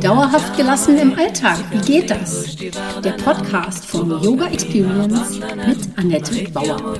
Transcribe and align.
Dauerhaft 0.00 0.56
gelassen 0.56 0.96
im 0.96 1.12
Alltag, 1.12 1.58
wie 1.70 1.80
geht 1.80 2.10
das? 2.10 2.56
Der 2.56 3.12
Podcast 3.22 3.84
von 3.84 4.08
Yoga 4.22 4.46
Experience 4.48 5.38
mit 5.38 5.98
Annette 5.98 6.50
Bauer. 6.52 6.94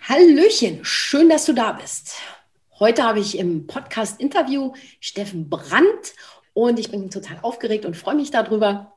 Hallöchen, 0.00 0.80
schön, 0.84 1.28
dass 1.28 1.44
du 1.44 1.52
da 1.52 1.70
bist. 1.74 2.16
Heute 2.80 3.04
habe 3.04 3.20
ich 3.20 3.38
im 3.38 3.68
Podcast-Interview 3.68 4.72
Steffen 4.98 5.48
Brandt 5.48 6.14
und 6.54 6.80
ich 6.80 6.90
bin 6.90 7.08
total 7.08 7.38
aufgeregt 7.42 7.84
und 7.84 7.96
freue 7.96 8.16
mich 8.16 8.32
darüber. 8.32 8.95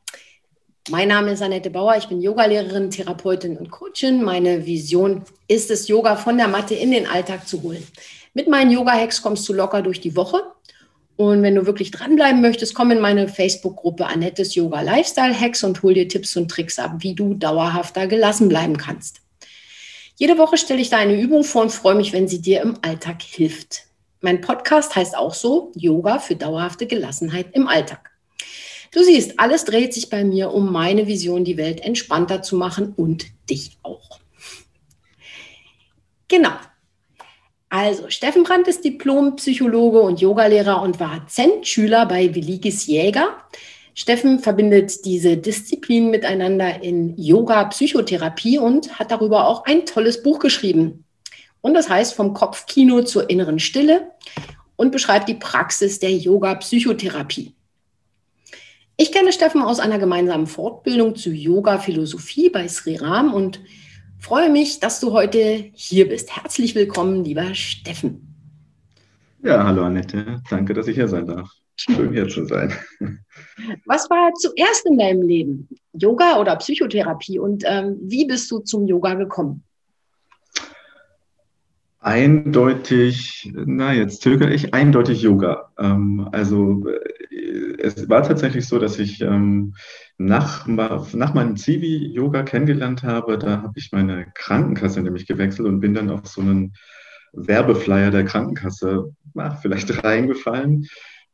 Mein 0.89 1.09
Name 1.09 1.33
ist 1.33 1.43
Annette 1.43 1.69
Bauer, 1.69 1.97
ich 1.97 2.07
bin 2.07 2.19
Yogalehrerin, 2.19 2.89
Therapeutin 2.89 3.57
und 3.57 3.69
Coachin. 3.69 4.23
Meine 4.23 4.65
Vision 4.65 5.21
ist 5.47 5.69
es, 5.69 5.87
Yoga 5.87 6.15
von 6.15 6.35
der 6.35 6.47
Matte 6.47 6.73
in 6.73 6.89
den 6.89 7.05
Alltag 7.05 7.47
zu 7.47 7.61
holen. 7.61 7.85
Mit 8.33 8.47
meinen 8.47 8.71
Yoga-Hacks 8.71 9.21
kommst 9.21 9.47
du 9.47 9.53
locker 9.53 9.83
durch 9.83 10.01
die 10.01 10.15
Woche. 10.15 10.41
Und 11.15 11.43
wenn 11.43 11.53
du 11.53 11.67
wirklich 11.67 11.91
dranbleiben 11.91 12.41
möchtest, 12.41 12.73
komm 12.73 12.89
in 12.89 12.99
meine 12.99 13.27
Facebook-Gruppe 13.27 14.07
Annettes 14.07 14.55
Yoga 14.55 14.81
Lifestyle 14.81 15.39
Hacks 15.39 15.63
und 15.63 15.83
hol 15.83 15.93
dir 15.93 16.07
Tipps 16.07 16.35
und 16.35 16.49
Tricks 16.49 16.79
ab, 16.79 16.95
wie 16.99 17.13
du 17.13 17.35
dauerhafter 17.35 18.07
gelassen 18.07 18.49
bleiben 18.49 18.77
kannst. 18.77 19.21
Jede 20.15 20.39
Woche 20.39 20.57
stelle 20.57 20.81
ich 20.81 20.89
da 20.89 20.97
eine 20.97 21.21
Übung 21.21 21.43
vor 21.43 21.61
und 21.61 21.71
freue 21.71 21.95
mich, 21.95 22.13
wenn 22.13 22.27
sie 22.27 22.41
dir 22.41 22.61
im 22.61 22.79
Alltag 22.81 23.21
hilft. 23.21 23.83
Mein 24.21 24.41
Podcast 24.41 24.95
heißt 24.95 25.15
auch 25.15 25.35
so 25.35 25.71
Yoga 25.75 26.17
für 26.17 26.35
dauerhafte 26.35 26.87
Gelassenheit 26.87 27.47
im 27.53 27.67
Alltag. 27.67 28.08
Du 28.91 29.03
siehst, 29.03 29.39
alles 29.39 29.65
dreht 29.65 29.93
sich 29.93 30.09
bei 30.09 30.23
mir 30.23 30.51
um 30.51 30.71
meine 30.71 31.05
Vision, 31.05 31.43
die 31.43 31.57
Welt 31.57 31.81
entspannter 31.81 32.41
zu 32.41 32.55
machen 32.55 32.93
und 32.95 33.27
dich 33.49 33.77
auch. 33.83 34.19
Genau. 36.27 36.51
Also, 37.69 38.09
Steffen 38.09 38.43
Brandt 38.43 38.67
ist 38.67 38.83
Diplompsychologe 38.83 39.99
und 40.01 40.21
Yogalehrer 40.21 40.81
und 40.81 40.99
war 40.99 41.27
Zen-Schüler 41.27 42.07
bei 42.07 42.33
Willigis 42.33 42.87
Jäger. 42.87 43.37
Steffen 43.93 44.39
verbindet 44.39 45.05
diese 45.05 45.37
Disziplinen 45.37 46.09
miteinander 46.09 46.81
in 46.81 47.15
Yoga-Psychotherapie 47.17 48.57
und 48.57 48.97
hat 48.97 49.11
darüber 49.11 49.47
auch 49.47 49.65
ein 49.65 49.85
tolles 49.85 50.23
Buch 50.23 50.39
geschrieben. 50.39 51.03
Und 51.61 51.73
das 51.75 51.89
heißt 51.89 52.13
vom 52.13 52.33
Kopfkino 52.33 53.03
zur 53.03 53.29
inneren 53.29 53.59
Stille 53.59 54.11
und 54.75 54.91
beschreibt 54.91 55.29
die 55.29 55.35
Praxis 55.35 55.99
der 55.99 56.11
Yoga-Psychotherapie. 56.11 57.53
Ich 59.01 59.13
kenne 59.13 59.31
Steffen 59.31 59.61
aus 59.61 59.79
einer 59.79 59.97
gemeinsamen 59.97 60.45
Fortbildung 60.45 61.15
zu 61.15 61.29
Yoga-Philosophie 61.29 62.49
bei 62.49 62.67
Sri 62.67 62.97
Ram 62.97 63.33
und 63.33 63.61
freue 64.17 64.49
mich, 64.49 64.81
dass 64.81 64.99
du 64.99 65.13
heute 65.13 65.69
hier 65.71 66.09
bist. 66.09 66.35
Herzlich 66.35 66.75
willkommen, 66.75 67.23
lieber 67.23 67.55
Steffen. 67.55 68.35
Ja, 69.41 69.63
hallo 69.63 69.83
Annette. 69.83 70.41
Danke, 70.49 70.73
dass 70.73 70.89
ich 70.89 70.95
hier 70.95 71.07
sein 71.07 71.27
darf. 71.27 71.49
Schön 71.77 72.11
hier 72.11 72.27
zu 72.27 72.43
sein. 72.43 72.73
Was 73.85 74.09
war 74.09 74.33
zuerst 74.33 74.85
in 74.85 74.97
deinem 74.97 75.21
Leben? 75.21 75.69
Yoga 75.93 76.37
oder 76.37 76.57
Psychotherapie? 76.57 77.39
Und 77.39 77.63
ähm, 77.65 77.95
wie 78.01 78.25
bist 78.25 78.51
du 78.51 78.59
zum 78.59 78.85
Yoga 78.85 79.13
gekommen? 79.13 79.63
Eindeutig, 82.01 83.49
na 83.53 83.93
jetzt 83.93 84.21
zögere 84.23 84.53
ich, 84.53 84.73
eindeutig 84.73 85.21
Yoga. 85.21 85.71
Ähm, 85.77 86.27
also 86.33 86.85
äh, 86.85 86.99
es 87.81 88.09
war 88.09 88.23
tatsächlich 88.23 88.67
so, 88.67 88.79
dass 88.79 88.99
ich 88.99 89.21
ähm, 89.21 89.75
nach, 90.17 90.67
nach 90.67 91.33
meinem 91.33 91.57
Zivi 91.57 92.07
Yoga 92.13 92.43
kennengelernt 92.43 93.03
habe. 93.03 93.37
Da 93.37 93.61
habe 93.61 93.73
ich 93.75 93.91
meine 93.91 94.27
Krankenkasse 94.33 95.01
nämlich 95.01 95.27
gewechselt 95.27 95.67
und 95.67 95.79
bin 95.79 95.93
dann 95.93 96.09
auf 96.09 96.27
so 96.27 96.41
einen 96.41 96.73
Werbeflyer 97.33 98.11
der 98.11 98.25
Krankenkasse 98.25 99.13
na, 99.33 99.51
vielleicht 99.51 100.03
reingefallen. 100.03 100.87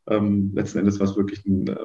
Ähm, 0.07 0.51
letzten 0.53 0.79
Endes 0.79 0.99
war 0.99 1.07
es 1.07 1.17
wirklich 1.17 1.45
ein 1.45 1.67
äh, 1.67 1.75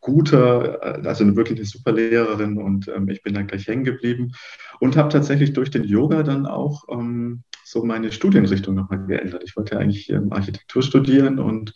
guter, 0.00 1.04
also 1.04 1.24
eine 1.24 1.36
wirklich 1.36 1.58
eine 1.58 1.66
super 1.66 1.92
Lehrerin 1.92 2.58
und 2.58 2.88
ähm, 2.88 3.08
ich 3.08 3.22
bin 3.22 3.34
dann 3.34 3.46
gleich 3.46 3.66
hängen 3.66 3.84
geblieben 3.84 4.32
und 4.78 4.96
habe 4.96 5.08
tatsächlich 5.08 5.52
durch 5.52 5.70
den 5.70 5.84
Yoga 5.84 6.22
dann 6.22 6.46
auch 6.46 6.84
ähm, 6.90 7.42
so 7.64 7.84
meine 7.84 8.12
Studienrichtung 8.12 8.74
nochmal 8.74 9.06
geändert. 9.06 9.42
Ich 9.44 9.56
wollte 9.56 9.78
eigentlich 9.78 10.10
ähm, 10.10 10.32
Architektur 10.32 10.82
studieren 10.82 11.38
und 11.38 11.72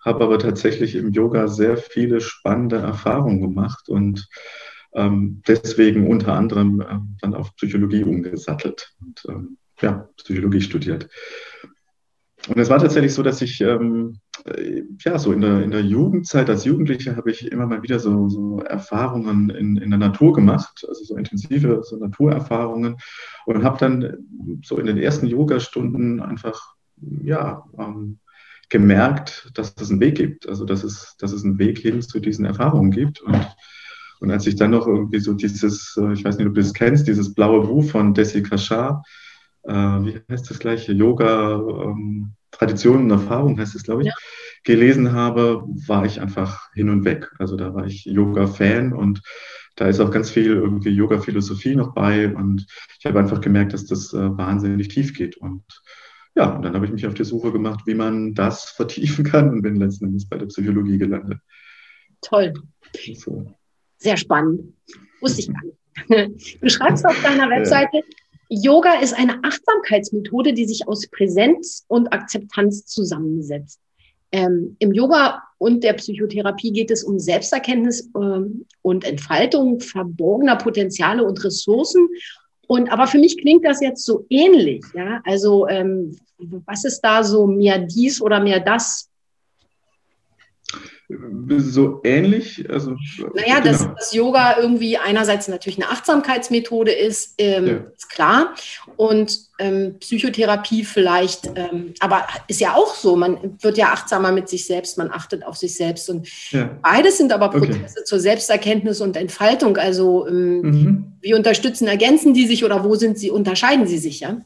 habe 0.00 0.24
aber 0.24 0.38
tatsächlich 0.38 0.94
im 0.94 1.12
Yoga 1.12 1.48
sehr 1.48 1.76
viele 1.76 2.20
spannende 2.20 2.76
Erfahrungen 2.76 3.40
gemacht 3.40 3.88
und 3.88 4.28
ähm, 4.92 5.42
deswegen 5.46 6.08
unter 6.08 6.34
anderem 6.34 6.80
äh, 6.80 6.98
dann 7.20 7.34
auf 7.34 7.54
Psychologie 7.56 8.02
umgesattelt 8.02 8.92
und 9.00 9.22
ähm, 9.28 9.58
ja, 9.80 10.08
Psychologie 10.16 10.60
studiert. 10.60 11.08
Und 12.48 12.58
es 12.58 12.70
war 12.70 12.78
tatsächlich 12.78 13.12
so, 13.12 13.22
dass 13.22 13.42
ich 13.42 13.60
ähm, 13.60 14.18
äh, 14.44 14.82
ja 15.04 15.18
so 15.18 15.32
in 15.32 15.42
der, 15.42 15.62
in 15.62 15.70
der 15.70 15.82
Jugendzeit 15.82 16.48
als 16.48 16.64
Jugendlicher 16.64 17.16
habe 17.16 17.30
ich 17.30 17.50
immer 17.52 17.66
mal 17.66 17.82
wieder 17.82 17.98
so, 17.98 18.28
so 18.28 18.60
Erfahrungen 18.60 19.50
in, 19.50 19.76
in 19.76 19.90
der 19.90 19.98
Natur 19.98 20.32
gemacht, 20.32 20.84
also 20.88 21.04
so 21.04 21.16
intensive 21.16 21.82
so 21.84 21.96
Naturerfahrungen 21.96 22.96
und 23.44 23.62
habe 23.62 23.78
dann 23.78 24.16
so 24.64 24.78
in 24.78 24.86
den 24.86 24.96
ersten 24.96 25.26
Yoga-Stunden 25.26 26.20
einfach 26.20 26.74
ja 26.96 27.64
ähm, 27.78 28.18
gemerkt, 28.70 29.50
dass 29.54 29.74
es 29.78 29.90
einen 29.90 30.00
Weg 30.00 30.16
gibt, 30.16 30.48
also 30.48 30.64
dass 30.64 30.84
es, 30.84 31.16
dass 31.18 31.32
es 31.32 31.44
einen 31.44 31.58
Weg 31.58 31.78
hin 31.78 32.00
zu 32.00 32.20
diesen 32.20 32.44
Erfahrungen 32.44 32.90
gibt. 32.90 33.20
Und 33.20 33.46
und 34.20 34.30
als 34.30 34.46
ich 34.46 34.56
dann 34.56 34.70
noch 34.70 34.86
irgendwie 34.86 35.18
so 35.18 35.32
dieses, 35.32 35.96
äh, 35.96 36.12
ich 36.12 36.24
weiß 36.24 36.36
nicht, 36.36 36.46
ob 36.46 36.54
du 36.54 36.60
das 36.60 36.74
kennst, 36.74 37.08
dieses 37.08 37.34
blaue 37.34 37.66
Buch 37.66 37.90
von 37.90 38.14
Desi 38.14 38.42
Kashar, 38.42 39.02
äh, 39.64 39.72
wie 39.72 40.20
heißt 40.30 40.48
das 40.50 40.58
gleiche, 40.58 40.92
Yoga, 40.92 41.54
ähm, 41.54 42.32
Traditionen 42.50 43.04
und 43.04 43.10
Erfahrung 43.10 43.58
heißt 43.58 43.74
es, 43.74 43.82
glaube 43.82 44.02
ich, 44.02 44.08
ja. 44.08 44.14
gelesen 44.64 45.12
habe, 45.12 45.64
war 45.86 46.04
ich 46.04 46.20
einfach 46.20 46.70
hin 46.74 46.90
und 46.90 47.04
weg. 47.04 47.30
Also 47.38 47.56
da 47.56 47.74
war 47.74 47.86
ich 47.86 48.04
Yoga-Fan 48.04 48.92
und 48.92 49.22
da 49.76 49.86
ist 49.86 50.00
auch 50.00 50.10
ganz 50.10 50.30
viel 50.30 50.46
irgendwie 50.46 50.90
Yoga-Philosophie 50.90 51.76
noch 51.76 51.94
bei. 51.94 52.34
Und 52.34 52.66
ich 52.98 53.06
habe 53.06 53.20
einfach 53.20 53.40
gemerkt, 53.40 53.72
dass 53.72 53.86
das 53.86 54.12
äh, 54.12 54.36
wahnsinnig 54.36 54.88
tief 54.88 55.14
geht. 55.14 55.38
Und 55.38 55.64
ja, 56.36 56.56
und 56.56 56.62
dann 56.62 56.74
habe 56.74 56.86
ich 56.86 56.92
mich 56.92 57.06
auf 57.06 57.14
die 57.14 57.24
Suche 57.24 57.52
gemacht, 57.52 57.80
wie 57.86 57.94
man 57.94 58.34
das 58.34 58.64
vertiefen 58.76 59.24
kann 59.24 59.50
und 59.50 59.62
bin 59.62 59.76
letzten 59.76 60.06
Endes 60.06 60.28
bei 60.28 60.38
der 60.38 60.46
Psychologie 60.46 60.98
gelandet. 60.98 61.38
Toll. 62.22 62.52
So. 63.14 63.46
Sehr 63.98 64.16
spannend. 64.16 64.74
Wusste 65.20 65.40
ich 65.40 65.52
gar 65.52 65.62
nicht. 65.62 65.76
Du 66.60 66.68
schreibst 66.68 67.04
auf 67.04 67.20
deiner 67.22 67.50
Webseite, 67.50 68.02
Yoga 68.48 69.00
ist 69.00 69.12
eine 69.12 69.44
Achtsamkeitsmethode, 69.44 70.52
die 70.52 70.66
sich 70.66 70.88
aus 70.88 71.06
Präsenz 71.08 71.84
und 71.88 72.12
Akzeptanz 72.12 72.84
zusammensetzt. 72.86 73.80
Ähm, 74.32 74.76
Im 74.78 74.92
Yoga 74.92 75.42
und 75.58 75.84
der 75.84 75.94
Psychotherapie 75.94 76.72
geht 76.72 76.90
es 76.90 77.04
um 77.04 77.18
Selbsterkenntnis 77.18 78.10
ähm, 78.16 78.66
und 78.82 79.04
Entfaltung 79.04 79.80
verborgener 79.80 80.56
Potenziale 80.56 81.24
und 81.24 81.42
Ressourcen. 81.44 82.08
Und 82.70 82.88
aber 82.92 83.08
für 83.08 83.18
mich 83.18 83.36
klingt 83.36 83.64
das 83.64 83.80
jetzt 83.80 84.04
so 84.04 84.26
ähnlich. 84.30 84.84
Ja? 84.94 85.20
Also 85.24 85.66
ähm, 85.66 86.16
was 86.66 86.84
ist 86.84 87.00
da 87.00 87.24
so 87.24 87.48
mehr 87.48 87.80
dies 87.80 88.22
oder 88.22 88.38
mehr 88.38 88.60
das? 88.60 89.09
So 91.58 92.00
ähnlich. 92.04 92.68
Also, 92.70 92.96
naja, 93.34 93.60
genau. 93.60 93.64
dass, 93.64 93.88
dass, 93.94 94.14
Yoga 94.14 94.58
irgendwie 94.58 94.96
einerseits 94.96 95.48
natürlich 95.48 95.82
eine 95.82 95.90
Achtsamkeitsmethode 95.90 96.92
ist, 96.92 97.34
ähm, 97.38 97.66
ja. 97.66 97.74
ist 97.96 98.08
klar. 98.08 98.54
Und 98.96 99.38
ähm, 99.58 99.96
Psychotherapie 99.98 100.84
vielleicht, 100.84 101.50
ähm, 101.56 101.94
aber 102.00 102.26
ist 102.48 102.60
ja 102.60 102.74
auch 102.74 102.94
so, 102.94 103.16
man 103.16 103.56
wird 103.60 103.78
ja 103.78 103.88
achtsamer 103.88 104.32
mit 104.32 104.48
sich 104.48 104.66
selbst, 104.66 104.98
man 104.98 105.10
achtet 105.10 105.44
auf 105.44 105.56
sich 105.56 105.74
selbst. 105.74 106.08
Und 106.10 106.28
ja. 106.52 106.78
beides 106.82 107.18
sind 107.18 107.32
aber 107.32 107.50
Prozesse 107.50 107.74
okay. 107.74 108.04
zur 108.04 108.20
Selbsterkenntnis 108.20 109.00
und 109.00 109.16
Entfaltung. 109.16 109.76
Also 109.76 110.26
ähm, 110.28 110.60
mhm. 110.60 111.12
wie 111.20 111.34
unterstützen, 111.34 111.88
ergänzen 111.88 112.34
die 112.34 112.46
sich 112.46 112.64
oder 112.64 112.84
wo 112.84 112.94
sind 112.94 113.18
sie, 113.18 113.30
unterscheiden 113.30 113.86
sie 113.86 113.98
sich, 113.98 114.20
ja? 114.20 114.40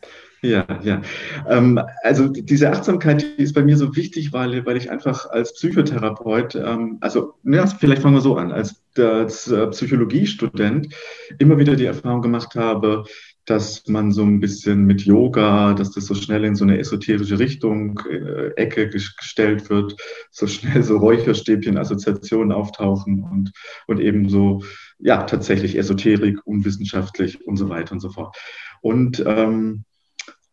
Ja, 0.44 0.66
ja. 0.82 1.00
Ähm, 1.48 1.80
also 2.02 2.28
diese 2.28 2.70
Achtsamkeit 2.70 3.22
die 3.38 3.42
ist 3.42 3.54
bei 3.54 3.62
mir 3.62 3.78
so 3.78 3.96
wichtig, 3.96 4.34
weil, 4.34 4.66
weil 4.66 4.76
ich 4.76 4.90
einfach 4.90 5.30
als 5.30 5.54
Psychotherapeut, 5.54 6.54
ähm, 6.54 6.98
also 7.00 7.32
ja, 7.44 7.66
vielleicht 7.66 8.02
fangen 8.02 8.16
wir 8.16 8.20
so 8.20 8.36
an, 8.36 8.52
als, 8.52 8.82
als 8.98 9.50
äh, 9.50 9.68
Psychologiestudent 9.68 10.94
immer 11.38 11.56
wieder 11.56 11.76
die 11.76 11.86
Erfahrung 11.86 12.20
gemacht 12.20 12.56
habe, 12.56 13.04
dass 13.46 13.88
man 13.88 14.12
so 14.12 14.22
ein 14.22 14.38
bisschen 14.38 14.84
mit 14.84 15.06
Yoga, 15.06 15.72
dass 15.72 15.92
das 15.92 16.04
so 16.04 16.14
schnell 16.14 16.44
in 16.44 16.56
so 16.56 16.64
eine 16.64 16.78
esoterische 16.78 17.38
Richtung, 17.38 17.98
äh, 18.10 18.48
Ecke 18.56 18.90
gestellt 18.90 19.70
wird, 19.70 19.96
so 20.30 20.46
schnell 20.46 20.82
so 20.82 20.98
Räucherstäbchen-Assoziationen 20.98 22.52
auftauchen 22.52 23.22
und, 23.22 23.52
und 23.86 23.98
eben 23.98 24.28
so, 24.28 24.62
ja, 24.98 25.22
tatsächlich 25.22 25.78
Esoterik, 25.78 26.46
unwissenschaftlich 26.46 27.46
und 27.46 27.56
so 27.56 27.70
weiter 27.70 27.92
und 27.92 28.00
so 28.00 28.10
fort. 28.10 28.36
Und 28.82 29.24
ähm, 29.26 29.84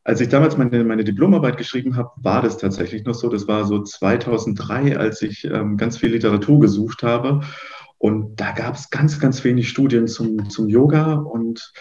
als 0.03 0.19
ich 0.19 0.29
damals 0.29 0.57
meine, 0.57 0.83
meine 0.83 1.03
Diplomarbeit 1.03 1.57
geschrieben 1.57 1.95
habe, 1.95 2.09
war 2.15 2.41
das 2.41 2.57
tatsächlich 2.57 3.05
noch 3.05 3.13
so. 3.13 3.29
Das 3.29 3.47
war 3.47 3.65
so 3.65 3.83
2003, 3.83 4.97
als 4.97 5.21
ich 5.21 5.45
ähm, 5.45 5.77
ganz 5.77 5.97
viel 5.97 6.11
Literatur 6.11 6.59
gesucht 6.59 7.03
habe 7.03 7.41
Und 7.97 8.39
da 8.39 8.51
gab 8.51 8.75
es 8.75 8.89
ganz, 8.89 9.19
ganz 9.19 9.43
wenig 9.43 9.69
Studien 9.69 10.07
zum, 10.07 10.49
zum 10.49 10.69
Yoga. 10.69 11.13
Und 11.13 11.71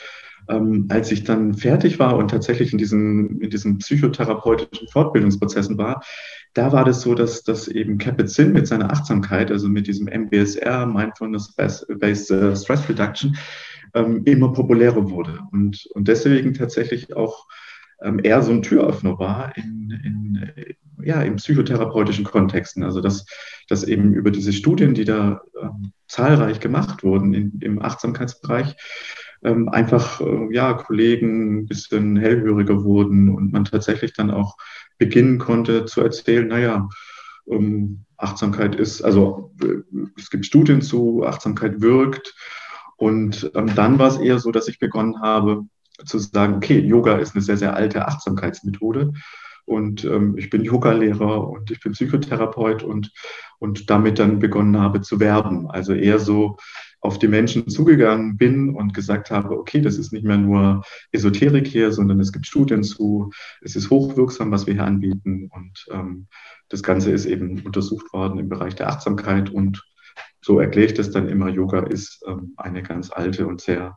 ähm, 0.50 0.86
als 0.90 1.10
ich 1.12 1.24
dann 1.24 1.54
fertig 1.54 1.98
war 1.98 2.16
und 2.18 2.30
tatsächlich 2.30 2.72
in 2.72 2.78
diesen, 2.78 3.40
in 3.40 3.48
diesen 3.48 3.78
psychotherapeutischen 3.78 4.88
Fortbildungsprozessen 4.88 5.78
war, 5.78 6.02
da 6.52 6.72
war 6.72 6.84
das 6.84 7.00
so, 7.00 7.14
dass, 7.14 7.42
dass 7.42 7.68
eben 7.68 7.96
Capet-Zinn 7.96 8.52
mit 8.52 8.66
seiner 8.66 8.92
Achtsamkeit, 8.92 9.50
also 9.50 9.68
mit 9.68 9.86
diesem 9.86 10.08
MBSR, 10.08 10.84
Mindfulness-Based 10.84 12.30
äh, 12.32 12.56
Stress 12.56 12.86
Reduction, 12.88 13.36
ähm, 13.94 14.22
immer 14.24 14.52
populärer 14.52 15.08
wurde. 15.10 15.40
Und, 15.52 15.86
und 15.94 16.08
deswegen 16.08 16.52
tatsächlich 16.52 17.16
auch 17.16 17.46
ähm, 18.02 18.20
eher 18.22 18.42
so 18.42 18.52
ein 18.52 18.62
Türöffner 18.62 19.18
war 19.18 19.56
in, 19.56 19.90
in, 20.04 20.76
ja, 21.02 21.22
in 21.22 21.36
psychotherapeutischen 21.36 22.24
Kontexten. 22.24 22.82
Also 22.82 23.00
dass, 23.00 23.26
dass 23.68 23.84
eben 23.84 24.14
über 24.14 24.30
diese 24.30 24.52
Studien, 24.52 24.94
die 24.94 25.04
da 25.04 25.40
ähm, 25.60 25.92
zahlreich 26.08 26.60
gemacht 26.60 27.02
wurden 27.02 27.34
in, 27.34 27.58
im 27.60 27.82
Achtsamkeitsbereich, 27.82 28.76
ähm, 29.42 29.68
einfach 29.68 30.20
äh, 30.20 30.48
ja, 30.52 30.74
Kollegen 30.74 31.60
ein 31.60 31.66
bisschen 31.66 32.16
hellhöriger 32.16 32.84
wurden 32.84 33.34
und 33.34 33.52
man 33.52 33.64
tatsächlich 33.64 34.12
dann 34.12 34.30
auch 34.30 34.56
beginnen 34.98 35.38
konnte 35.38 35.86
zu 35.86 36.02
erzählen, 36.02 36.46
naja, 36.46 36.88
ähm, 37.50 38.04
Achtsamkeit 38.16 38.74
ist, 38.74 39.02
also 39.02 39.52
äh, 39.62 39.82
es 40.18 40.30
gibt 40.30 40.46
Studien 40.46 40.82
zu, 40.82 41.24
Achtsamkeit 41.24 41.80
wirkt. 41.80 42.34
Und 42.96 43.50
ähm, 43.54 43.74
dann 43.74 43.98
war 43.98 44.08
es 44.08 44.18
eher 44.18 44.38
so, 44.38 44.52
dass 44.52 44.68
ich 44.68 44.78
begonnen 44.78 45.22
habe, 45.22 45.64
zu 46.04 46.18
sagen, 46.18 46.54
okay, 46.54 46.78
Yoga 46.78 47.16
ist 47.16 47.34
eine 47.34 47.42
sehr, 47.42 47.56
sehr 47.56 47.74
alte 47.74 48.06
Achtsamkeitsmethode. 48.06 49.12
Und 49.64 50.04
ähm, 50.04 50.36
ich 50.36 50.50
bin 50.50 50.64
Yoga-Lehrer 50.64 51.48
und 51.48 51.70
ich 51.70 51.80
bin 51.80 51.92
Psychotherapeut 51.92 52.82
und, 52.82 53.12
und 53.58 53.88
damit 53.88 54.18
dann 54.18 54.40
begonnen 54.40 54.80
habe 54.80 55.00
zu 55.00 55.20
werben. 55.20 55.70
Also 55.70 55.92
eher 55.94 56.18
so 56.18 56.56
auf 57.00 57.18
die 57.18 57.28
Menschen 57.28 57.68
zugegangen 57.68 58.36
bin 58.36 58.74
und 58.74 58.94
gesagt 58.94 59.30
habe, 59.30 59.56
okay, 59.58 59.80
das 59.80 59.96
ist 59.96 60.12
nicht 60.12 60.24
mehr 60.24 60.36
nur 60.36 60.82
Esoterik 61.12 61.66
hier, 61.66 61.92
sondern 61.92 62.20
es 62.20 62.32
gibt 62.32 62.46
Studien 62.46 62.82
zu, 62.82 63.30
es 63.62 63.76
ist 63.76 63.90
hochwirksam, 63.90 64.50
was 64.50 64.66
wir 64.66 64.74
hier 64.74 64.84
anbieten. 64.84 65.48
Und 65.52 65.86
ähm, 65.92 66.26
das 66.68 66.82
Ganze 66.82 67.10
ist 67.12 67.26
eben 67.26 67.62
untersucht 67.62 68.12
worden 68.12 68.38
im 68.38 68.48
Bereich 68.48 68.74
der 68.74 68.88
Achtsamkeit 68.88 69.50
und 69.50 69.82
so 70.42 70.58
erkläre 70.58 70.86
ich 70.86 70.94
das 70.94 71.10
dann 71.10 71.28
immer, 71.28 71.48
Yoga 71.48 71.80
ist 71.80 72.24
ähm, 72.26 72.54
eine 72.56 72.82
ganz 72.82 73.10
alte 73.10 73.46
und 73.46 73.60
sehr 73.60 73.96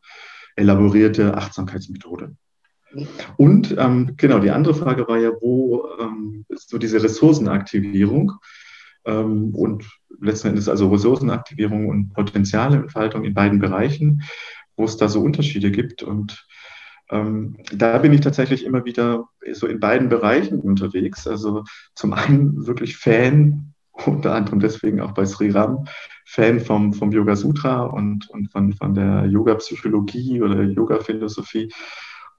elaborierte 0.55 1.35
Achtsamkeitsmethode. 1.35 2.35
Und 3.38 3.75
ähm, 3.77 4.13
genau, 4.17 4.39
die 4.39 4.51
andere 4.51 4.75
Frage 4.75 5.07
war 5.07 5.17
ja, 5.17 5.31
wo 5.41 5.88
ähm, 6.00 6.45
ist 6.50 6.69
so 6.69 6.77
diese 6.77 7.01
Ressourcenaktivierung 7.01 8.33
ähm, 9.05 9.55
und 9.55 9.85
letzten 10.19 10.50
Endes 10.50 10.69
also 10.69 10.89
Ressourcenaktivierung 10.89 11.88
und 11.88 12.13
Potenzialentfaltung 12.13 13.23
in 13.23 13.33
beiden 13.33 13.59
Bereichen, 13.59 14.23
wo 14.75 14.85
es 14.85 14.97
da 14.97 15.07
so 15.07 15.21
Unterschiede 15.21 15.71
gibt. 15.71 16.03
Und 16.03 16.45
ähm, 17.09 17.57
da 17.71 17.97
bin 17.97 18.13
ich 18.13 18.21
tatsächlich 18.21 18.63
immer 18.63 18.85
wieder 18.85 19.27
so 19.53 19.67
in 19.67 19.79
beiden 19.79 20.09
Bereichen 20.09 20.59
unterwegs. 20.59 21.27
Also 21.27 21.63
zum 21.95 22.13
einen 22.13 22.65
wirklich 22.67 22.97
Fan, 22.97 23.73
unter 23.91 24.33
anderem 24.33 24.59
deswegen 24.59 25.01
auch 25.01 25.11
bei 25.11 25.25
Sri 25.25 25.50
Ram, 25.50 25.85
Fan 26.25 26.60
vom, 26.60 26.94
vom 26.94 27.12
Yoga 27.12 27.36
Sutra 27.36 27.84
und, 27.84 28.30
und 28.30 28.52
von, 28.52 28.74
von 28.74 28.94
der 28.94 29.25
Yoga-Psychologie 29.25 30.42
oder 30.42 30.64
Yoga-Philosophie 30.64 31.72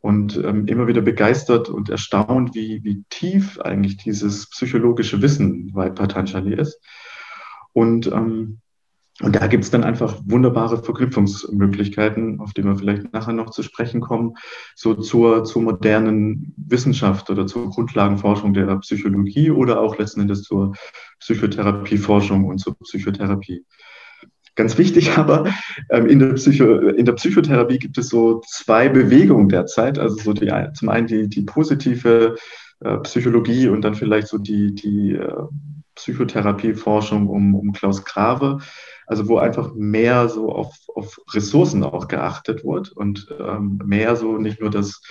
und 0.01 0.37
ähm, 0.37 0.67
immer 0.67 0.87
wieder 0.87 1.01
begeistert 1.01 1.69
und 1.69 1.89
erstaunt, 1.89 2.55
wie, 2.55 2.85
wie 2.85 3.05
tief 3.09 3.59
eigentlich 3.61 3.97
dieses 3.97 4.51
psychologische 4.51 5.23
Wissen 5.23 5.73
bei 5.73 5.89
Patanjali 5.91 6.55
ist. 6.55 6.81
Und, 7.73 8.07
ähm, 8.09 8.61
und 9.21 9.37
da 9.37 9.47
gibt 9.47 9.63
es 9.63 9.71
dann 9.71 9.85
einfach 9.85 10.21
wunderbare 10.25 10.83
Verknüpfungsmöglichkeiten, 10.83 12.41
auf 12.41 12.53
die 12.53 12.65
wir 12.65 12.75
vielleicht 12.75 13.13
nachher 13.13 13.33
noch 13.33 13.51
zu 13.51 13.63
sprechen 13.63 14.01
kommen, 14.01 14.35
so 14.75 14.95
zur, 14.95 15.45
zur 15.45 15.63
modernen 15.63 16.53
Wissenschaft 16.57 17.31
oder 17.31 17.47
zur 17.47 17.71
Grundlagenforschung 17.71 18.55
der 18.55 18.77
Psychologie 18.79 19.53
oder 19.53 19.81
auch 19.81 19.99
letzten 19.99 20.23
Endes 20.23 20.43
zur 20.43 20.75
Psychotherapieforschung 21.21 22.45
und 22.45 22.59
zur 22.59 22.77
Psychotherapie. 22.81 23.65
Ganz 24.57 24.79
wichtig 24.79 25.11
aber, 25.17 25.47
ähm, 25.91 26.07
in, 26.07 26.19
der 26.19 26.33
Psycho, 26.35 26.79
in 26.89 27.05
der 27.05 27.13
Psychotherapie 27.13 27.79
gibt 27.79 27.99
es 27.99 28.09
so 28.09 28.43
zwei 28.49 28.89
Bewegungen 28.89 29.49
derzeit. 29.49 29.99
Also 29.99 30.17
so 30.17 30.33
die, 30.33 30.53
zum 30.75 30.89
einen 30.89 31.07
die, 31.07 31.29
die 31.29 31.43
positive 31.43 32.35
äh, 32.81 32.99
Psychologie 32.99 33.69
und 33.69 33.83
dann 33.83 33.95
vielleicht 33.95 34.29
so 34.29 34.39
die, 34.39 34.75
die 34.75 35.13
äh, 35.13 35.43
Psychotherapieforschung 35.95 37.29
um, 37.29 37.55
um 37.55 37.73
Klaus 37.73 38.05
Grave. 38.05 38.59
Also 39.07 39.29
wo 39.29 39.37
einfach 39.37 39.75
mehr 39.75 40.29
so 40.29 40.51
auf, 40.51 40.75
auf 40.95 41.21
Ressourcen 41.33 41.85
auch 41.85 42.09
geachtet 42.09 42.65
wird 42.65 42.91
und 42.93 43.29
ähm, 43.39 43.79
mehr 43.85 44.17
so 44.17 44.39
nicht 44.39 44.61
nur 44.61 44.71
das, 44.71 45.03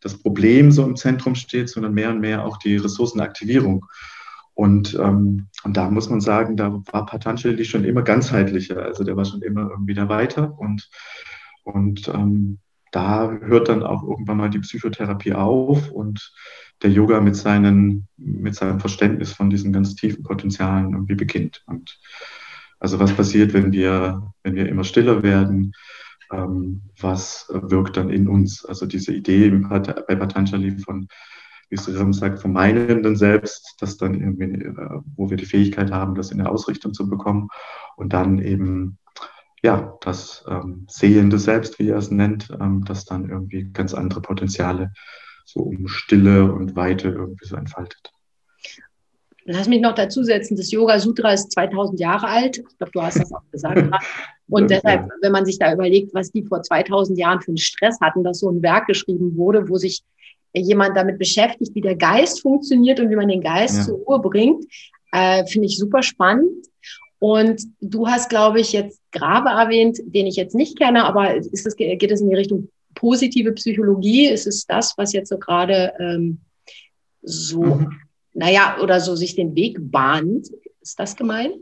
das 0.00 0.16
Problem 0.16 0.72
so 0.72 0.84
im 0.84 0.96
Zentrum 0.96 1.34
steht, 1.34 1.68
sondern 1.68 1.92
mehr 1.92 2.10
und 2.10 2.20
mehr 2.20 2.46
auch 2.46 2.56
die 2.56 2.76
Ressourcenaktivierung. 2.76 3.84
Und, 4.54 4.94
ähm, 4.94 5.48
und 5.64 5.76
da 5.76 5.90
muss 5.90 6.08
man 6.08 6.20
sagen, 6.20 6.56
da 6.56 6.72
war 6.72 7.06
Patanjali 7.06 7.64
schon 7.64 7.84
immer 7.84 8.02
ganzheitlicher. 8.02 8.82
Also 8.82 9.04
der 9.04 9.16
war 9.16 9.24
schon 9.24 9.42
immer 9.42 9.70
irgendwie 9.70 9.94
da 9.94 10.08
weiter. 10.08 10.58
Und, 10.58 10.90
und 11.64 12.08
ähm, 12.08 12.58
da 12.92 13.32
hört 13.40 13.68
dann 13.68 13.82
auch 13.82 14.04
irgendwann 14.04 14.36
mal 14.36 14.50
die 14.50 14.60
Psychotherapie 14.60 15.32
auf 15.32 15.90
und 15.90 16.32
der 16.82 16.90
Yoga 16.90 17.20
mit, 17.20 17.34
seinen, 17.34 18.06
mit 18.16 18.54
seinem 18.54 18.78
Verständnis 18.78 19.32
von 19.32 19.50
diesen 19.50 19.72
ganz 19.72 19.96
tiefen 19.96 20.22
Potenzialen 20.22 20.92
irgendwie 20.92 21.14
beginnt. 21.14 21.62
Und 21.66 21.98
also 22.78 23.00
was 23.00 23.12
passiert, 23.12 23.54
wenn 23.54 23.72
wir, 23.72 24.32
wenn 24.42 24.54
wir 24.54 24.68
immer 24.68 24.84
stiller 24.84 25.22
werden? 25.22 25.72
Ähm, 26.30 26.82
was 27.00 27.48
wirkt 27.50 27.96
dann 27.96 28.10
in 28.10 28.28
uns? 28.28 28.64
Also 28.64 28.86
diese 28.86 29.12
Idee 29.12 29.50
bei 29.50 30.16
Patanjali 30.16 30.78
von 30.78 31.08
wie 31.72 31.76
es 31.76 31.98
Ram 31.98 32.12
sagt, 32.12 32.38
vom 32.38 32.52
Meinenden 32.52 33.16
selbst, 33.16 33.76
das 33.80 33.96
dann 33.96 34.20
irgendwie, 34.20 34.62
äh, 34.62 35.00
wo 35.16 35.30
wir 35.30 35.38
die 35.38 35.46
Fähigkeit 35.46 35.90
haben, 35.90 36.14
das 36.14 36.30
in 36.30 36.36
der 36.36 36.52
Ausrichtung 36.52 36.92
zu 36.92 37.08
bekommen 37.08 37.48
und 37.96 38.12
dann 38.12 38.40
eben 38.40 38.98
ja, 39.62 39.96
das 40.00 40.44
ähm, 40.48 40.86
sehende 40.88 41.38
Selbst, 41.38 41.78
wie 41.78 41.88
er 41.88 41.98
es 41.98 42.10
nennt, 42.10 42.48
ähm, 42.60 42.84
das 42.84 43.04
dann 43.04 43.28
irgendwie 43.28 43.64
ganz 43.72 43.94
andere 43.94 44.20
Potenziale 44.20 44.92
so 45.44 45.60
um 45.60 45.88
Stille 45.88 46.52
und 46.52 46.76
Weite 46.76 47.08
irgendwie 47.08 47.46
so 47.46 47.56
entfaltet. 47.56 48.12
Lass 49.44 49.68
mich 49.68 49.80
noch 49.80 49.94
dazu 49.94 50.22
setzen, 50.22 50.56
das 50.56 50.70
Yoga 50.70 51.00
Sutra 51.00 51.32
ist 51.32 51.50
2000 51.52 51.98
Jahre 51.98 52.28
alt. 52.28 52.58
Ich 52.58 52.78
glaube, 52.78 52.92
du 52.92 53.02
hast 53.02 53.18
das 53.18 53.32
auch 53.32 53.42
gesagt. 53.50 53.82
Und 54.48 54.70
deshalb, 54.70 55.08
wenn 55.20 55.32
man 55.32 55.46
sich 55.46 55.58
da 55.58 55.72
überlegt, 55.72 56.14
was 56.14 56.30
die 56.30 56.44
vor 56.44 56.62
2000 56.62 57.18
Jahren 57.18 57.40
für 57.40 57.48
einen 57.48 57.56
Stress 57.56 57.98
hatten, 58.00 58.22
dass 58.22 58.40
so 58.40 58.50
ein 58.50 58.62
Werk 58.62 58.86
geschrieben 58.86 59.36
wurde, 59.36 59.68
wo 59.68 59.78
sich 59.78 60.02
jemand 60.54 60.96
damit 60.96 61.18
beschäftigt, 61.18 61.74
wie 61.74 61.80
der 61.80 61.96
Geist 61.96 62.42
funktioniert 62.42 63.00
und 63.00 63.10
wie 63.10 63.16
man 63.16 63.28
den 63.28 63.40
Geist 63.40 63.78
ja. 63.78 63.82
zur 63.84 63.98
Ruhe 63.98 64.20
bringt, 64.20 64.64
äh, 65.12 65.46
finde 65.46 65.66
ich 65.66 65.78
super 65.78 66.02
spannend. 66.02 66.66
Und 67.22 67.62
du 67.80 68.08
hast, 68.08 68.30
glaube 68.30 68.58
ich, 68.58 68.72
jetzt 68.72 69.00
Grabe 69.12 69.50
erwähnt, 69.50 70.00
den 70.04 70.26
ich 70.26 70.34
jetzt 70.34 70.56
nicht 70.56 70.76
kenne, 70.76 71.04
aber 71.04 71.36
ist 71.36 71.64
das, 71.64 71.76
geht 71.76 72.10
es 72.10 72.20
in 72.20 72.28
die 72.28 72.34
Richtung 72.34 72.68
positive 72.96 73.52
Psychologie? 73.52 74.26
Ist 74.26 74.48
es 74.48 74.66
das, 74.66 74.94
was 74.98 75.12
jetzt 75.12 75.28
so 75.28 75.38
gerade 75.38 75.92
ähm, 76.00 76.40
so, 77.22 77.62
mhm. 77.62 77.92
naja, 78.34 78.76
oder 78.82 78.98
so 78.98 79.14
sich 79.14 79.36
den 79.36 79.54
Weg 79.54 79.76
bahnt? 79.78 80.48
Ist 80.80 80.98
das 80.98 81.14
gemeint? 81.14 81.54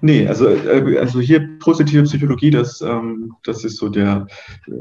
Nee, 0.00 0.26
also, 0.26 0.48
äh, 0.48 0.98
also 0.98 1.20
hier 1.20 1.58
positive 1.58 2.04
Psychologie, 2.04 2.50
das, 2.50 2.80
ähm, 2.80 3.34
das 3.44 3.62
ist 3.62 3.76
so 3.76 3.90
der 3.90 4.26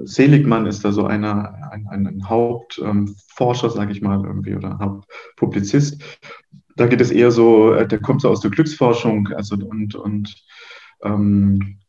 Seligmann 0.06 0.68
ist 0.68 0.86
da 0.86 0.94
so 0.94 1.04
einer, 1.04 1.70
ein, 1.70 2.08
ein 2.08 2.30
Hauptforscher, 2.30 3.70
sage 3.70 3.92
ich 3.92 4.02
mal, 4.02 4.24
irgendwie, 4.24 4.56
oder 4.56 4.80
Hauptpublizist. 4.80 6.02
Da 6.76 6.88
geht 6.88 7.02
es 7.02 7.12
eher 7.12 7.32
so, 7.32 7.74
äh, 7.74 7.88
der 7.88 8.00
kommt 8.00 8.22
so 8.22 8.30
aus 8.30 8.42
der 8.42 8.52
Glücksforschung, 8.52 9.30
also 9.36 9.56
und, 9.56 9.96
und 9.96 10.36
ähm, 11.04 11.80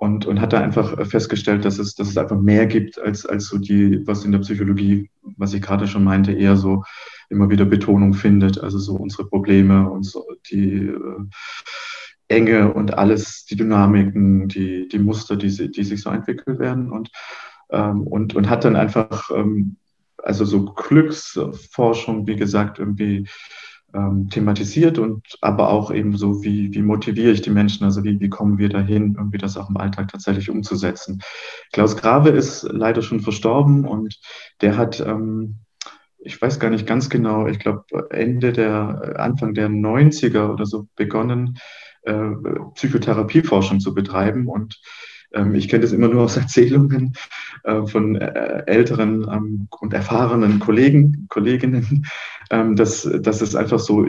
und, 0.00 0.24
und 0.24 0.40
hat 0.40 0.54
da 0.54 0.60
einfach 0.60 1.06
festgestellt, 1.06 1.66
dass 1.66 1.78
es, 1.78 1.94
dass 1.94 2.08
es 2.08 2.16
einfach 2.16 2.40
mehr 2.40 2.66
gibt 2.66 2.98
als, 2.98 3.26
als 3.26 3.48
so 3.48 3.58
die, 3.58 4.00
was 4.06 4.24
in 4.24 4.32
der 4.32 4.38
Psychologie, 4.38 5.10
was 5.36 5.52
ich 5.52 5.60
gerade 5.60 5.86
schon 5.86 6.04
meinte, 6.04 6.32
eher 6.32 6.56
so 6.56 6.84
immer 7.28 7.50
wieder 7.50 7.66
Betonung 7.66 8.14
findet. 8.14 8.58
Also 8.58 8.78
so 8.78 8.94
unsere 8.94 9.26
Probleme 9.26 9.90
und 9.90 10.04
so 10.04 10.24
die 10.50 10.86
äh, 10.86 11.24
Enge 12.28 12.72
und 12.72 12.96
alles, 12.96 13.44
die 13.44 13.56
Dynamiken, 13.56 14.48
die, 14.48 14.88
die 14.88 14.98
Muster, 14.98 15.36
die, 15.36 15.70
die 15.70 15.84
sich 15.84 16.00
so 16.00 16.08
entwickelt 16.08 16.58
werden 16.58 16.90
und, 16.90 17.10
ähm, 17.68 18.06
und, 18.06 18.34
und 18.34 18.48
hat 18.48 18.64
dann 18.64 18.76
einfach, 18.76 19.30
ähm, 19.36 19.76
also 20.16 20.46
so 20.46 20.64
Glücksforschung, 20.64 22.26
wie 22.26 22.36
gesagt, 22.36 22.78
irgendwie 22.78 23.28
ähm, 23.94 24.28
thematisiert 24.30 24.98
und 24.98 25.38
aber 25.40 25.70
auch 25.70 25.90
eben 25.90 26.16
so, 26.16 26.42
wie, 26.42 26.72
wie 26.74 26.82
motiviere 26.82 27.32
ich 27.32 27.42
die 27.42 27.50
Menschen, 27.50 27.84
also 27.84 28.04
wie, 28.04 28.20
wie 28.20 28.28
kommen 28.28 28.58
wir 28.58 28.68
dahin, 28.68 29.14
irgendwie 29.16 29.38
das 29.38 29.56
auch 29.56 29.70
im 29.70 29.76
Alltag 29.76 30.08
tatsächlich 30.08 30.50
umzusetzen. 30.50 31.20
Klaus 31.72 31.96
Grave 31.96 32.30
ist 32.30 32.62
leider 32.70 33.02
schon 33.02 33.20
verstorben 33.20 33.84
und 33.84 34.18
der 34.60 34.76
hat, 34.76 35.00
ähm, 35.00 35.60
ich 36.18 36.40
weiß 36.40 36.60
gar 36.60 36.70
nicht 36.70 36.86
ganz 36.86 37.08
genau, 37.08 37.46
ich 37.46 37.58
glaube 37.58 37.84
Ende 38.10 38.52
der, 38.52 39.14
Anfang 39.18 39.54
der 39.54 39.68
90er 39.68 40.52
oder 40.52 40.66
so 40.66 40.86
begonnen, 40.96 41.58
äh, 42.02 42.30
Psychotherapieforschung 42.74 43.80
zu 43.80 43.94
betreiben. 43.94 44.46
Und 44.46 44.80
ähm, 45.32 45.54
ich 45.54 45.68
kenne 45.68 45.82
das 45.82 45.92
immer 45.92 46.08
nur 46.08 46.22
aus 46.22 46.36
Erzählungen 46.36 47.14
äh, 47.64 47.86
von 47.86 48.16
äh, 48.16 48.64
älteren 48.66 49.26
ähm, 49.30 49.68
und 49.80 49.92
erfahrenen 49.92 50.58
Kollegen, 50.58 51.26
Kolleginnen, 51.28 52.06
ähm, 52.50 52.76
dass, 52.76 53.08
dass 53.20 53.40
es 53.40 53.54
einfach 53.54 53.78
so, 53.78 54.06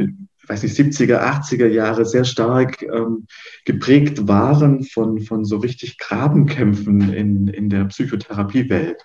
weiß 0.48 0.64
nicht, 0.64 0.76
70er, 0.76 1.22
80er 1.22 1.68
Jahre 1.68 2.06
sehr 2.06 2.26
stark 2.26 2.82
ähm, 2.82 3.28
geprägt 3.66 4.28
waren 4.28 4.84
von, 4.84 5.22
von 5.22 5.46
so 5.46 5.58
richtig 5.58 5.98
Grabenkämpfen 5.98 7.14
in, 7.14 7.48
in 7.48 7.70
der 7.70 7.86
Psychotherapiewelt 7.86 9.04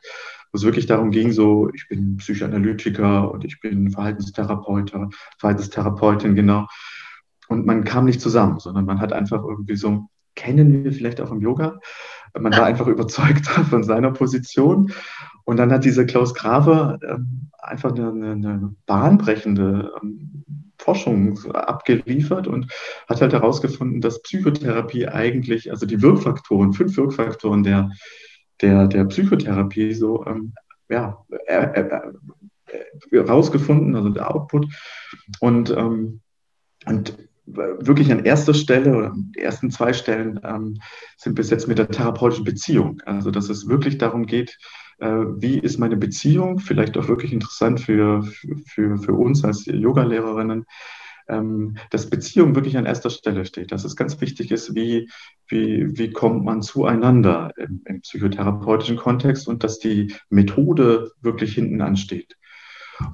wo 0.53 0.59
es 0.59 0.65
wirklich 0.65 0.87
darum 0.87 1.11
ging, 1.11 1.33
so, 1.33 1.71
ich 1.75 1.89
bin 1.89 2.17
Psychoanalytiker 2.17 3.31
und 3.31 3.45
ich 3.45 3.61
bin 3.61 3.91
Verhaltenstherapeut, 3.91 4.93
Verhaltenstherapeutin, 5.39 6.37
genau. 6.37 6.67
Und 7.49 7.67
man 7.67 7.85
kam 7.85 8.07
nicht 8.07 8.21
zusammen, 8.21 8.59
sondern 8.59 8.87
man 8.87 9.01
hat 9.01 9.13
einfach 9.13 9.43
irgendwie 9.43 9.77
so, 9.77 10.09
kennen 10.37 10.85
wir 10.85 10.93
vielleicht 10.93 11.21
auch 11.21 11.33
im 11.33 11.41
Yoga, 11.41 11.81
man 12.39 12.53
war 12.53 12.67
einfach 12.67 12.87
überzeugt 12.87 13.47
von 13.71 13.83
seiner 13.83 14.13
Position. 14.13 14.93
Und 15.45 15.57
dann 15.59 15.73
hat 15.73 15.85
dieser 15.85 16.05
Klaus 16.05 16.35
Graver 16.35 16.99
ähm, 17.09 17.51
einfach 17.59 17.93
eine, 17.93 18.33
eine 18.33 18.75
bahnbrechende 18.87 19.93
ähm, 20.03 20.45
Forschung 20.79 21.39
abgeliefert 21.53 22.47
und 22.47 22.71
hat 23.09 23.21
halt 23.21 23.33
herausgefunden, 23.33 24.01
dass 24.01 24.23
Psychotherapie 24.23 25.09
eigentlich, 25.09 25.71
also 25.71 25.87
die 25.87 26.03
Wirkfaktoren, 26.03 26.73
fünf 26.73 26.97
Wirkfaktoren 26.97 27.63
der 27.63 27.91
der, 28.61 28.87
der 28.87 29.05
Psychotherapie 29.07 29.93
so 29.95 30.25
ähm, 30.27 30.53
ja, 30.89 31.25
äh, 31.47 31.55
äh, 31.55 32.01
äh, 33.11 33.19
rausgefunden, 33.19 33.97
also 33.97 34.09
der 34.09 34.35
Output. 34.35 34.67
Und, 35.41 35.71
ähm, 35.71 36.21
und 36.87 37.17
wirklich 37.47 38.11
an 38.11 38.25
erster 38.25 38.55
Stelle 38.55 38.97
oder 38.97 39.13
an 39.13 39.33
den 39.35 39.43
ersten 39.43 39.71
zwei 39.71 39.93
Stellen 39.93 40.41
ähm, 40.45 40.79
sind 41.17 41.35
bis 41.35 41.51
jetzt 41.51 41.69
mit 41.69 41.79
der 41.79 41.89
therapeutischen 41.89 42.45
Beziehung. 42.45 43.01
Also 43.07 43.31
dass 43.31 43.49
es 43.49 43.69
wirklich 43.69 43.99
darum 43.99 44.27
geht, 44.27 44.59
äh, 44.99 45.07
wie 45.07 45.59
ist 45.59 45.79
meine 45.79 45.97
Beziehung, 45.97 46.59
vielleicht 46.59 46.97
auch 46.97 47.09
wirklich 47.09 47.33
interessant 47.33 47.81
für, 47.81 48.23
für, 48.67 48.99
für 48.99 49.13
uns 49.13 49.45
als 49.45 49.67
Yogalehrerinnen, 49.67 50.65
ähm, 51.29 51.77
dass 51.91 52.11
Beziehung 52.11 52.55
wirklich 52.55 52.77
an 52.77 52.87
erster 52.87 53.11
Stelle 53.11 53.45
steht, 53.45 53.73
dass 53.73 53.85
es 53.85 53.97
ganz 53.97 54.21
wichtig 54.21 54.51
ist, 54.51 54.75
wie, 54.75 55.09
wie, 55.49 55.99
wie 55.99 56.11
kommt 56.11 56.45
man 56.45 56.63
zueinander 56.63 57.53
im, 57.57 57.83
im 57.85 58.01
psychotherapeutischen 58.01 58.97
Kontext 58.97 59.49
und 59.49 59.65
dass 59.65 59.79
die 59.79 60.15
Methode 60.31 61.13
wirklich 61.21 61.55
hinten 61.55 61.81
ansteht. 61.81 62.37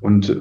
Und 0.01 0.29
äh, 0.29 0.41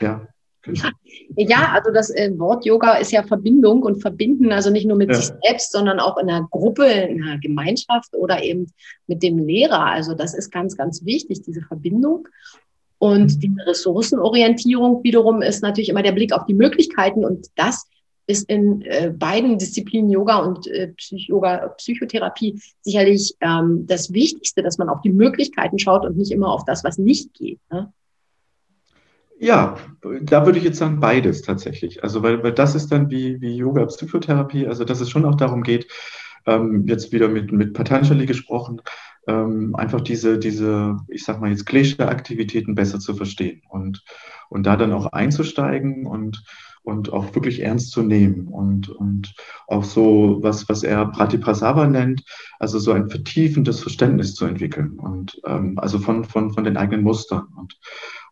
ja. 0.00 0.26
Ja, 1.36 1.72
also 1.74 1.92
das 1.92 2.10
äh, 2.10 2.30
Wort 2.38 2.64
Yoga 2.64 2.94
ist 2.94 3.12
ja 3.12 3.22
Verbindung 3.22 3.82
und 3.82 4.00
verbinden, 4.00 4.52
also 4.52 4.70
nicht 4.70 4.86
nur 4.86 4.96
mit 4.96 5.10
ja. 5.10 5.14
sich 5.14 5.32
selbst, 5.42 5.72
sondern 5.72 6.00
auch 6.00 6.16
in 6.18 6.28
einer 6.28 6.46
Gruppe, 6.50 6.84
in 6.84 7.22
einer 7.22 7.38
Gemeinschaft 7.38 8.14
oder 8.16 8.42
eben 8.42 8.66
mit 9.06 9.22
dem 9.22 9.38
Lehrer. 9.38 9.86
Also 9.86 10.14
das 10.14 10.34
ist 10.34 10.50
ganz, 10.50 10.76
ganz 10.76 11.04
wichtig, 11.04 11.42
diese 11.42 11.62
Verbindung. 11.62 12.26
Und 12.98 13.36
mhm. 13.36 13.40
diese 13.40 13.66
Ressourcenorientierung 13.66 15.02
wiederum 15.04 15.40
ist 15.40 15.62
natürlich 15.62 15.88
immer 15.88 16.02
der 16.02 16.12
Blick 16.12 16.32
auf 16.32 16.44
die 16.46 16.54
Möglichkeiten 16.54 17.24
und 17.24 17.46
das 17.54 17.86
ist 18.26 18.48
in 18.48 18.82
äh, 18.82 19.12
beiden 19.16 19.58
Disziplinen 19.58 20.10
Yoga 20.10 20.38
und 20.38 20.66
äh, 20.68 20.88
Psych-Yoga, 20.88 21.68
Psychotherapie 21.78 22.60
sicherlich 22.82 23.34
ähm, 23.40 23.86
das 23.86 24.12
Wichtigste, 24.12 24.62
dass 24.62 24.78
man 24.78 24.88
auf 24.88 25.00
die 25.00 25.10
Möglichkeiten 25.10 25.78
schaut 25.78 26.04
und 26.04 26.16
nicht 26.16 26.30
immer 26.30 26.52
auf 26.52 26.64
das, 26.64 26.84
was 26.84 26.96
nicht 26.96 27.34
geht. 27.34 27.58
Ne? 27.70 27.92
Ja, 29.42 29.76
da 30.02 30.44
würde 30.44 30.58
ich 30.58 30.64
jetzt 30.64 30.78
sagen 30.78 31.00
beides 31.00 31.40
tatsächlich. 31.40 32.04
Also 32.04 32.22
weil, 32.22 32.42
weil 32.42 32.52
das 32.52 32.74
ist 32.74 32.92
dann 32.92 33.08
wie, 33.10 33.40
wie 33.40 33.56
Yoga, 33.56 33.86
Psychotherapie, 33.86 34.66
also 34.66 34.84
dass 34.84 35.00
es 35.00 35.08
schon 35.08 35.24
auch 35.24 35.34
darum 35.34 35.62
geht, 35.62 35.88
ähm, 36.44 36.84
jetzt 36.86 37.10
wieder 37.10 37.26
mit, 37.28 37.50
mit 37.50 37.72
Patanjali 37.72 38.26
gesprochen, 38.26 38.82
ähm, 39.26 39.74
einfach 39.76 40.02
diese, 40.02 40.38
diese, 40.38 40.98
ich 41.08 41.24
sag 41.24 41.40
mal 41.40 41.48
jetzt 41.48 41.64
Klesha-Aktivitäten 41.64 42.74
besser 42.74 43.00
zu 43.00 43.14
verstehen 43.14 43.62
und, 43.70 44.04
und 44.50 44.64
da 44.64 44.76
dann 44.76 44.92
auch 44.92 45.06
einzusteigen 45.06 46.06
und, 46.06 46.44
und 46.82 47.12
auch 47.12 47.34
wirklich 47.34 47.60
ernst 47.60 47.90
zu 47.90 48.02
nehmen 48.02 48.46
und, 48.48 48.88
und 48.88 49.34
auch 49.66 49.84
so 49.84 50.38
was, 50.40 50.68
was 50.68 50.82
er 50.82 51.06
Pratiprasava 51.06 51.86
nennt, 51.86 52.22
also 52.58 52.78
so 52.78 52.92
ein 52.92 53.08
vertiefendes 53.08 53.80
Verständnis 53.80 54.34
zu 54.34 54.46
entwickeln 54.46 54.98
und 54.98 55.40
ähm, 55.46 55.78
also 55.78 55.98
von, 55.98 56.24
von, 56.24 56.52
von 56.52 56.64
den 56.64 56.76
eigenen 56.76 57.02
Mustern 57.02 57.46
und, 57.56 57.78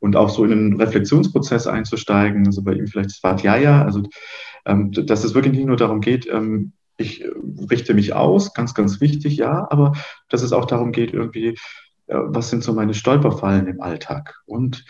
und 0.01 0.17
auch 0.17 0.31
so 0.31 0.45
in 0.45 0.53
einen 0.53 0.81
Reflexionsprozess 0.81 1.67
einzusteigen, 1.67 2.47
also 2.47 2.63
bei 2.63 2.73
ihm 2.73 2.87
vielleicht 2.87 3.11
Svadhyaya, 3.11 3.85
also 3.85 4.03
ähm, 4.65 4.93
dass 4.93 5.25
es 5.25 5.35
wirklich 5.35 5.55
nicht 5.55 5.67
nur 5.67 5.77
darum 5.77 6.01
geht, 6.01 6.27
ähm, 6.27 6.73
ich 6.99 7.25
richte 7.71 7.95
mich 7.95 8.13
aus, 8.13 8.55
ganz, 8.55 8.75
ganz 8.75 9.01
wichtig, 9.01 9.37
ja, 9.37 9.67
aber 9.71 9.93
dass 10.29 10.43
es 10.43 10.53
auch 10.53 10.65
darum 10.65 10.93
geht, 10.93 11.15
irgendwie, 11.15 11.57
äh, 12.09 12.17
was 12.17 12.51
sind 12.51 12.65
so 12.65 12.73
meine 12.73 12.95
Stolperfallen 12.95 13.69
im 13.69 13.81
Alltag? 13.81 14.35
Und 14.47 14.85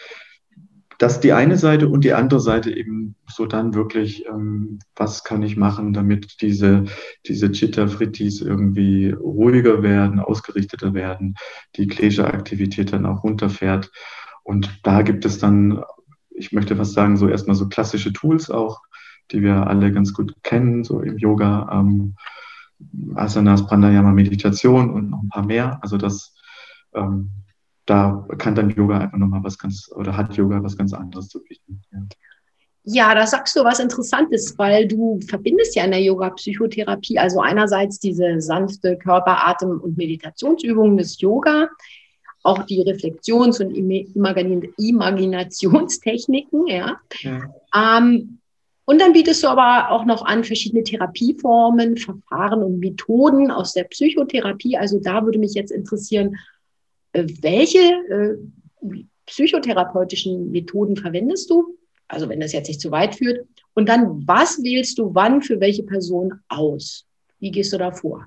dass 0.99 1.21
die 1.21 1.33
eine 1.33 1.57
Seite 1.57 1.89
und 1.89 2.03
die 2.03 2.13
andere 2.13 2.41
Seite 2.41 2.77
eben 2.77 3.15
so 3.29 3.47
dann 3.47 3.75
wirklich, 3.75 4.27
ähm, 4.27 4.81
was 4.97 5.23
kann 5.23 5.43
ich 5.45 5.57
machen, 5.57 5.93
damit 5.93 6.43
diese, 6.43 6.85
diese 7.27 7.53
Chitta-Frittis 7.53 8.41
irgendwie 8.41 9.11
ruhiger 9.11 9.83
werden, 9.85 10.19
ausgerichteter 10.19 10.95
werden, 10.95 11.37
die 11.77 11.87
Klesha-Aktivität 11.87 12.93
dann 12.93 13.07
auch 13.07 13.23
runterfährt. 13.23 13.93
Und 14.43 14.81
da 14.83 15.03
gibt 15.03 15.25
es 15.25 15.39
dann, 15.39 15.85
ich 16.31 16.53
möchte 16.53 16.75
fast 16.75 16.95
sagen, 16.95 17.17
so 17.17 17.29
erstmal 17.29 17.57
so 17.57 17.69
klassische 17.69 18.13
Tools 18.13 18.51
auch, 18.51 18.81
die 19.31 19.43
wir 19.43 19.69
alle 19.69 19.93
ganz 19.93 20.13
gut 20.13 20.35
kennen, 20.43 20.83
so 20.83 21.01
im 21.01 21.17
Yoga, 21.17 21.69
ähm, 21.73 22.17
Asanas, 23.15 23.67
Pranayama, 23.67 24.13
Meditation 24.13 24.91
und 24.91 25.11
noch 25.11 25.23
ein 25.23 25.29
paar 25.29 25.47
mehr. 25.47 25.79
Also 25.83 25.97
das, 25.97 26.35
ähm, 26.95 27.31
da 27.89 28.29
kann 28.37 28.55
dann 28.55 28.69
Yoga 28.71 28.99
einfach 28.99 29.17
nochmal 29.17 29.43
was 29.43 29.59
ganz, 29.59 29.91
oder 29.95 30.15
hat 30.17 30.37
Yoga 30.37 30.63
was 30.63 30.77
ganz 30.77 30.93
anderes 30.93 31.29
zu 31.29 31.43
bieten. 31.43 31.81
Ja. 31.91 32.01
Ja, 32.91 33.15
da 33.15 33.27
sagst 33.27 33.55
du 33.55 33.65
was 33.65 33.81
Interessantes, 33.81 34.57
weil 34.57 34.89
du 34.89 35.21
verbindest 35.29 35.77
ja 35.77 35.85
in 35.85 35.91
der 35.91 36.01
Yoga-Psychotherapie, 36.01 37.19
also 37.19 37.41
einerseits 37.41 37.99
diese 37.99 38.41
sanfte 38.41 38.97
Körper-, 38.97 39.47
Atem- 39.47 39.81
und 39.81 39.99
Meditationsübungen 39.99 40.97
des 40.97 41.21
Yoga, 41.21 41.69
auch 42.45 42.63
die 42.63 42.81
Reflexions- 42.81 43.61
und 43.61 43.73
Imaginationstechniken, 43.73 46.67
ja. 46.67 46.99
ja. 47.21 47.43
Ähm, 47.75 48.39
und 48.87 49.03
dann 49.03 49.13
bietest 49.13 49.45
du 49.45 49.49
aber 49.49 49.91
auch 49.91 50.07
noch 50.07 50.25
an 50.25 50.45
verschiedene 50.45 50.83
Therapieformen, 50.83 51.99
Verfahren 51.99 52.63
und 52.63 52.79
Methoden 52.79 53.51
aus 53.51 53.75
der 53.75 53.85
Psychotherapie. 53.85 54.79
Also 54.79 54.99
da 54.99 55.27
würde 55.27 55.39
mich 55.39 55.53
jetzt 55.53 55.73
interessieren, 55.73 56.39
welche 57.13 57.79
äh, 57.79 58.99
psychotherapeutischen 59.27 60.51
Methoden 60.51 60.97
verwendest 60.97 61.51
du? 61.51 61.77
Also 62.09 62.29
wenn 62.29 62.41
das 62.41 62.53
jetzt 62.53 62.69
nicht 62.69 62.81
zu 62.81 62.91
weit 62.91 63.17
führt. 63.17 63.47
Und 63.75 63.89
dann, 63.89 64.27
was 64.27 64.63
wählst 64.63 64.99
du 64.99 65.15
wann 65.15 65.43
für 65.43 65.61
welche 65.61 65.83
Person 65.83 66.35
aus? 66.49 67.07
Wie 67.39 67.51
gehst 67.51 67.73
du 67.73 67.79
da 67.79 67.93
vor? 67.93 68.27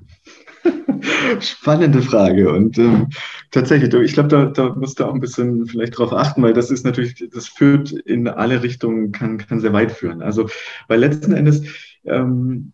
Spannende 1.42 2.02
Frage. 2.02 2.54
Und 2.54 2.78
ähm, 2.78 3.10
tatsächlich, 3.50 3.94
ich 3.94 4.14
glaube, 4.14 4.30
da, 4.30 4.46
da 4.46 4.74
musst 4.76 5.00
du 5.00 5.06
auch 5.06 5.14
ein 5.14 5.20
bisschen 5.20 5.66
vielleicht 5.66 5.98
drauf 5.98 6.14
achten, 6.14 6.42
weil 6.44 6.54
das 6.54 6.72
ist 6.72 6.86
natürlich, 6.86 7.28
das 7.34 7.48
führt 7.48 7.92
in 7.92 8.28
alle 8.28 8.64
Richtungen, 8.64 9.12
kann, 9.12 9.38
kann 9.38 9.60
sehr 9.60 9.74
weit 9.74 9.92
führen. 9.92 10.22
Also, 10.22 10.50
weil 10.88 11.00
letzten 11.00 11.34
Endes 11.34 11.64
ähm, 12.06 12.72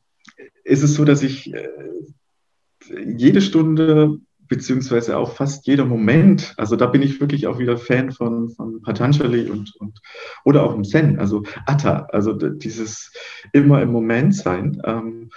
ist 0.63 0.83
es 0.83 0.93
so, 0.93 1.05
dass 1.05 1.23
ich 1.23 1.51
äh, 1.53 1.69
jede 3.15 3.41
Stunde 3.41 4.19
beziehungsweise 4.47 5.17
auch 5.17 5.33
fast 5.33 5.67
jeder 5.67 5.85
Moment, 5.85 6.53
also 6.57 6.75
da 6.75 6.87
bin 6.87 7.01
ich 7.01 7.19
wirklich 7.19 7.47
auch 7.47 7.59
wieder 7.59 7.77
Fan 7.77 8.11
von, 8.11 8.49
von 8.49 8.81
Patanjali 8.81 9.49
und, 9.49 9.75
und 9.77 10.01
oder 10.43 10.63
auch 10.63 10.73
im 10.73 10.83
Zen, 10.83 11.19
also 11.19 11.43
Atta, 11.65 12.07
also 12.11 12.33
dieses 12.33 13.11
immer 13.53 13.81
im 13.81 13.91
Moment 13.91 14.35
sein. 14.35 14.81
Ähm, 14.85 15.29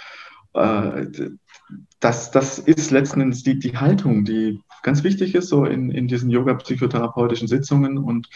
äh, 0.54 1.06
das, 2.00 2.30
das 2.30 2.58
ist 2.58 2.90
letzten 2.90 3.20
Endes 3.20 3.42
die, 3.42 3.58
die 3.58 3.76
Haltung, 3.76 4.24
die 4.24 4.60
ganz 4.82 5.04
wichtig 5.04 5.34
ist, 5.34 5.48
so 5.48 5.64
in, 5.64 5.90
in 5.90 6.08
diesen 6.08 6.30
yoga-psychotherapeutischen 6.30 7.48
Sitzungen. 7.48 7.98
Und 7.98 8.28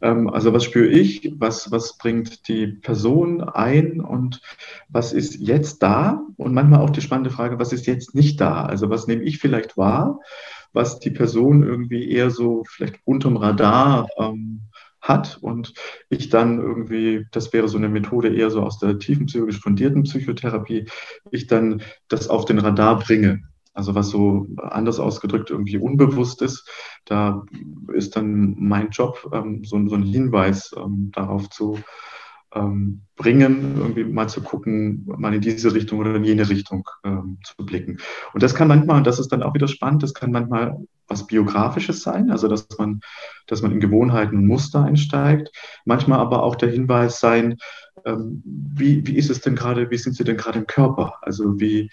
ähm, 0.00 0.28
also 0.28 0.52
was 0.52 0.64
spüre 0.64 0.88
ich, 0.88 1.32
was, 1.36 1.70
was 1.70 1.98
bringt 1.98 2.48
die 2.48 2.66
Person 2.66 3.42
ein 3.42 4.00
und 4.00 4.40
was 4.88 5.12
ist 5.12 5.36
jetzt 5.36 5.82
da? 5.82 6.22
Und 6.36 6.54
manchmal 6.54 6.80
auch 6.80 6.90
die 6.90 7.00
spannende 7.00 7.30
Frage, 7.30 7.58
was 7.58 7.72
ist 7.72 7.86
jetzt 7.86 8.14
nicht 8.14 8.40
da? 8.40 8.64
Also 8.64 8.90
was 8.90 9.06
nehme 9.06 9.22
ich 9.22 9.38
vielleicht 9.38 9.76
wahr, 9.76 10.20
was 10.72 10.98
die 10.98 11.10
Person 11.10 11.62
irgendwie 11.62 12.10
eher 12.10 12.30
so 12.30 12.64
vielleicht 12.66 13.00
unterm 13.04 13.36
Radar 13.36 14.08
ähm, 14.18 14.62
hat 15.02 15.38
und 15.40 15.74
ich 16.08 16.28
dann 16.28 16.60
irgendwie, 16.60 17.26
das 17.32 17.52
wäre 17.52 17.68
so 17.68 17.76
eine 17.76 17.88
Methode 17.88 18.34
eher 18.34 18.50
so 18.50 18.62
aus 18.62 18.78
der 18.78 18.98
tiefenpsychologisch 18.98 19.60
fundierten 19.60 20.04
Psychotherapie, 20.04 20.86
ich 21.30 21.48
dann 21.48 21.82
das 22.08 22.28
auf 22.28 22.44
den 22.44 22.60
Radar 22.60 23.00
bringe. 23.00 23.42
Also 23.74 23.94
was 23.94 24.10
so 24.10 24.46
anders 24.58 25.00
ausgedrückt 25.00 25.50
irgendwie 25.50 25.78
unbewusst 25.78 26.42
ist, 26.42 26.68
da 27.06 27.44
ist 27.94 28.16
dann 28.16 28.54
mein 28.58 28.90
Job, 28.90 29.28
ähm, 29.32 29.64
so, 29.64 29.86
so 29.88 29.94
ein 29.94 30.02
Hinweis 30.02 30.74
ähm, 30.76 31.10
darauf 31.14 31.48
zu, 31.48 31.78
ähm, 32.54 33.02
bringen, 33.16 33.76
irgendwie 33.78 34.04
mal 34.04 34.28
zu 34.28 34.40
gucken, 34.40 35.04
mal 35.06 35.34
in 35.34 35.40
diese 35.40 35.74
Richtung 35.74 35.98
oder 35.98 36.14
in 36.14 36.24
jene 36.24 36.48
Richtung 36.48 36.88
ähm, 37.04 37.38
zu 37.44 37.64
blicken. 37.64 37.98
Und 38.32 38.42
das 38.42 38.54
kann 38.54 38.68
manchmal, 38.68 38.98
und 38.98 39.06
das 39.06 39.18
ist 39.18 39.28
dann 39.28 39.42
auch 39.42 39.54
wieder 39.54 39.68
spannend, 39.68 40.02
das 40.02 40.14
kann 40.14 40.32
manchmal 40.32 40.78
was 41.08 41.26
Biografisches 41.26 42.02
sein, 42.02 42.30
also 42.30 42.48
dass 42.48 42.66
man, 42.78 43.00
dass 43.46 43.60
man 43.60 43.72
in 43.72 43.80
Gewohnheiten 43.80 44.36
und 44.36 44.46
Muster 44.46 44.84
einsteigt. 44.84 45.50
Manchmal 45.84 46.20
aber 46.20 46.42
auch 46.42 46.56
der 46.56 46.70
Hinweis 46.70 47.20
sein, 47.20 47.58
ähm, 48.06 48.42
wie, 48.44 49.06
wie 49.06 49.16
ist 49.16 49.30
es 49.30 49.40
denn 49.40 49.54
gerade, 49.54 49.90
wie 49.90 49.98
sind 49.98 50.16
Sie 50.16 50.24
denn 50.24 50.38
gerade 50.38 50.60
im 50.60 50.66
Körper? 50.66 51.14
Also 51.20 51.60
wie, 51.60 51.90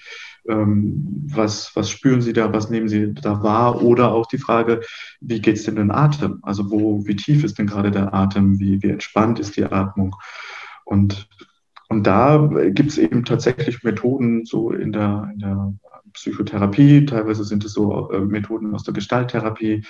ähm, 0.47 1.27
was, 1.29 1.75
was 1.75 1.89
spüren 1.89 2.21
Sie 2.21 2.33
da, 2.33 2.51
was 2.53 2.69
nehmen 2.69 2.87
Sie 2.87 3.13
da 3.13 3.43
wahr? 3.43 3.83
Oder 3.83 4.13
auch 4.13 4.25
die 4.25 4.37
Frage, 4.37 4.81
wie 5.19 5.41
geht 5.41 5.57
es 5.57 5.63
denn 5.63 5.75
den 5.75 5.91
Atem? 5.91 6.39
Also 6.43 6.71
wo, 6.71 7.05
wie 7.05 7.15
tief 7.15 7.43
ist 7.43 7.59
denn 7.59 7.67
gerade 7.67 7.91
der 7.91 8.13
Atem? 8.13 8.59
Wie, 8.59 8.81
wie 8.81 8.89
entspannt 8.89 9.39
ist 9.39 9.57
die 9.57 9.65
Atmung? 9.65 10.15
Und, 10.89 11.29
und 11.87 12.07
da 12.07 12.49
gibt 12.69 12.89
es 12.89 12.97
eben 12.97 13.23
tatsächlich 13.23 13.83
Methoden 13.83 14.43
so 14.45 14.71
in 14.71 14.91
der, 14.91 15.29
in 15.33 15.39
der 15.39 15.73
Psychotherapie, 16.13 17.05
teilweise 17.05 17.43
sind 17.43 17.63
es 17.63 17.73
so 17.73 18.09
äh, 18.11 18.19
Methoden 18.19 18.73
aus 18.73 18.83
der 18.83 18.95
Gestalttherapie, 18.95 19.85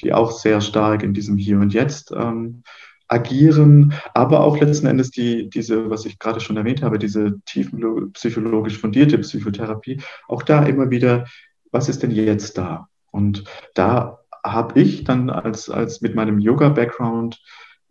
die 0.00 0.12
auch 0.12 0.30
sehr 0.30 0.60
stark 0.60 1.02
in 1.02 1.12
diesem 1.12 1.36
Hier 1.36 1.58
und 1.58 1.74
Jetzt 1.74 2.12
ähm, 2.16 2.62
agieren, 3.08 3.94
aber 4.14 4.44
auch 4.44 4.56
letzten 4.58 4.86
Endes 4.86 5.10
die, 5.10 5.50
diese, 5.50 5.90
was 5.90 6.06
ich 6.06 6.20
gerade 6.20 6.38
schon 6.38 6.56
erwähnt 6.56 6.82
habe, 6.82 7.00
diese 7.00 7.40
tiefenpsychologisch 7.46 8.78
fundierte 8.78 9.18
Psychotherapie, 9.18 10.00
auch 10.28 10.44
da 10.44 10.64
immer 10.64 10.90
wieder, 10.90 11.26
was 11.72 11.88
ist 11.88 12.04
denn 12.04 12.12
jetzt 12.12 12.56
da? 12.58 12.88
Und 13.10 13.42
da 13.74 14.20
habe 14.44 14.80
ich 14.80 15.02
dann 15.02 15.30
als, 15.30 15.68
als 15.68 16.00
mit 16.00 16.14
meinem 16.14 16.38
Yoga-Background 16.38 17.42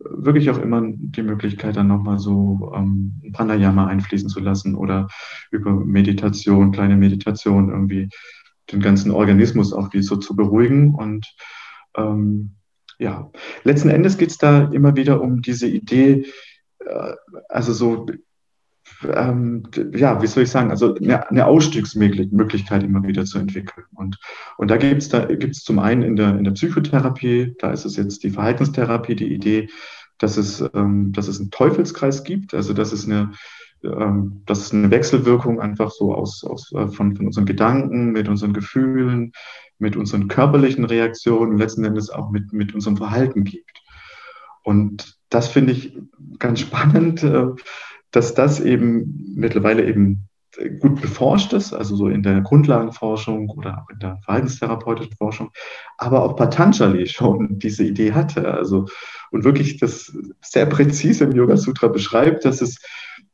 wirklich 0.09 0.49
auch 0.49 0.57
immer 0.57 0.81
die 0.85 1.23
Möglichkeit, 1.23 1.75
dann 1.75 1.87
nochmal 1.87 2.19
so 2.19 2.71
ähm, 2.75 3.21
Pranayama 3.33 3.87
einfließen 3.87 4.29
zu 4.29 4.39
lassen 4.39 4.75
oder 4.75 5.07
über 5.51 5.71
Meditation, 5.71 6.71
kleine 6.71 6.95
Meditation 6.95 7.69
irgendwie 7.69 8.09
den 8.71 8.79
ganzen 8.79 9.11
Organismus 9.11 9.73
auch 9.73 9.93
wie 9.93 10.01
so 10.01 10.15
zu 10.15 10.35
beruhigen. 10.35 10.95
Und 10.95 11.33
ähm, 11.95 12.55
ja, 12.99 13.31
letzten 13.63 13.89
Endes 13.89 14.17
geht 14.17 14.31
es 14.31 14.37
da 14.37 14.69
immer 14.71 14.95
wieder 14.95 15.21
um 15.21 15.41
diese 15.41 15.67
Idee, 15.67 16.25
äh, 16.79 17.13
also 17.49 17.73
so, 17.73 18.05
ähm, 19.03 19.63
ja, 19.93 20.21
wie 20.21 20.27
soll 20.27 20.43
ich 20.43 20.51
sagen, 20.51 20.71
also 20.71 20.95
eine, 20.95 21.29
eine, 21.29 21.45
Ausstiegsmöglichkeit 21.45 22.83
immer 22.83 23.03
wieder 23.03 23.25
zu 23.25 23.39
entwickeln. 23.39 23.85
Und, 23.93 24.19
und 24.57 24.69
da 24.69 24.77
gibt 24.77 25.01
es 25.01 25.09
da 25.09 25.25
gibt's 25.25 25.63
zum 25.63 25.79
einen 25.79 26.01
in 26.01 26.15
der, 26.15 26.37
in 26.37 26.43
der 26.43 26.51
Psychotherapie, 26.51 27.55
da 27.59 27.71
ist 27.71 27.85
es 27.85 27.95
jetzt 27.95 28.23
die 28.23 28.29
Verhaltenstherapie, 28.29 29.15
die 29.15 29.33
Idee, 29.33 29.69
dass 30.17 30.37
es, 30.37 30.63
ähm, 30.73 31.11
dass 31.11 31.27
es 31.27 31.39
einen 31.39 31.51
Teufelskreis 31.51 32.23
gibt, 32.23 32.53
also 32.53 32.73
dass 32.73 32.91
es 32.91 33.05
eine, 33.05 33.31
ähm, 33.83 34.41
dass 34.45 34.59
es 34.59 34.73
eine 34.73 34.91
Wechselwirkung 34.91 35.59
einfach 35.59 35.91
so 35.91 36.13
aus, 36.13 36.43
aus 36.43 36.71
äh, 36.73 36.87
von, 36.87 37.15
von 37.15 37.25
unseren 37.25 37.45
Gedanken, 37.45 38.11
mit 38.11 38.27
unseren 38.29 38.53
Gefühlen, 38.53 39.33
mit 39.79 39.95
unseren 39.95 40.27
körperlichen 40.27 40.85
Reaktionen, 40.85 41.57
letzten 41.57 41.83
Endes 41.83 42.09
auch 42.09 42.31
mit, 42.31 42.53
mit 42.53 42.73
unserem 42.73 42.97
Verhalten 42.97 43.43
gibt. 43.43 43.81
Und 44.63 45.17
das 45.29 45.49
finde 45.49 45.73
ich 45.73 45.97
ganz 46.39 46.59
spannend, 46.61 47.23
äh, 47.23 47.47
dass 48.13 48.33
das 48.33 48.61
eben 48.61 49.33
mittlerweile 49.35 49.85
eben 49.85 50.29
gut 50.79 51.01
beforscht 51.01 51.51
ist, 51.53 51.73
also 51.73 51.95
so 51.95 52.07
in 52.07 52.21
der 52.21 52.41
Grundlagenforschung 52.41 53.49
oder 53.49 53.79
auch 53.79 53.89
in 53.89 53.99
der 53.99 54.19
verhaltenstherapeutischen 54.23 55.15
Forschung, 55.17 55.49
aber 55.97 56.23
auch 56.23 56.35
Patanjali 56.35 57.07
schon 57.07 57.57
diese 57.59 57.83
Idee 57.83 58.13
hatte, 58.13 58.53
also 58.53 58.87
und 59.31 59.43
wirklich 59.43 59.77
das 59.77 60.15
sehr 60.41 60.67
präzise 60.67 61.25
im 61.25 61.31
Yoga 61.31 61.57
Sutra 61.57 61.87
beschreibt, 61.87 62.45
dass 62.45 62.61
es 62.61 62.79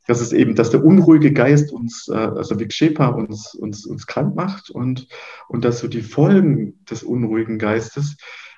dass 0.06 0.20
es 0.20 0.32
eben, 0.32 0.56
dass 0.56 0.70
der 0.70 0.84
unruhige 0.84 1.32
Geist 1.32 1.70
uns, 1.70 2.08
äh, 2.08 2.16
also 2.16 2.58
Vikshepa 2.58 3.08
uns, 3.08 3.54
uns, 3.54 3.86
uns 3.86 4.08
krank 4.08 4.34
macht 4.34 4.68
und, 4.68 5.06
und 5.46 5.64
dass 5.64 5.78
so 5.78 5.86
die 5.86 6.02
Folgen 6.02 6.84
des 6.90 7.04
unruhigen 7.04 7.58
Geistes 7.58 8.16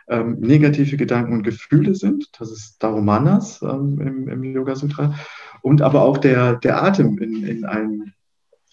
ähm, 0.08 0.38
negative 0.40 0.96
Gedanken 0.96 1.34
und 1.34 1.42
Gefühle 1.42 1.94
sind. 1.94 2.28
Das 2.38 2.50
ist 2.50 2.82
Darumanas 2.82 3.60
ähm, 3.60 4.00
im, 4.00 4.28
im 4.28 4.44
Yoga 4.54 4.76
Sutra. 4.76 5.14
Und 5.62 5.80
aber 5.80 6.02
auch 6.02 6.18
der, 6.18 6.56
der 6.56 6.82
Atem 6.82 7.18
in, 7.18 7.46
in 7.46 7.64
ein 7.64 8.12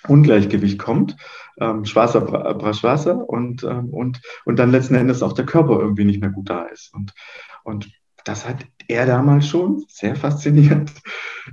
Ungleichgewicht 0.08 0.80
kommt, 0.80 1.16
ähm, 1.60 1.86
Schwarzer 1.86 2.22
Prashwasa 2.22 3.12
und, 3.12 3.64
ähm, 3.64 3.90
und, 3.90 4.22
und 4.46 4.58
dann 4.58 4.72
letzten 4.72 4.96
Endes 4.96 5.22
auch 5.22 5.34
der 5.34 5.46
Körper 5.46 5.80
irgendwie 5.80 6.06
nicht 6.06 6.22
mehr 6.22 6.30
gut 6.30 6.50
da 6.50 6.64
ist. 6.64 6.94
Und, 6.94 7.14
und 7.64 7.92
das 8.26 8.48
hat 8.48 8.66
er 8.88 9.06
damals 9.06 9.48
schon 9.48 9.86
sehr 9.88 10.16
faszinierend 10.16 10.92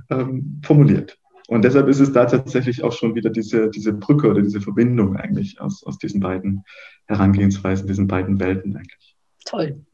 ähm, 0.09 0.61
formuliert. 0.63 1.17
Und 1.47 1.63
deshalb 1.63 1.87
ist 1.87 2.01
es 2.01 2.11
da 2.11 2.25
tatsächlich 2.25 2.83
auch 2.83 2.91
schon 2.91 3.15
wieder 3.15 3.29
diese, 3.29 3.69
diese 3.69 3.93
Brücke 3.93 4.29
oder 4.29 4.41
diese 4.41 4.59
Verbindung 4.59 5.15
eigentlich 5.15 5.61
aus, 5.61 5.83
aus 5.85 5.97
diesen 5.97 6.19
beiden 6.19 6.63
Herangehensweisen, 7.05 7.87
diesen 7.87 8.07
beiden 8.07 8.39
Welten 8.39 8.75
eigentlich. 8.75 9.15
Toll. 9.45 9.85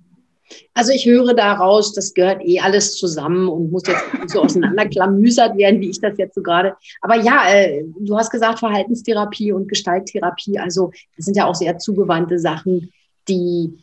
Also 0.74 0.92
ich 0.92 1.06
höre 1.06 1.34
daraus, 1.34 1.94
das 1.94 2.14
gehört 2.14 2.42
eh 2.44 2.60
alles 2.60 2.98
zusammen 2.98 3.48
und 3.48 3.72
muss 3.72 3.84
jetzt 3.88 4.04
so 4.28 4.42
auseinanderklamüsert 4.42 5.58
werden, 5.58 5.82
wie 5.82 5.90
ich 5.90 6.02
das 6.02 6.18
jetzt 6.18 6.36
so 6.36 6.42
gerade. 6.42 6.76
Aber 7.02 7.16
ja, 7.16 7.48
äh, 7.50 7.84
du 8.00 8.18
hast 8.18 8.32
gesagt 8.32 8.60
Verhaltenstherapie 8.60 9.52
und 9.52 9.68
Gestalttherapie, 9.68 10.60
also 10.60 10.92
das 11.16 11.26
sind 11.26 11.38
ja 11.38 11.46
auch 11.46 11.56
sehr 11.56 11.78
zugewandte 11.78 12.40
Sachen, 12.40 12.92
die 13.28 13.80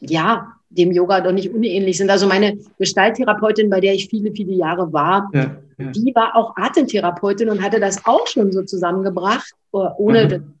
ja 0.00 0.54
dem 0.76 0.92
Yoga 0.92 1.20
doch 1.20 1.32
nicht 1.32 1.52
unähnlich 1.52 1.98
sind. 1.98 2.10
Also 2.10 2.26
meine 2.26 2.58
Gestalttherapeutin, 2.78 3.70
bei 3.70 3.80
der 3.80 3.94
ich 3.94 4.08
viele, 4.08 4.32
viele 4.32 4.52
Jahre 4.52 4.92
war, 4.92 5.30
ja, 5.32 5.56
ja. 5.78 5.90
die 5.90 6.14
war 6.14 6.34
auch 6.34 6.56
Atemtherapeutin 6.56 7.48
und 7.50 7.62
hatte 7.62 7.78
das 7.78 8.04
auch 8.06 8.26
schon 8.26 8.52
so 8.52 8.62
zusammengebracht, 8.62 9.52
äh, 9.74 9.78
ohne 9.98 10.38
mhm. 10.38 10.54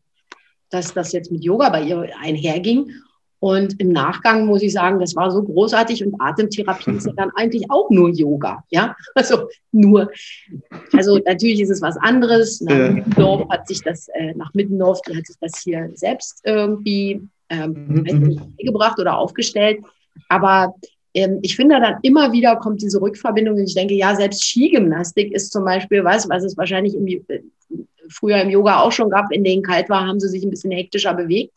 dass 0.70 0.92
das 0.92 1.12
jetzt 1.12 1.32
mit 1.32 1.44
Yoga 1.44 1.70
bei 1.70 1.82
ihr 1.82 2.08
einherging. 2.20 2.90
Und 3.42 3.80
im 3.80 3.88
Nachgang 3.88 4.46
muss 4.46 4.62
ich 4.62 4.72
sagen, 4.72 5.00
das 5.00 5.16
war 5.16 5.28
so 5.32 5.42
großartig 5.42 6.06
und 6.06 6.14
Atemtherapie 6.20 6.92
ist 6.92 7.08
ja 7.08 7.12
dann 7.16 7.32
eigentlich 7.34 7.68
auch 7.70 7.90
nur 7.90 8.10
Yoga, 8.10 8.62
ja, 8.70 8.94
also 9.16 9.48
nur. 9.72 10.12
Also 10.92 11.18
natürlich 11.26 11.60
ist 11.60 11.70
es 11.70 11.82
was 11.82 11.96
anderes. 11.96 12.60
Nach 12.60 12.78
ja. 12.78 12.90
Mittendorf 12.92 13.48
hat 13.50 13.66
sich 13.66 13.82
das, 13.82 14.06
äh, 14.14 14.32
nach 14.36 14.54
Mittendorf, 14.54 15.00
hat 15.08 15.26
sich 15.26 15.34
das 15.40 15.58
hier 15.58 15.90
selbst 15.94 16.40
irgendwie 16.44 17.20
ähm, 17.48 18.04
mhm. 18.04 18.54
gebracht 18.58 19.00
oder 19.00 19.18
aufgestellt. 19.18 19.80
Aber 20.28 20.76
ähm, 21.12 21.40
ich 21.42 21.56
finde 21.56 21.80
dann 21.80 21.96
immer 22.02 22.30
wieder 22.30 22.54
kommt 22.54 22.80
diese 22.80 23.00
Rückverbindung 23.00 23.56
und 23.56 23.64
ich 23.64 23.74
denke, 23.74 23.94
ja, 23.94 24.14
selbst 24.14 24.44
Skigymnastik 24.44 25.32
ist 25.32 25.50
zum 25.50 25.64
Beispiel 25.64 26.04
was, 26.04 26.28
was 26.28 26.44
es 26.44 26.56
wahrscheinlich 26.56 26.94
im, 26.94 27.08
äh, 27.08 27.40
früher 28.08 28.40
im 28.40 28.50
Yoga 28.50 28.82
auch 28.82 28.92
schon 28.92 29.10
gab, 29.10 29.32
in 29.32 29.42
denen 29.42 29.64
kalt 29.64 29.88
war, 29.88 30.06
haben 30.06 30.20
sie 30.20 30.28
sich 30.28 30.44
ein 30.44 30.50
bisschen 30.50 30.70
hektischer 30.70 31.14
bewegt. 31.14 31.56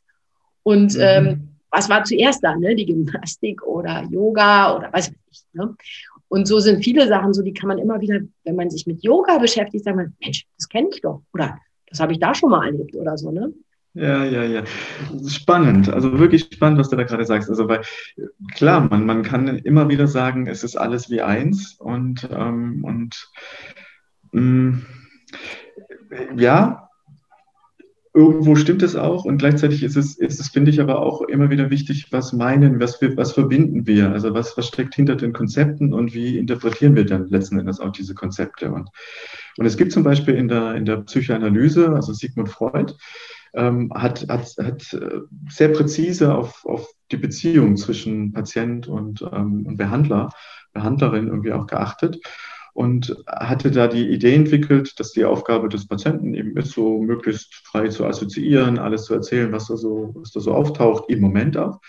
Und 0.64 0.96
mhm. 0.96 1.02
ähm, 1.02 1.50
was 1.76 1.90
war 1.90 2.04
zuerst 2.04 2.44
da, 2.44 2.56
ne? 2.56 2.76
Die 2.76 2.86
Gymnastik 2.86 3.62
oder 3.64 4.04
Yoga 4.10 4.78
oder 4.78 4.90
was 4.94 5.10
weiß 5.10 5.16
ich. 5.32 5.44
Ne? 5.54 5.76
Und 6.28 6.48
so 6.48 6.60
sind 6.60 6.84
viele 6.84 7.08
Sachen 7.08 7.34
so, 7.34 7.42
die 7.42 7.54
kann 7.54 7.68
man 7.68 7.78
immer 7.78 8.02
wieder, 8.02 8.20
wenn 8.44 8.56
man 8.56 8.70
sich 8.70 8.88
mit 8.88 9.04
Yoga 9.04 9.38
beschäftigt, 9.38 9.84
sagen, 9.84 10.16
Mensch, 10.22 10.46
das 10.58 10.70
kenne 10.70 10.90
ich 10.92 11.02
doch. 11.02 11.22
Oder 11.34 11.60
das 11.90 12.00
habe 12.00 12.14
ich 12.14 12.20
da 12.20 12.34
schon 12.34 12.50
mal 12.50 12.66
erlebt 12.66 12.96
oder 12.96 13.18
so, 13.18 13.32
ne? 13.32 13.54
Ja, 13.94 14.26
ja, 14.26 14.44
ja. 14.44 14.64
Spannend, 15.26 15.88
also 15.88 16.20
wirklich 16.20 16.50
spannend, 16.52 16.80
was 16.80 16.90
du 16.90 16.98
da 16.98 17.04
gerade 17.04 17.24
sagst. 17.24 17.50
Also, 17.50 17.70
weil 17.70 17.82
klar, 18.54 18.82
man, 18.90 19.06
man 19.06 19.24
kann 19.24 19.48
immer 19.48 19.88
wieder 19.88 20.08
sagen, 20.08 20.48
es 20.48 20.66
ist 20.66 20.76
alles 20.76 21.10
wie 21.10 21.22
eins 21.22 21.76
und, 21.80 22.28
ähm, 22.30 22.84
und 22.84 23.32
mh, 24.34 24.42
mm, 24.42 24.86
ja, 26.36 26.85
irgendwo 28.16 28.56
stimmt 28.56 28.82
es 28.82 28.96
auch 28.96 29.26
und 29.26 29.40
gleichzeitig 29.40 29.84
ist 29.84 29.98
es, 29.98 30.16
ist 30.16 30.40
es, 30.40 30.48
finde 30.48 30.72
ich, 30.72 30.80
aber 30.80 31.02
auch 31.02 31.22
immer 31.22 31.50
wieder 31.50 31.70
wichtig, 31.70 32.08
was 32.12 32.32
meinen, 32.32 32.80
was, 32.80 33.02
wir, 33.02 33.18
was 33.18 33.34
verbinden 33.34 33.86
wir, 33.86 34.12
also 34.12 34.34
was, 34.34 34.58
was 34.58 34.70
steckt 34.70 34.96
hinter 34.96 35.18
den 35.18 35.34
Konzepten 35.34 35.94
und 35.94 36.14
wie 36.14 36.38
interpretieren 36.38 36.96
wir 36.96 37.06
dann 37.06 37.28
letzten 37.28 37.60
Endes 37.60 37.82
auch 37.82 37.92
diese 37.92 38.16
Konzepte. 38.16 38.72
Und, 38.72 38.90
und 39.58 39.66
es 39.66 39.76
gibt 39.76 39.92
zum 39.92 40.04
Beispiel 40.04 40.36
in 40.36 40.48
der, 40.48 40.76
in 40.76 40.86
der 40.86 40.98
Psychoanalyse, 40.98 41.94
also 41.94 42.14
Sigmund 42.14 42.48
Freud, 42.48 42.94
ähm, 43.54 43.92
hat, 43.94 44.26
hat, 44.30 44.56
hat 44.64 44.94
äh, 44.94 45.20
sehr 45.50 45.70
präzise 45.70 46.34
auf, 46.34 46.66
auf 46.66 46.88
die 47.12 47.18
Beziehung 47.18 47.76
zwischen 47.76 48.32
Patient 48.32 48.88
und, 48.88 49.24
ähm, 49.24 49.66
und 49.66 49.76
Behandler, 49.76 50.30
Behandlerin 50.72 51.28
irgendwie 51.28 51.52
auch 51.52 51.68
geachtet 51.68 52.18
und 52.76 53.16
hatte 53.26 53.72
da 53.72 53.88
die 53.88 54.10
Idee 54.10 54.36
entwickelt, 54.36 55.00
dass 55.00 55.14
die 55.14 55.24
Aufgabe 55.24 55.70
des 55.70 55.88
Patienten 55.88 56.34
eben 56.34 56.58
ist, 56.58 56.74
so 56.74 57.02
möglichst 57.02 57.56
frei 57.66 57.88
zu 57.88 58.06
assoziieren, 58.06 58.80
alles 58.80 59.06
zu 59.06 59.14
erzählen, 59.14 59.54
was 59.54 59.68
da 59.68 59.78
so, 59.78 60.12
was 60.14 60.32
da 60.32 60.42
so 60.42 60.54
auftaucht, 60.54 61.06
im 61.08 61.22
Moment 61.22 61.56
auch. 61.56 61.80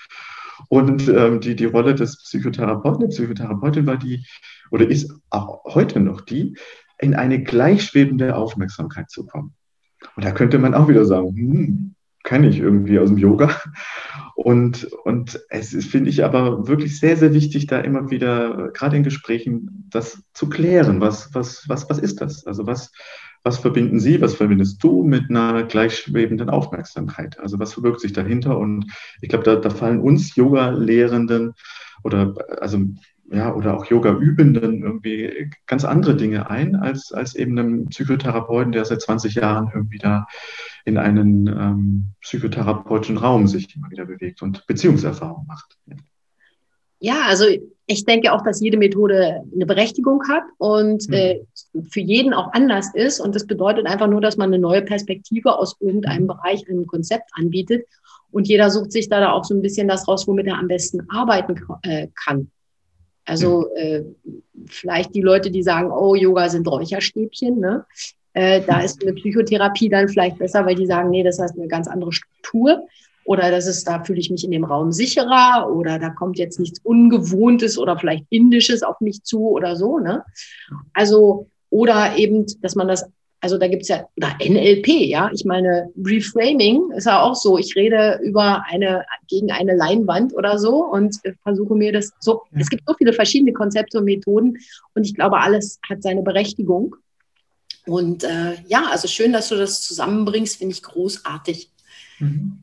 Und 0.68 1.08
ähm, 1.08 1.40
die, 1.40 1.56
die 1.56 1.64
Rolle 1.64 1.96
des 1.96 2.22
Psychotherapeuten, 2.22 3.00
der 3.00 3.08
Psychotherapeutin 3.08 3.84
war 3.84 3.96
die, 3.96 4.24
oder 4.70 4.88
ist 4.88 5.12
auch 5.28 5.64
heute 5.64 5.98
noch 5.98 6.20
die, 6.20 6.56
in 7.00 7.16
eine 7.16 7.42
gleichschwebende 7.42 8.36
Aufmerksamkeit 8.36 9.10
zu 9.10 9.26
kommen. 9.26 9.54
Und 10.14 10.24
da 10.24 10.30
könnte 10.30 10.60
man 10.60 10.74
auch 10.74 10.86
wieder 10.86 11.04
sagen, 11.04 11.36
hm, 11.36 11.95
kenne 12.26 12.48
ich 12.48 12.58
irgendwie 12.58 12.98
aus 12.98 13.08
dem 13.08 13.18
Yoga. 13.18 13.56
Und, 14.34 14.84
und 15.04 15.40
es 15.48 15.72
ist, 15.72 15.88
finde 15.88 16.10
ich, 16.10 16.22
aber 16.22 16.68
wirklich 16.68 17.00
sehr, 17.00 17.16
sehr 17.16 17.32
wichtig, 17.32 17.68
da 17.68 17.80
immer 17.80 18.10
wieder, 18.10 18.70
gerade 18.74 18.96
in 18.96 19.02
Gesprächen, 19.02 19.88
das 19.88 20.22
zu 20.34 20.50
klären. 20.50 21.00
Was, 21.00 21.34
was, 21.34 21.66
was, 21.68 21.88
was 21.88 21.98
ist 21.98 22.20
das? 22.20 22.46
Also 22.46 22.66
was, 22.66 22.92
was 23.44 23.58
verbinden 23.58 23.98
Sie, 23.98 24.20
was 24.20 24.34
verbindest 24.34 24.82
du 24.84 25.04
mit 25.04 25.30
einer 25.30 25.62
gleichschwebenden 25.62 26.50
Aufmerksamkeit? 26.50 27.38
Also 27.40 27.58
was 27.58 27.72
verbirgt 27.72 28.00
sich 28.00 28.12
dahinter? 28.12 28.58
Und 28.58 28.92
ich 29.22 29.30
glaube, 29.30 29.44
da, 29.44 29.56
da 29.56 29.70
fallen 29.70 30.00
uns 30.00 30.36
Yoga-Lehrenden 30.36 31.54
oder 32.04 32.34
also 32.60 32.80
ja, 33.30 33.54
oder 33.54 33.76
auch 33.76 33.86
Yoga-Übenden 33.86 34.82
irgendwie 34.82 35.50
ganz 35.66 35.84
andere 35.84 36.16
Dinge 36.16 36.48
ein, 36.48 36.76
als, 36.76 37.12
als 37.12 37.34
eben 37.34 37.58
einem 37.58 37.86
Psychotherapeuten, 37.86 38.72
der 38.72 38.84
seit 38.84 39.02
20 39.02 39.34
Jahren 39.34 39.70
irgendwie 39.74 39.98
da 39.98 40.26
in 40.84 40.96
einen 40.96 41.46
ähm, 41.48 42.04
psychotherapeutischen 42.20 43.16
Raum 43.16 43.48
sich 43.48 43.74
immer 43.74 43.90
wieder 43.90 44.06
bewegt 44.06 44.42
und 44.42 44.66
Beziehungserfahrung 44.66 45.44
macht. 45.46 45.76
Ja, 46.98 47.22
also 47.26 47.44
ich 47.86 48.04
denke 48.04 48.32
auch, 48.32 48.42
dass 48.42 48.60
jede 48.60 48.78
Methode 48.78 49.42
eine 49.54 49.66
Berechtigung 49.66 50.22
hat 50.28 50.44
und 50.58 51.08
mhm. 51.08 51.14
äh, 51.14 51.40
für 51.90 52.00
jeden 52.00 52.32
auch 52.32 52.52
anders 52.52 52.94
ist. 52.94 53.20
Und 53.20 53.34
das 53.34 53.46
bedeutet 53.46 53.86
einfach 53.86 54.08
nur, 54.08 54.20
dass 54.20 54.36
man 54.36 54.52
eine 54.52 54.58
neue 54.58 54.82
Perspektive 54.82 55.58
aus 55.58 55.76
irgendeinem 55.80 56.22
mhm. 56.22 56.28
Bereich, 56.28 56.68
einem 56.68 56.86
Konzept 56.86 57.30
anbietet. 57.32 57.86
Und 58.30 58.48
jeder 58.48 58.70
sucht 58.70 58.92
sich 58.92 59.08
da 59.08 59.32
auch 59.32 59.44
so 59.44 59.54
ein 59.54 59.62
bisschen 59.62 59.88
das 59.88 60.06
raus, 60.08 60.26
womit 60.26 60.46
er 60.46 60.58
am 60.58 60.68
besten 60.68 61.08
arbeiten 61.10 61.60
äh, 61.82 62.08
kann. 62.14 62.50
Also 63.26 63.74
äh, 63.74 64.04
vielleicht 64.66 65.14
die 65.14 65.20
Leute, 65.20 65.50
die 65.50 65.62
sagen, 65.62 65.90
oh, 65.90 66.14
Yoga 66.14 66.48
sind 66.48 66.66
Räucherstäbchen, 66.68 67.58
ne? 67.58 67.84
Äh, 68.32 68.60
da 68.66 68.80
ist 68.80 69.02
eine 69.02 69.14
Psychotherapie 69.14 69.88
dann 69.88 70.08
vielleicht 70.08 70.38
besser, 70.38 70.64
weil 70.66 70.74
die 70.74 70.86
sagen, 70.86 71.10
nee, 71.10 71.22
das 71.22 71.38
heißt 71.38 71.56
eine 71.56 71.68
ganz 71.68 71.88
andere 71.88 72.12
Struktur. 72.12 72.86
Oder 73.24 73.50
das 73.50 73.66
ist, 73.66 73.88
da 73.88 74.04
fühle 74.04 74.20
ich 74.20 74.30
mich 74.30 74.44
in 74.44 74.52
dem 74.52 74.64
Raum 74.64 74.92
sicherer 74.92 75.68
oder 75.74 75.98
da 75.98 76.10
kommt 76.10 76.38
jetzt 76.38 76.60
nichts 76.60 76.78
Ungewohntes 76.84 77.76
oder 77.76 77.98
vielleicht 77.98 78.24
Indisches 78.30 78.82
auf 78.84 79.00
mich 79.00 79.24
zu 79.24 79.48
oder 79.48 79.74
so. 79.74 79.98
Ne? 79.98 80.22
Also, 80.92 81.48
oder 81.70 82.16
eben, 82.16 82.46
dass 82.60 82.76
man 82.76 82.86
das 82.86 83.10
also 83.40 83.58
da 83.58 83.68
gibt's 83.68 83.88
ja, 83.88 84.08
oder 84.16 84.36
NLP, 84.40 84.88
ja. 84.88 85.30
Ich 85.32 85.44
meine, 85.44 85.90
Reframing 86.02 86.90
ist 86.92 87.06
ja 87.06 87.20
auch 87.20 87.34
so. 87.34 87.58
Ich 87.58 87.76
rede 87.76 88.18
über 88.22 88.64
eine, 88.68 89.04
gegen 89.28 89.52
eine 89.52 89.74
Leinwand 89.74 90.34
oder 90.34 90.58
so 90.58 90.84
und 90.84 91.20
versuche 91.42 91.74
mir 91.74 91.92
das 91.92 92.12
so. 92.18 92.42
Ja. 92.52 92.60
Es 92.60 92.70
gibt 92.70 92.84
so 92.86 92.94
viele 92.94 93.12
verschiedene 93.12 93.52
Konzepte 93.52 93.98
und 93.98 94.04
Methoden 94.04 94.58
und 94.94 95.06
ich 95.06 95.14
glaube, 95.14 95.38
alles 95.38 95.78
hat 95.88 96.02
seine 96.02 96.22
Berechtigung. 96.22 96.96
Und 97.86 98.24
äh, 98.24 98.54
ja, 98.66 98.86
also 98.90 99.06
schön, 99.06 99.32
dass 99.32 99.48
du 99.48 99.56
das 99.56 99.82
zusammenbringst, 99.82 100.56
finde 100.56 100.74
ich 100.74 100.82
großartig. 100.82 101.70
Mhm. 102.18 102.58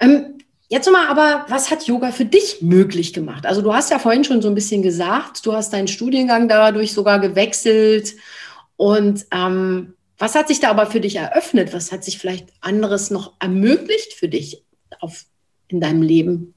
Ähm, 0.00 0.34
Jetzt 0.72 0.90
mal, 0.90 1.06
aber 1.08 1.44
was 1.50 1.70
hat 1.70 1.86
Yoga 1.86 2.12
für 2.12 2.24
dich 2.24 2.62
möglich 2.62 3.12
gemacht? 3.12 3.44
Also 3.44 3.60
du 3.60 3.74
hast 3.74 3.90
ja 3.90 3.98
vorhin 3.98 4.24
schon 4.24 4.40
so 4.40 4.48
ein 4.48 4.54
bisschen 4.54 4.80
gesagt, 4.80 5.44
du 5.44 5.52
hast 5.52 5.74
deinen 5.74 5.86
Studiengang 5.86 6.48
dadurch 6.48 6.94
sogar 6.94 7.20
gewechselt 7.20 8.14
und 8.76 9.26
ähm, 9.30 9.94
was 10.18 10.34
hat 10.34 10.48
sich 10.48 10.60
da 10.60 10.70
aber 10.70 10.86
für 10.86 11.00
dich 11.00 11.16
eröffnet? 11.16 11.72
Was 11.72 11.90
hat 11.90 12.04
sich 12.04 12.18
vielleicht 12.18 12.52
anderes 12.60 13.10
noch 13.10 13.34
ermöglicht 13.40 14.12
für 14.12 14.28
dich 14.28 14.64
auf, 15.00 15.24
in 15.68 15.80
deinem 15.80 16.02
Leben? 16.02 16.54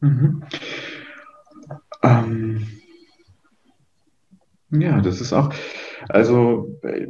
Mhm. 0.00 0.42
Ähm, 2.02 2.66
ja, 4.70 5.00
das 5.00 5.20
ist 5.20 5.32
auch, 5.32 5.52
also 6.08 6.78
äh, 6.82 7.08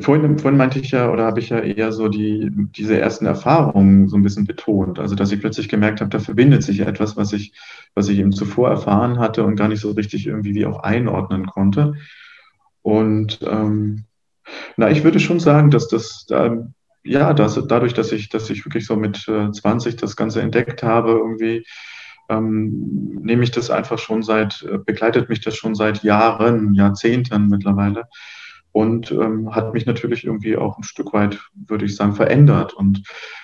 vorhin, 0.00 0.38
vorhin 0.38 0.58
meinte 0.58 0.78
ich 0.78 0.90
ja, 0.90 1.10
oder 1.10 1.24
habe 1.24 1.40
ich 1.40 1.50
ja 1.50 1.60
eher 1.60 1.92
so 1.92 2.08
die, 2.08 2.50
diese 2.52 2.98
ersten 2.98 3.26
Erfahrungen 3.26 4.08
so 4.08 4.16
ein 4.16 4.22
bisschen 4.22 4.46
betont. 4.46 4.98
Also 4.98 5.14
dass 5.14 5.32
ich 5.32 5.40
plötzlich 5.40 5.68
gemerkt 5.68 6.00
habe, 6.00 6.10
da 6.10 6.18
verbindet 6.18 6.62
sich 6.62 6.80
etwas, 6.80 7.16
was 7.16 7.32
ich, 7.32 7.52
was 7.94 8.08
ich 8.08 8.18
eben 8.18 8.32
zuvor 8.32 8.70
erfahren 8.70 9.18
hatte 9.18 9.44
und 9.44 9.56
gar 9.56 9.68
nicht 9.68 9.80
so 9.80 9.92
richtig 9.92 10.26
irgendwie 10.26 10.54
wie 10.54 10.66
auch 10.66 10.80
einordnen 10.80 11.46
konnte. 11.46 11.94
Und 12.84 13.40
ähm, 13.42 14.04
na, 14.76 14.90
ich 14.90 15.04
würde 15.04 15.18
schon 15.18 15.40
sagen, 15.40 15.70
dass 15.70 15.88
das, 15.88 16.26
ähm, 16.30 16.74
ja, 17.02 17.32
dass, 17.32 17.54
dadurch, 17.66 17.94
dass 17.94 18.12
ich, 18.12 18.28
dass 18.28 18.50
ich 18.50 18.64
wirklich 18.66 18.86
so 18.86 18.94
mit 18.94 19.26
äh, 19.26 19.50
20 19.50 19.96
das 19.96 20.16
Ganze 20.16 20.42
entdeckt 20.42 20.82
habe, 20.82 21.12
irgendwie, 21.12 21.66
ähm, 22.28 23.20
nehme 23.22 23.42
ich 23.42 23.52
das 23.52 23.70
einfach 23.70 23.98
schon 23.98 24.22
seit, 24.22 24.62
äh, 24.70 24.76
begleitet 24.76 25.30
mich 25.30 25.40
das 25.40 25.56
schon 25.56 25.74
seit 25.74 26.02
Jahren, 26.02 26.74
Jahrzehnten 26.74 27.48
mittlerweile 27.48 28.04
und 28.70 29.10
ähm, 29.12 29.54
hat 29.54 29.72
mich 29.72 29.86
natürlich 29.86 30.24
irgendwie 30.24 30.58
auch 30.58 30.76
ein 30.76 30.82
Stück 30.82 31.14
weit, 31.14 31.40
würde 31.54 31.86
ich 31.86 31.96
sagen, 31.96 32.14
verändert. 32.14 32.74
Und 32.74 33.02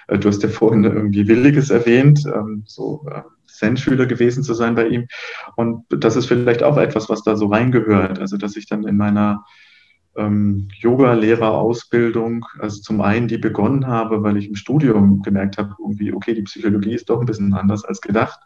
äh, 0.08 0.18
du 0.18 0.28
hast 0.28 0.42
ja 0.42 0.50
vorhin 0.50 0.84
irgendwie 0.84 1.28
Williges 1.28 1.70
erwähnt, 1.70 2.26
ähm, 2.26 2.64
so 2.66 3.06
äh, 3.10 3.22
Zen-Schüler 3.60 4.06
gewesen 4.06 4.42
zu 4.42 4.54
sein 4.54 4.74
bei 4.74 4.88
ihm. 4.88 5.06
Und 5.56 5.84
das 5.90 6.16
ist 6.16 6.26
vielleicht 6.26 6.62
auch 6.62 6.76
etwas, 6.76 7.08
was 7.08 7.22
da 7.22 7.36
so 7.36 7.46
reingehört. 7.46 8.18
Also, 8.18 8.36
dass 8.36 8.56
ich 8.56 8.66
dann 8.66 8.84
in 8.84 8.96
meiner 8.96 9.44
ähm, 10.16 10.68
Yoga-Lehrerausbildung, 10.78 12.46
also 12.58 12.80
zum 12.80 13.00
einen 13.00 13.28
die 13.28 13.38
begonnen 13.38 13.86
habe, 13.86 14.22
weil 14.22 14.36
ich 14.36 14.48
im 14.48 14.56
Studium 14.56 15.22
gemerkt 15.22 15.58
habe, 15.58 15.76
irgendwie, 15.78 16.12
okay, 16.12 16.34
die 16.34 16.42
Psychologie 16.42 16.94
ist 16.94 17.10
doch 17.10 17.20
ein 17.20 17.26
bisschen 17.26 17.54
anders 17.54 17.84
als 17.84 18.00
gedacht. 18.00 18.40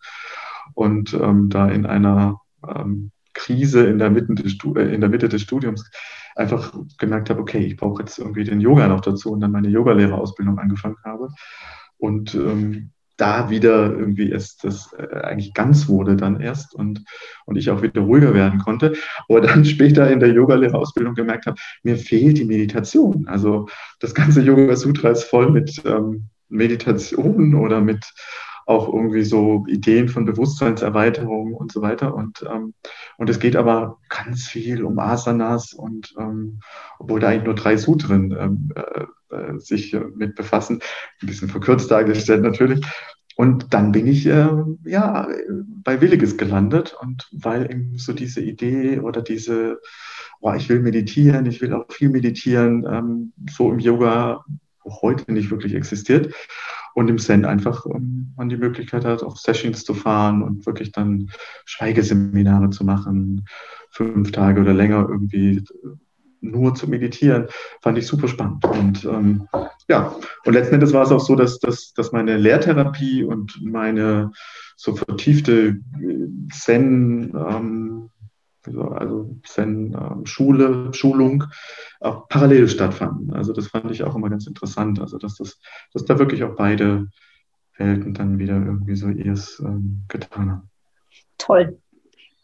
Und 0.74 1.14
ähm, 1.14 1.48
da 1.48 1.68
in 1.68 1.87
einer 1.87 2.40
ähm, 2.66 3.11
Krise 3.33 3.87
in 3.87 3.98
der, 3.98 4.11
Mitte 4.11 4.35
des, 4.35 4.57
äh, 4.77 4.94
in 4.94 5.00
der 5.00 5.11
Mitte 5.11 5.29
des 5.29 5.42
Studiums 5.42 5.90
einfach 6.37 6.72
gemerkt 6.98 7.31
habe, 7.31 7.40
okay, 7.40 7.64
ich 7.64 7.77
brauche 7.77 8.03
jetzt 8.03 8.18
irgendwie 8.18 8.44
den 8.44 8.61
Yoga 8.61 8.88
noch 8.88 9.00
dazu 9.00 9.33
und 9.33 9.40
dann 9.40 9.53
meine 9.53 9.68
Yogalehrerausbildung 9.68 10.59
angefangen 10.59 10.96
habe. 11.05 11.29
Und 11.98 12.35
ähm, 12.35 12.90
da 13.16 13.50
wieder 13.50 13.90
irgendwie 13.90 14.31
erst 14.31 14.64
das 14.64 14.92
äh, 14.98 15.20
eigentlich 15.20 15.55
ganz 15.55 15.88
wurde 15.88 16.16
dann 16.16 16.40
erst 16.40 16.74
und, 16.74 17.05
und 17.46 17.57
ich 17.57 17.70
auch 17.70 17.83
wieder 17.83 18.00
ruhiger 18.00 18.35
werden 18.35 18.59
konnte. 18.59 18.94
Aber 19.29 19.40
dann 19.40 19.64
später 19.64 20.11
in 20.11 20.20
der 20.20 20.33
Yogalehrerausbildung 20.33 21.14
gemerkt 21.14 21.46
habe, 21.46 21.57
mir 21.83 21.96
fehlt 21.96 22.38
die 22.38 22.44
Meditation. 22.44 23.27
Also 23.29 23.68
das 24.00 24.14
ganze 24.14 24.40
Yoga 24.40 24.77
Sutra 24.77 25.11
ist 25.11 25.24
voll 25.24 25.50
mit 25.50 25.83
ähm, 25.85 26.29
Meditationen 26.48 27.55
oder 27.55 27.81
mit 27.81 28.05
auch 28.66 28.92
irgendwie 28.92 29.22
so 29.22 29.64
Ideen 29.68 30.09
von 30.09 30.24
Bewusstseinserweiterung 30.24 31.55
und 31.55 31.72
so 31.72 31.83
weiter. 31.83 32.14
Und, 32.14 32.44
ähm, 32.50 32.74
und 33.18 33.29
es 33.29 33.38
geht 33.38 33.57
aber 33.57 33.98
ganz 34.09 34.44
viel 34.44 34.85
um 34.85 34.98
Asanas 34.98 35.72
und 35.72 36.14
ähm, 36.18 36.61
obwohl 36.98 37.20
da 37.20 37.29
eigentlich 37.29 37.44
nur 37.44 37.55
drei 37.55 37.77
Sutren 37.77 38.37
ähm, 38.38 38.72
äh, 38.74 39.35
äh 39.35 39.59
sich 39.59 39.96
mit 40.14 40.35
befassen, 40.35 40.81
ein 41.20 41.27
bisschen 41.27 41.48
verkürzt 41.48 41.90
dargestellt 41.90 42.42
natürlich. 42.42 42.85
Und 43.37 43.74
dann 43.74 43.92
bin 43.92 44.07
ich 44.07 44.27
äh, 44.27 44.48
ja 44.85 45.29
bei 45.83 46.00
Williges 46.00 46.37
gelandet 46.37 46.96
und 47.00 47.29
weil 47.33 47.70
eben 47.70 47.98
so 47.98 48.12
diese 48.12 48.40
Idee 48.40 49.00
oder 49.00 49.22
diese, 49.22 49.81
oh, 50.40 50.53
ich 50.53 50.68
will 50.68 50.81
meditieren, 50.81 51.46
ich 51.46 51.61
will 51.61 51.72
auch 51.72 51.90
viel 51.90 52.11
meditieren, 52.11 52.87
ähm, 52.88 53.33
so 53.50 53.72
im 53.72 53.81
Yoga 53.81 54.44
heute 54.85 55.33
nicht 55.33 55.50
wirklich 55.50 55.74
existiert 55.74 56.33
und 56.95 57.09
im 57.09 57.19
Zen 57.19 57.45
einfach 57.45 57.85
ähm, 57.87 58.33
man 58.37 58.49
die 58.49 58.57
Möglichkeit 58.57 59.05
hat, 59.05 59.23
auf 59.23 59.39
Sessions 59.39 59.85
zu 59.85 59.95
fahren 59.95 60.43
und 60.43 60.65
wirklich 60.67 60.93
dann 60.93 61.31
Schweigeseminare 61.65 62.71
zu 62.71 62.85
machen, 62.85 63.45
fünf 63.91 64.33
Tage 64.33 64.61
oder 64.61 64.73
länger 64.73 65.07
irgendwie 65.09 65.63
nur 66.41 66.75
zu 66.75 66.89
meditieren, 66.89 67.47
fand 67.81 67.99
ich 67.99 68.07
super 68.07 68.29
spannend. 68.29 68.65
Und 68.65 69.05
ähm, 69.05 69.49
ja, 69.89 70.15
und 70.45 70.53
letzten 70.53 70.75
Endes 70.75 70.93
war 70.93 71.03
es 71.03 71.11
auch 71.11 71.21
so, 71.21 71.37
dass, 71.37 71.59
dass, 71.59 71.93
dass 71.95 72.13
meine 72.13 72.37
Lehrtherapie 72.37 73.25
und 73.25 73.61
meine 73.63 74.31
so 74.77 74.95
vertiefte 74.95 75.79
Zen, 76.53 77.33
ähm, 77.35 78.11
also 78.66 79.37
Zen-Schule, 79.44 80.66
ähm, 80.66 80.92
Schulung 80.92 81.44
auch 82.00 82.29
parallel 82.29 82.68
stattfanden. 82.68 83.33
Also 83.33 83.53
das 83.53 83.68
fand 83.68 83.90
ich 83.90 84.03
auch 84.03 84.14
immer 84.14 84.31
ganz 84.31 84.46
interessant. 84.46 85.00
Also 85.00 85.18
dass 85.18 85.37
das, 85.37 85.59
dass 85.92 86.05
da 86.05 86.18
wirklich 86.18 86.44
auch 86.44 86.57
beide 86.57 87.09
Welten 87.77 88.14
dann 88.14 88.38
wieder 88.38 88.55
irgendwie 88.55 88.96
so 88.96 89.09
ihres 89.09 89.61
ähm, 89.61 90.05
getan 90.09 90.50
haben. 90.50 90.70
Toll. 91.38 91.79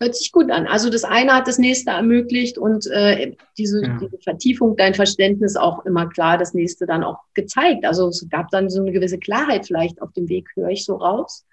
Hört 0.02 0.14
sich 0.14 0.32
gut 0.32 0.50
an. 0.50 0.66
Also 0.66 0.88
das 0.88 1.04
eine 1.04 1.34
hat 1.34 1.46
das 1.46 1.58
nächste 1.58 1.90
ermöglicht 1.90 2.56
und 2.56 2.86
äh, 2.86 3.36
diese, 3.58 3.82
ja. 3.82 3.98
diese, 4.00 4.16
Vertiefung, 4.18 4.74
dein 4.76 4.94
Verständnis 4.94 5.56
auch 5.56 5.84
immer 5.84 6.08
klar, 6.08 6.38
das 6.38 6.54
nächste 6.54 6.86
dann 6.86 7.04
auch 7.04 7.18
gezeigt. 7.34 7.84
Also 7.84 8.08
es 8.08 8.26
gab 8.30 8.48
dann 8.50 8.70
so 8.70 8.80
eine 8.80 8.92
gewisse 8.92 9.18
Klarheit 9.18 9.66
vielleicht 9.66 10.00
auf 10.00 10.12
dem 10.12 10.28
Weg, 10.30 10.48
höre 10.54 10.70
ich 10.70 10.86
so 10.86 10.96
raus. 10.96 11.44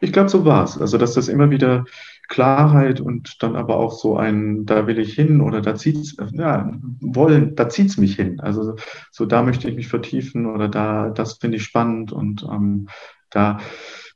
Ich 0.00 0.12
glaube, 0.12 0.28
so 0.28 0.44
war 0.44 0.64
es. 0.64 0.78
Also 0.78 0.98
dass 0.98 1.14
das 1.14 1.28
immer 1.28 1.50
wieder 1.50 1.86
Klarheit 2.28 3.00
und 3.00 3.42
dann 3.42 3.56
aber 3.56 3.76
auch 3.76 3.92
so 3.92 4.16
ein, 4.16 4.64
da 4.66 4.86
will 4.86 4.98
ich 4.98 5.14
hin 5.14 5.40
oder 5.40 5.60
da 5.60 5.74
zieht's, 5.74 6.16
ja, 6.32 6.72
wollen, 7.00 7.54
da 7.54 7.68
zieht's 7.68 7.96
mich 7.96 8.16
hin. 8.16 8.40
Also 8.40 8.76
so 9.10 9.26
da 9.26 9.42
möchte 9.42 9.68
ich 9.68 9.76
mich 9.76 9.88
vertiefen 9.88 10.46
oder 10.46 10.68
da, 10.68 11.10
das 11.10 11.34
finde 11.34 11.58
ich 11.58 11.64
spannend 11.64 12.12
und 12.12 12.44
ähm, 12.50 12.88
da 13.30 13.58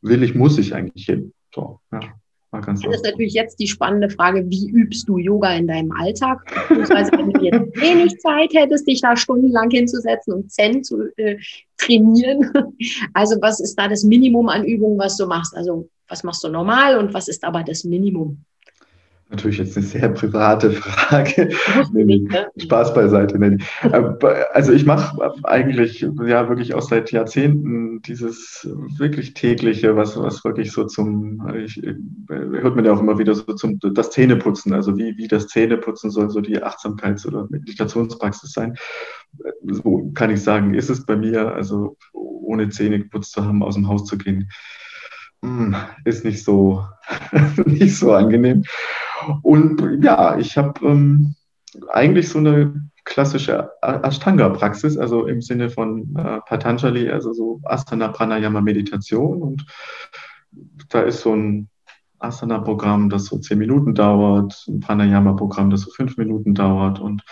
will 0.01 0.23
ich, 0.23 0.35
muss 0.35 0.59
ich 0.59 0.75
eigentlich 0.75 1.07
hin. 1.07 1.33
So, 1.55 1.81
ja. 1.93 2.01
Das 2.51 2.83
ist 2.83 3.05
natürlich 3.05 3.35
jetzt 3.35 3.61
die 3.61 3.67
spannende 3.67 4.09
Frage, 4.09 4.49
wie 4.49 4.71
übst 4.71 5.07
du 5.09 5.19
Yoga 5.19 5.53
in 5.55 5.67
deinem 5.67 5.93
Alltag? 5.93 6.41
Beziehungsweise 6.69 7.13
wenn 7.13 7.31
du 7.31 7.45
jetzt 7.45 7.77
wenig 7.81 8.19
Zeit 8.21 8.55
hättest, 8.55 8.89
dich 8.89 9.03
da 9.03 9.17
stundenlang 9.17 9.71
hinzusetzen 9.71 10.33
und 10.33 10.51
Zen 10.51 10.83
zu 10.83 11.09
äh, 11.17 11.37
trainieren. 11.77 12.51
Also 13.13 13.37
was 13.41 13.61
ist 13.61 13.75
da 13.77 13.89
das 13.89 14.05
Minimum 14.05 14.49
an 14.49 14.65
Übungen, 14.65 14.99
was 14.99 15.17
du 15.17 15.27
machst? 15.27 15.55
Also 15.57 15.89
was 16.09 16.25
machst 16.25 16.43
du 16.43 16.49
normal 16.49 16.99
und 16.99 17.13
was 17.13 17.29
ist 17.29 17.45
aber 17.45 17.63
das 17.63 17.85
Minimum? 17.85 18.45
Natürlich 19.31 19.59
jetzt 19.59 19.77
eine 19.77 19.85
sehr 19.85 20.09
private 20.09 20.71
Frage. 20.71 21.51
Ne? 21.93 22.47
Spaß 22.57 22.95
beiseite. 22.95 23.39
Nee. 23.39 23.59
Also 24.53 24.73
ich 24.73 24.85
mache 24.87 25.33
eigentlich 25.45 26.01
ja 26.01 26.49
wirklich 26.49 26.75
auch 26.75 26.83
seit 26.83 27.13
Jahrzehnten 27.13 28.01
dieses 28.03 28.69
wirklich 28.97 29.35
tägliche, 29.35 29.97
was, 29.97 30.17
was 30.17 30.45
wirklich 30.45 30.73
so 30.73 30.85
zum, 30.85 31.47
ich, 31.57 31.81
hört 32.29 32.77
man 32.77 32.85
ja 32.85 32.93
auch 32.93 33.01
immer 33.01 33.19
wieder 33.19 33.35
so 33.35 33.45
zum 33.55 33.79
das 33.81 34.11
Zähneputzen, 34.11 34.73
also 34.73 34.97
wie, 34.97 35.17
wie 35.19 35.29
das 35.29 35.49
Zähneputzen 35.49 36.11
soll 36.11 36.31
so 36.31 36.41
die 36.41 36.63
Achtsamkeits- 36.63 37.27
oder 37.27 37.47
Meditationspraxis 37.51 38.53
sein. 38.53 38.77
So 39.65 40.11
kann 40.15 40.31
ich 40.31 40.43
sagen, 40.43 40.75
ist 40.75 40.91
es 40.91 41.05
bei 41.05 41.17
mir, 41.17 41.53
also 41.55 41.97
ohne 42.13 42.69
Zähne 42.71 42.99
geputzt 42.99 43.33
zu 43.33 43.45
haben, 43.45 43.63
aus 43.63 43.75
dem 43.75 43.89
Haus 43.89 44.05
zu 44.05 44.17
gehen 44.17 44.49
ist 46.05 46.25
nicht 46.25 46.45
so, 46.45 46.85
nicht 47.67 47.97
so 47.97 48.13
angenehm. 48.13 48.65
Und 49.43 50.03
ja, 50.03 50.39
ich 50.39 50.57
habe 50.57 50.85
ähm, 50.87 51.35
eigentlich 51.93 52.29
so 52.29 52.39
eine 52.39 52.89
klassische 53.05 53.71
Ashtanga-Praxis, 53.81 54.99
also 54.99 55.27
im 55.27 55.41
Sinne 55.41 55.71
von 55.71 56.15
äh, 56.17 56.41
Patanjali, 56.47 57.09
also 57.11 57.33
so 57.33 57.61
Asana 57.65 58.09
Pranayama 58.09 58.61
Meditation. 58.61 59.43
Und 59.43 59.67
da 60.91 61.01
ist 61.03 61.23
so 61.23 61.35
ein 61.35 61.69
Asana-Programm, 62.19 63.11
das 63.11 63.27
so 63.27 63.39
zehn 63.39 63.59
Minuten 63.59 63.95
dauert, 63.95 64.65
ein 64.69 64.81
Pranayama-Programm, 64.81 65.71
das 65.71 65.83
so 65.83 65.91
fünf 65.91 66.17
Minuten 66.17 66.55
dauert 66.55 66.99
und, 66.99 67.23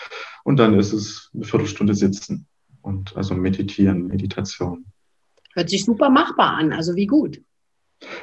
und 0.45 0.59
dann 0.59 0.79
ist 0.79 0.93
es 0.93 1.31
eine 1.35 1.45
Viertelstunde 1.45 1.95
sitzen 1.95 2.47
und 2.83 3.17
also 3.17 3.35
meditieren, 3.35 4.07
Meditation. 4.07 4.87
Hört 5.55 5.71
sich 5.71 5.85
super 5.85 6.09
machbar 6.09 6.53
an, 6.53 6.73
also 6.73 6.95
wie 6.95 7.07
gut. 7.07 7.41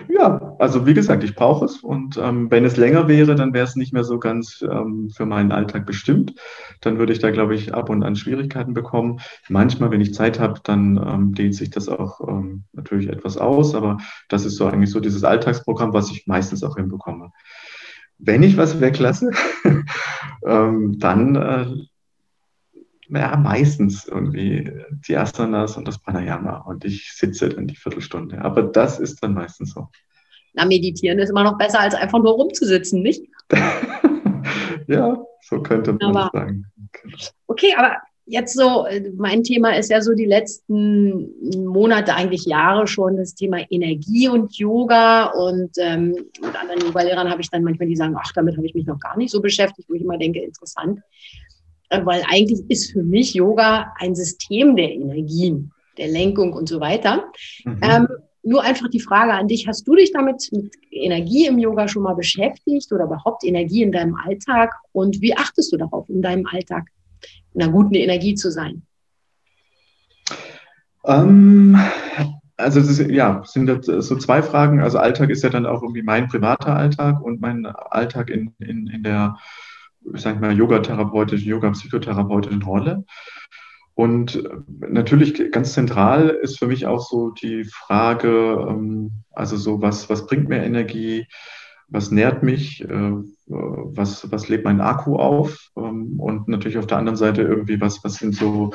Ja, 0.07 0.55
also 0.59 0.85
wie 0.85 0.93
gesagt, 0.93 1.23
ich 1.23 1.35
brauche 1.35 1.65
es 1.65 1.77
und 1.77 2.17
ähm, 2.17 2.51
wenn 2.51 2.63
es 2.63 2.77
länger 2.77 3.07
wäre, 3.07 3.35
dann 3.35 3.53
wäre 3.53 3.65
es 3.65 3.75
nicht 3.75 3.91
mehr 3.91 4.03
so 4.03 4.19
ganz 4.19 4.61
ähm, 4.61 5.09
für 5.09 5.25
meinen 5.25 5.51
Alltag 5.51 5.85
bestimmt. 5.85 6.35
Dann 6.81 6.99
würde 6.99 7.11
ich 7.11 7.19
da, 7.19 7.31
glaube 7.31 7.55
ich, 7.55 7.73
ab 7.73 7.89
und 7.89 8.03
an 8.03 8.15
Schwierigkeiten 8.15 8.73
bekommen. 8.73 9.19
Manchmal, 9.49 9.89
wenn 9.91 10.01
ich 10.01 10.13
Zeit 10.13 10.39
habe, 10.39 10.59
dann 10.63 10.97
ähm, 10.97 11.33
dehnt 11.33 11.55
sich 11.55 11.71
das 11.71 11.89
auch 11.89 12.21
ähm, 12.27 12.65
natürlich 12.73 13.09
etwas 13.09 13.37
aus, 13.37 13.73
aber 13.73 13.97
das 14.29 14.45
ist 14.45 14.57
so 14.57 14.67
eigentlich 14.67 14.91
so 14.91 14.99
dieses 14.99 15.23
Alltagsprogramm, 15.23 15.93
was 15.93 16.11
ich 16.11 16.27
meistens 16.27 16.63
auch 16.63 16.75
hinbekomme. 16.75 17.31
Wenn 18.19 18.43
ich 18.43 18.57
was 18.57 18.79
weglasse, 18.79 19.31
ähm, 20.45 20.99
dann 20.99 21.35
äh, 21.35 21.65
ja, 23.13 23.35
meistens 23.37 24.07
irgendwie 24.07 24.71
die 25.07 25.15
Asanas 25.17 25.77
und 25.77 25.87
das 25.87 25.99
Pranayama 25.99 26.59
und 26.59 26.85
ich 26.85 27.13
sitze 27.13 27.49
dann 27.49 27.67
die 27.67 27.75
Viertelstunde. 27.75 28.41
Aber 28.41 28.63
das 28.63 28.99
ist 28.99 29.21
dann 29.23 29.33
meistens 29.33 29.73
so. 29.73 29.87
Na, 30.53 30.65
meditieren 30.65 31.19
ist 31.19 31.29
immer 31.29 31.43
noch 31.43 31.57
besser, 31.57 31.79
als 31.79 31.95
einfach 31.95 32.19
nur 32.19 32.33
rumzusitzen, 32.33 33.01
nicht? 33.01 33.23
ja, 34.87 35.23
so 35.41 35.61
könnte 35.61 35.93
man 35.93 36.15
aber, 36.15 36.29
sagen. 36.31 36.65
Okay, 37.47 37.73
aber 37.75 37.97
jetzt 38.25 38.55
so, 38.55 38.85
mein 39.17 39.43
Thema 39.43 39.75
ist 39.75 39.89
ja 39.89 40.01
so 40.01 40.13
die 40.13 40.25
letzten 40.25 41.65
Monate, 41.65 42.15
eigentlich 42.15 42.45
Jahre 42.45 42.87
schon, 42.87 43.17
das 43.17 43.35
Thema 43.35 43.59
Energie 43.69 44.29
und 44.29 44.55
Yoga. 44.55 45.25
Und 45.31 45.71
ähm, 45.77 46.11
mit 46.41 46.55
anderen 46.59 46.81
Yoga-Lehrern 46.81 47.29
habe 47.29 47.41
ich 47.41 47.49
dann 47.49 47.63
manchmal, 47.63 47.87
die 47.87 47.95
sagen, 47.95 48.15
ach, 48.17 48.31
damit 48.33 48.55
habe 48.55 48.65
ich 48.65 48.75
mich 48.75 48.85
noch 48.85 48.99
gar 48.99 49.17
nicht 49.17 49.31
so 49.31 49.41
beschäftigt, 49.41 49.89
wo 49.89 49.95
ich 49.95 50.01
immer 50.01 50.17
denke, 50.17 50.39
interessant. 50.39 51.01
Äh, 51.93 52.05
weil 52.05 52.23
eigentlich 52.27 52.61
ist 52.69 52.91
für 52.91 53.03
mich 53.03 53.33
Yoga 53.33 53.93
ein 53.99 54.15
System 54.15 54.75
der 54.75 54.91
Energien, 54.91 55.71
der 55.97 56.07
Lenkung 56.07 56.53
und 56.53 56.67
so 56.67 56.79
weiter. 56.79 57.25
Mhm. 57.65 57.79
Ähm, 57.81 58.07
nur 58.45 58.63
einfach 58.63 58.89
die 58.89 58.99
Frage 58.99 59.33
an 59.33 59.47
dich, 59.47 59.67
hast 59.67 59.87
du 59.87 59.95
dich 59.95 60.11
damit 60.11 60.49
mit 60.51 60.73
Energie 60.91 61.45
im 61.45 61.59
Yoga 61.59 61.87
schon 61.87 62.03
mal 62.03 62.15
beschäftigt 62.15 62.91
oder 62.91 63.05
überhaupt 63.05 63.43
Energie 63.45 63.83
in 63.83 63.91
deinem 63.91 64.15
Alltag 64.15 64.73
und 64.91 65.21
wie 65.21 65.37
achtest 65.37 65.71
du 65.71 65.77
darauf, 65.77 66.09
in 66.09 66.21
deinem 66.21 66.45
Alltag 66.47 66.87
in 67.53 67.61
einer 67.61 67.71
guten 67.71 67.93
Energie 67.93 68.33
zu 68.33 68.51
sein? 68.51 68.81
Ähm, 71.05 71.77
also 72.57 72.79
es 72.79 72.89
ist, 72.89 73.11
ja, 73.11 73.43
sind 73.45 73.67
das 73.67 73.85
so 73.85 74.17
zwei 74.17 74.41
Fragen. 74.41 74.81
Also 74.81 74.97
Alltag 74.97 75.29
ist 75.29 75.43
ja 75.43 75.49
dann 75.49 75.65
auch 75.65 75.81
irgendwie 75.81 76.01
mein 76.01 76.27
privater 76.27 76.75
Alltag 76.75 77.21
und 77.21 77.39
mein 77.39 77.65
Alltag 77.65 78.29
in, 78.29 78.53
in, 78.59 78.87
in 78.87 79.03
der 79.03 79.37
ich 80.13 80.21
sage 80.21 80.39
mal, 80.39 80.53
yogatherapeutischen, 80.53 81.49
yoga-psychotherapeutischen 81.49 82.63
Rolle. 82.63 83.05
Und 83.95 84.43
natürlich 84.79 85.51
ganz 85.51 85.73
zentral 85.73 86.29
ist 86.29 86.57
für 86.57 86.67
mich 86.67 86.87
auch 86.87 87.01
so 87.01 87.29
die 87.29 87.63
Frage, 87.63 88.65
ähm, 88.67 89.11
also 89.31 89.55
so, 89.55 89.81
was, 89.81 90.09
was 90.09 90.25
bringt 90.25 90.49
mir 90.49 90.63
Energie, 90.63 91.27
was 91.89 92.09
nährt 92.09 92.41
mich, 92.41 92.83
äh, 92.83 93.11
was, 93.45 94.31
was 94.31 94.49
lädt 94.49 94.65
mein 94.65 94.81
Akku 94.81 95.17
auf 95.17 95.69
ähm, 95.77 96.19
und 96.19 96.47
natürlich 96.47 96.79
auf 96.79 96.87
der 96.87 96.97
anderen 96.97 97.17
Seite 97.17 97.43
irgendwie, 97.43 97.79
was, 97.79 98.03
was 98.03 98.15
sind 98.15 98.33
so 98.35 98.71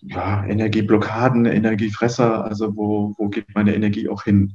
ja, 0.00 0.44
Energieblockaden, 0.44 1.44
Energiefresser, 1.44 2.44
also 2.44 2.74
wo, 2.74 3.14
wo 3.18 3.28
geht 3.28 3.54
meine 3.54 3.74
Energie 3.74 4.08
auch 4.08 4.24
hin? 4.24 4.54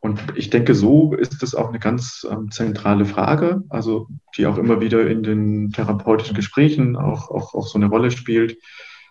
Und 0.00 0.20
ich 0.36 0.50
denke, 0.50 0.74
so 0.74 1.14
ist 1.14 1.42
es 1.42 1.54
auch 1.54 1.68
eine 1.68 1.78
ganz 1.78 2.26
ähm, 2.30 2.50
zentrale 2.50 3.04
Frage, 3.04 3.62
also 3.68 4.08
die 4.36 4.46
auch 4.46 4.58
immer 4.58 4.80
wieder 4.80 5.06
in 5.06 5.22
den 5.22 5.70
therapeutischen 5.70 6.34
Gesprächen 6.34 6.96
auch, 6.96 7.30
auch, 7.30 7.54
auch 7.54 7.66
so 7.66 7.78
eine 7.78 7.86
Rolle 7.86 8.10
spielt, 8.10 8.58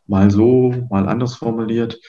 mal 0.08 0.32
so, 0.32 0.88
mal 0.90 1.08
anders 1.08 1.36
formuliert 1.36 2.00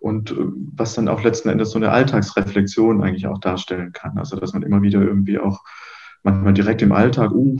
und 0.00 0.30
äh, 0.30 0.36
was 0.74 0.94
dann 0.94 1.08
auch 1.08 1.22
letzten 1.22 1.50
Endes 1.50 1.70
so 1.70 1.78
eine 1.78 1.90
Alltagsreflexion 1.90 3.02
eigentlich 3.02 3.26
auch 3.26 3.38
darstellen 3.38 3.92
kann. 3.92 4.18
Also 4.18 4.36
dass 4.36 4.52
man 4.52 4.62
immer 4.62 4.82
wieder 4.82 5.00
irgendwie 5.02 5.38
auch 5.38 5.62
manchmal 6.26 6.52
direkt 6.52 6.82
im 6.82 6.92
Alltag, 6.92 7.32
uh, 7.32 7.56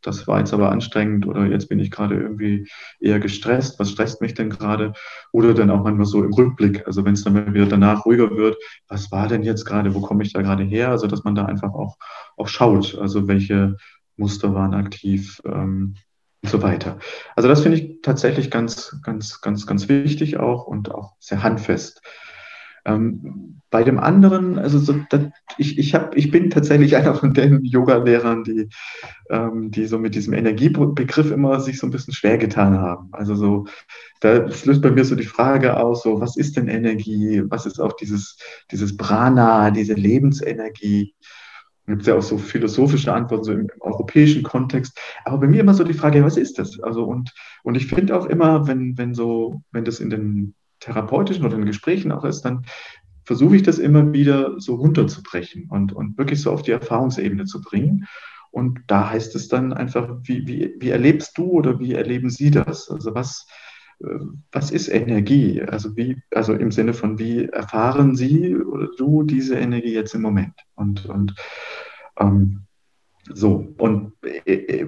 das 0.00 0.26
war 0.26 0.38
jetzt 0.38 0.54
aber 0.54 0.70
anstrengend 0.70 1.26
oder 1.26 1.44
jetzt 1.44 1.68
bin 1.68 1.80
ich 1.80 1.90
gerade 1.90 2.14
irgendwie 2.14 2.68
eher 3.00 3.18
gestresst, 3.18 3.78
was 3.78 3.90
stresst 3.90 4.22
mich 4.22 4.34
denn 4.34 4.48
gerade? 4.48 4.92
Oder 5.32 5.52
dann 5.52 5.70
auch 5.70 5.82
manchmal 5.82 6.06
so 6.06 6.22
im 6.22 6.32
Rückblick, 6.32 6.86
also 6.86 7.04
wenn 7.04 7.14
es 7.14 7.24
dann 7.24 7.52
wieder 7.52 7.66
danach 7.66 8.06
ruhiger 8.06 8.30
wird, 8.30 8.56
was 8.88 9.10
war 9.10 9.28
denn 9.28 9.42
jetzt 9.42 9.64
gerade, 9.64 9.94
wo 9.94 10.00
komme 10.00 10.22
ich 10.22 10.32
da 10.32 10.40
gerade 10.40 10.62
her? 10.62 10.90
Also 10.90 11.08
dass 11.08 11.24
man 11.24 11.34
da 11.34 11.44
einfach 11.44 11.74
auch, 11.74 11.96
auch 12.36 12.48
schaut, 12.48 12.96
also 12.96 13.28
welche 13.28 13.76
Muster 14.16 14.54
waren 14.54 14.72
aktiv 14.72 15.42
ähm, 15.44 15.96
und 16.42 16.48
so 16.48 16.62
weiter. 16.62 16.98
Also 17.34 17.48
das 17.48 17.62
finde 17.62 17.78
ich 17.78 18.00
tatsächlich 18.02 18.50
ganz, 18.50 18.96
ganz, 19.02 19.40
ganz, 19.40 19.66
ganz 19.66 19.88
wichtig 19.88 20.38
auch 20.38 20.66
und 20.66 20.94
auch 20.94 21.16
sehr 21.18 21.42
handfest. 21.42 22.02
Ähm, 22.86 23.56
bei 23.70 23.82
dem 23.82 23.98
anderen, 23.98 24.58
also 24.58 24.78
so, 24.78 24.94
das, 25.10 25.24
ich, 25.58 25.78
ich, 25.78 25.94
hab, 25.94 26.16
ich 26.16 26.30
bin 26.30 26.50
tatsächlich 26.50 26.96
einer 26.96 27.14
von 27.14 27.34
den 27.34 27.64
Yoga-Lehrern, 27.64 28.44
die, 28.44 28.68
ähm, 29.28 29.70
die 29.70 29.86
so 29.86 29.98
mit 29.98 30.14
diesem 30.14 30.34
Energiebegriff 30.34 31.30
immer 31.30 31.60
sich 31.60 31.78
so 31.78 31.86
ein 31.86 31.90
bisschen 31.90 32.14
schwer 32.14 32.38
getan 32.38 32.78
haben. 32.78 33.08
Also 33.12 33.34
so, 33.34 33.66
das 34.20 34.64
löst 34.64 34.82
bei 34.82 34.90
mir 34.90 35.04
so 35.04 35.16
die 35.16 35.26
Frage 35.26 35.76
aus, 35.76 36.04
so, 36.04 36.20
was 36.20 36.36
ist 36.36 36.56
denn 36.56 36.68
Energie? 36.68 37.42
Was 37.48 37.66
ist 37.66 37.80
auch 37.80 37.92
dieses, 37.94 38.38
dieses 38.70 38.96
Prana, 38.96 39.70
diese 39.70 39.94
Lebensenergie? 39.94 41.14
Gibt 41.86 42.02
es 42.02 42.08
ja 42.08 42.16
auch 42.16 42.22
so 42.22 42.38
philosophische 42.38 43.12
Antworten, 43.12 43.44
so 43.44 43.52
im, 43.52 43.60
im, 43.60 43.68
europäischen 43.80 44.42
Kontext. 44.42 44.98
Aber 45.24 45.38
bei 45.38 45.46
mir 45.48 45.60
immer 45.60 45.74
so 45.74 45.84
die 45.84 45.94
Frage, 45.94 46.24
was 46.24 46.36
ist 46.36 46.58
das? 46.58 46.80
Also, 46.80 47.04
und, 47.04 47.32
und 47.62 47.76
ich 47.76 47.86
finde 47.86 48.16
auch 48.16 48.26
immer, 48.26 48.66
wenn, 48.66 48.96
wenn 48.98 49.14
so, 49.14 49.62
wenn 49.70 49.84
das 49.84 50.00
in 50.00 50.10
den 50.10 50.54
therapeutischen 50.86 51.44
oder 51.44 51.56
in 51.56 51.66
Gesprächen 51.66 52.12
auch 52.12 52.24
ist, 52.24 52.42
dann 52.42 52.64
versuche 53.24 53.56
ich 53.56 53.62
das 53.62 53.78
immer 53.78 54.12
wieder 54.12 54.58
so 54.60 54.76
runterzubrechen 54.76 55.68
und, 55.68 55.92
und 55.92 56.16
wirklich 56.16 56.40
so 56.40 56.52
auf 56.52 56.62
die 56.62 56.70
Erfahrungsebene 56.70 57.44
zu 57.44 57.60
bringen. 57.60 58.06
Und 58.52 58.80
da 58.86 59.10
heißt 59.10 59.34
es 59.34 59.48
dann 59.48 59.72
einfach, 59.72 60.08
wie, 60.22 60.46
wie, 60.46 60.74
wie 60.78 60.90
erlebst 60.90 61.36
du 61.36 61.44
oder 61.44 61.78
wie 61.80 61.94
erleben 61.94 62.30
Sie 62.30 62.50
das? 62.50 62.88
Also 62.88 63.14
was, 63.14 63.46
äh, 63.98 64.18
was 64.52 64.70
ist 64.70 64.88
Energie? 64.88 65.60
Also 65.60 65.96
wie, 65.96 66.22
also 66.32 66.54
im 66.54 66.70
Sinne 66.70 66.94
von 66.94 67.18
wie 67.18 67.46
erfahren 67.46 68.14
Sie 68.14 68.54
oder 68.56 68.88
du 68.96 69.24
diese 69.24 69.56
Energie 69.56 69.92
jetzt 69.92 70.14
im 70.14 70.22
Moment? 70.22 70.54
Und, 70.76 71.06
und 71.06 71.34
ähm, 72.18 72.62
so, 73.28 73.74
und 73.78 74.12
äh, 74.24 74.52
äh 74.52 74.86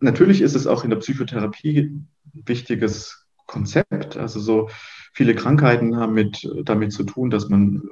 natürlich 0.00 0.42
ist 0.42 0.54
es 0.54 0.66
auch 0.66 0.84
in 0.84 0.90
der 0.90 0.98
Psychotherapie 0.98 1.80
ein 1.80 2.08
wichtiges 2.44 3.19
Konzept. 3.50 4.16
Also 4.16 4.40
so 4.40 4.68
Viele 5.12 5.34
Krankheiten 5.34 5.96
haben 5.96 6.14
mit, 6.14 6.48
damit 6.64 6.92
zu 6.92 7.02
tun, 7.04 7.30
dass 7.30 7.48
man 7.48 7.82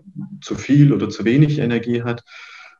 zu 0.40 0.54
viel 0.54 0.92
oder 0.92 1.08
zu 1.08 1.24
wenig 1.24 1.58
Energie 1.58 2.02
hat. 2.02 2.24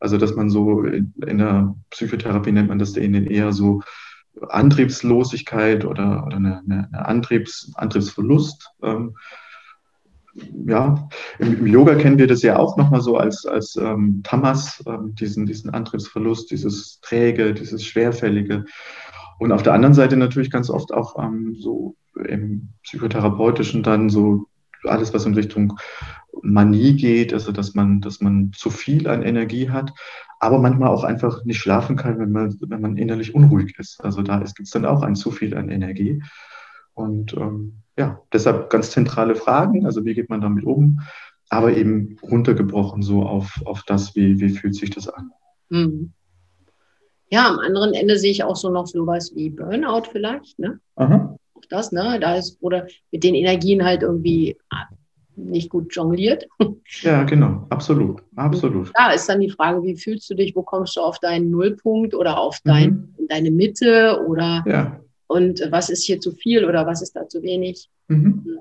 Also 0.01 0.17
dass 0.17 0.37
man 0.37 0.49
so 0.49 0.83
in, 0.83 1.13
in 1.27 1.39
der 1.39 1.75
Psychotherapie 1.91 2.53
nennt 2.53 2.69
man 2.69 2.79
das 2.79 2.93
denen 2.93 3.27
eher 3.27 3.53
so 3.53 3.83
Antriebslosigkeit 4.49 5.85
oder, 5.85 6.25
oder 6.25 6.37
eine, 6.37 6.63
eine 6.65 6.89
Antriebs, 6.93 7.73
Antriebsverlust 7.75 8.71
ähm, 8.83 9.17
ja, 10.67 11.09
im, 11.41 11.67
Yoga 11.67 11.97
kennen 11.97 12.19
wir 12.19 12.29
das 12.29 12.43
ja 12.43 12.59
auch 12.59 12.77
nochmal 12.77 13.01
so 13.01 13.17
als, 13.17 13.45
als 13.45 13.75
ähm, 13.75 14.21
Tamas, 14.23 14.85
ähm, 14.87 15.17
diesen, 15.17 15.47
diesen 15.47 15.71
Antriebsverlust, 15.71 16.53
dieses 16.53 17.01
Träge, 17.01 17.55
dieses 17.55 17.85
Schwerfällige. 17.85 18.65
Und 19.41 19.51
auf 19.51 19.65
der 19.65 19.73
anderen 19.73 19.95
Seite 19.95 20.17
natürlich 20.17 20.53
ganz 20.53 20.71
oft 20.71 20.95
auch 20.95 21.19
ähm, 21.19 21.57
so 21.59 21.97
im 22.27 22.69
Psychotherapeutischen 22.83 23.83
dann 23.83 24.11
so 24.11 24.47
alles, 24.85 25.13
was 25.13 25.27
in 25.27 25.35
Richtung 25.35 25.79
Manie 26.43 26.95
geht, 26.95 27.33
also 27.33 27.53
dass 27.53 27.75
man, 27.75 28.01
dass 28.01 28.21
man 28.21 28.53
zu 28.55 28.71
viel 28.71 29.09
an 29.09 29.23
Energie 29.23 29.71
hat, 29.71 29.93
aber 30.41 30.59
manchmal 30.59 30.91
auch 30.91 31.05
einfach 31.05 31.45
nicht 31.45 31.59
schlafen 31.59 31.97
kann, 31.97 32.19
wenn 32.19 32.31
man, 32.31 32.57
wenn 32.61 32.81
man 32.81 32.97
innerlich 32.97 33.35
unruhig 33.35 33.79
ist. 33.79 34.03
Also 34.05 34.23
da 34.23 34.39
gibt 34.39 34.61
es 34.61 34.71
dann 34.71 34.87
auch 34.87 35.03
ein 35.03 35.17
zu 35.17 35.31
viel 35.31 35.57
an 35.57 35.69
Energie. 35.69 36.23
Und 36.95 37.35
ähm, 37.35 37.83
ja, 37.97 38.21
deshalb 38.33 38.71
ganz 38.71 38.91
zentrale 38.91 39.35
Fragen, 39.35 39.87
also 39.87 40.05
wie 40.05 40.15
geht 40.15 40.31
man 40.31 40.41
damit 40.41 40.65
um, 40.65 41.01
aber 41.49 41.77
eben 41.77 42.17
runtergebrochen 42.23 43.03
so 43.03 43.23
auf, 43.23 43.61
auf 43.65 43.83
das, 43.85 44.15
wie, 44.15 44.39
wie 44.41 44.51
fühlt 44.51 44.75
sich 44.75 44.91
das 44.91 45.09
an. 45.09 45.31
Mhm. 45.71 46.13
Ja, 47.31 47.49
am 47.49 47.59
anderen 47.59 47.95
Ende 47.95 48.19
sehe 48.19 48.31
ich 48.31 48.43
auch 48.43 48.57
so 48.57 48.71
noch 48.71 48.87
sowas 48.87 49.33
wie 49.35 49.51
Burnout 49.51 50.05
vielleicht, 50.11 50.59
ne? 50.59 50.81
Aha. 50.97 51.38
Auch 51.59 51.65
das, 51.69 51.93
ne? 51.93 52.19
Da 52.21 52.37
ist, 52.37 52.59
oder 52.61 52.87
mit 53.11 53.25
den 53.25 53.35
Energien 53.35 53.85
halt 53.85 54.03
irgendwie 54.03 54.57
nicht 55.37 55.71
gut 55.71 55.95
jongliert. 55.95 56.47
Ja, 57.03 57.23
genau, 57.25 57.67
absolut, 57.69 58.23
absolut. 58.35 58.91
Da 58.97 59.13
ist 59.13 59.29
dann 59.29 59.41
die 59.41 59.51
Frage, 59.51 59.83
wie 59.83 59.95
fühlst 59.95 60.31
du 60.31 60.35
dich, 60.35 60.57
wo 60.57 60.63
kommst 60.63 60.97
du 60.97 61.03
auf 61.03 61.19
deinen 61.19 61.51
Nullpunkt 61.51 62.15
oder 62.15 62.39
auf 62.39 62.61
dein, 62.65 63.13
mhm. 63.19 63.29
deine 63.29 63.51
Mitte 63.51 64.25
oder 64.27 64.65
ja. 64.67 64.99
und 65.27 65.61
was 65.71 65.91
ist 65.91 66.05
hier 66.05 66.19
zu 66.19 66.33
viel 66.33 66.65
oder 66.65 66.87
was 66.87 67.03
ist 67.03 67.15
da 67.15 67.29
zu 67.29 67.43
wenig? 67.43 67.91
Mhm. 68.09 68.59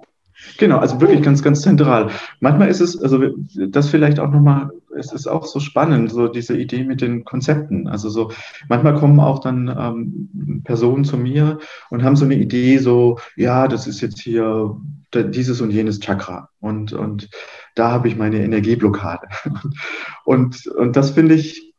Genau, 0.57 0.77
also 0.79 0.99
wirklich 0.99 1.21
ganz, 1.21 1.41
ganz 1.41 1.61
zentral. 1.61 2.11
Manchmal 2.41 2.67
ist 2.67 2.81
es, 2.81 3.01
also 3.01 3.33
das 3.69 3.87
vielleicht 3.87 4.19
auch 4.19 4.29
nochmal, 4.29 4.71
es 4.97 5.11
ist 5.13 5.27
auch 5.27 5.45
so 5.45 5.59
spannend, 5.59 6.11
so 6.11 6.27
diese 6.27 6.57
Idee 6.57 6.83
mit 6.83 7.01
den 7.01 7.23
Konzepten. 7.23 7.87
Also 7.87 8.09
so, 8.09 8.31
manchmal 8.69 8.95
kommen 8.95 9.19
auch 9.19 9.39
dann 9.39 9.67
ähm, 9.67 10.63
Personen 10.63 11.05
zu 11.05 11.17
mir 11.17 11.59
und 11.89 12.03
haben 12.03 12.15
so 12.15 12.25
eine 12.25 12.35
Idee, 12.35 12.77
so, 12.77 13.19
ja, 13.35 13.67
das 13.67 13.87
ist 13.87 14.01
jetzt 14.01 14.19
hier 14.19 14.75
dieses 15.13 15.61
und 15.61 15.71
jenes 15.71 15.99
Chakra 15.99 16.49
und, 16.59 16.93
und 16.93 17.29
da 17.75 17.91
habe 17.91 18.07
ich 18.07 18.17
meine 18.17 18.43
Energieblockade. 18.43 19.27
Und, 20.25 20.67
und 20.67 20.97
das 20.97 21.11
finde 21.11 21.35
ich 21.35 21.73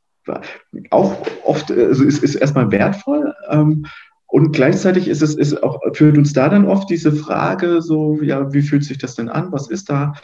auch 0.91 1.27
oft, 1.45 1.71
also 1.71 2.05
ist, 2.05 2.23
ist 2.23 2.35
erstmal 2.35 2.71
wertvoll. 2.71 3.35
Ähm, 3.49 3.87
und 4.27 4.53
gleichzeitig 4.53 5.09
ist 5.09 5.23
es 5.23 5.35
ist 5.35 5.63
auch, 5.63 5.81
führt 5.95 6.19
uns 6.19 6.33
da 6.33 6.49
dann 6.49 6.67
oft 6.67 6.91
diese 6.91 7.13
Frage, 7.13 7.81
so, 7.81 8.21
ja, 8.23 8.53
wie 8.53 8.63
fühlt 8.63 8.85
sich 8.85 8.99
das 8.99 9.15
denn 9.15 9.29
an? 9.29 9.53
Was 9.53 9.71
ist 9.71 9.89
da? 9.89 10.15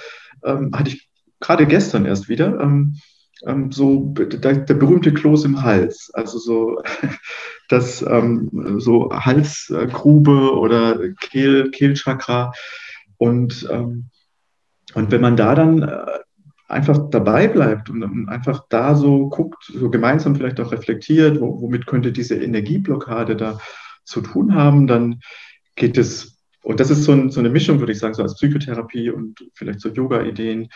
Ähm, 0.43 0.73
hatte 0.75 0.91
ich 0.91 1.09
gerade 1.45 1.67
gestern 1.67 2.07
erst 2.07 2.29
wieder, 2.29 2.59
ähm, 2.61 2.97
ähm, 3.47 3.71
so 3.71 4.15
der, 4.17 4.57
der, 4.57 4.75
berühmte 4.75 5.13
Kloß 5.13 5.45
im 5.45 5.63
Hals, 5.63 6.11
also 6.15 6.39
so 6.39 6.83
das 7.69 8.03
ähm, 8.03 8.77
so 8.79 9.11
Halsgrube 9.13 10.57
oder 10.57 10.99
Kehl, 11.21 11.71
Kehlchakra. 11.71 12.53
Und, 13.17 13.69
ähm, 13.71 14.07
und 14.95 15.11
wenn 15.11 15.21
man 15.21 15.37
da 15.37 15.55
dann 15.55 15.83
äh, 15.83 16.07
einfach 16.69 17.11
dabei 17.11 17.49
bleibt 17.49 17.91
und 17.91 18.29
einfach 18.29 18.65
da 18.69 18.95
so 18.95 19.29
guckt, 19.29 19.65
so 19.65 19.91
gemeinsam 19.91 20.35
vielleicht 20.35 20.61
auch 20.61 20.73
reflektiert, 20.73 21.41
womit 21.41 21.87
könnte 21.87 22.11
diese 22.11 22.37
Energieblockade 22.37 23.37
da 23.37 23.59
zu 24.05 24.21
tun 24.23 24.55
haben, 24.55 24.87
dann 24.87 25.21
geht 25.77 25.99
es, 25.99 26.39
und 26.63 26.81
das 26.81 26.91
ist 26.91 27.05
so, 27.05 27.13
ein, 27.13 27.31
so 27.31 27.41
eine 27.41 27.51
Mischung, 27.51 27.81
würde 27.81 27.93
ich 27.93 27.99
sagen, 27.99 28.15
so 28.15 28.23
als 28.23 28.37
Psychotherapie 28.37 29.11
und 29.11 29.45
vielleicht 29.55 29.81
so 29.81 29.91
Yoga-Ideen, 29.91 30.69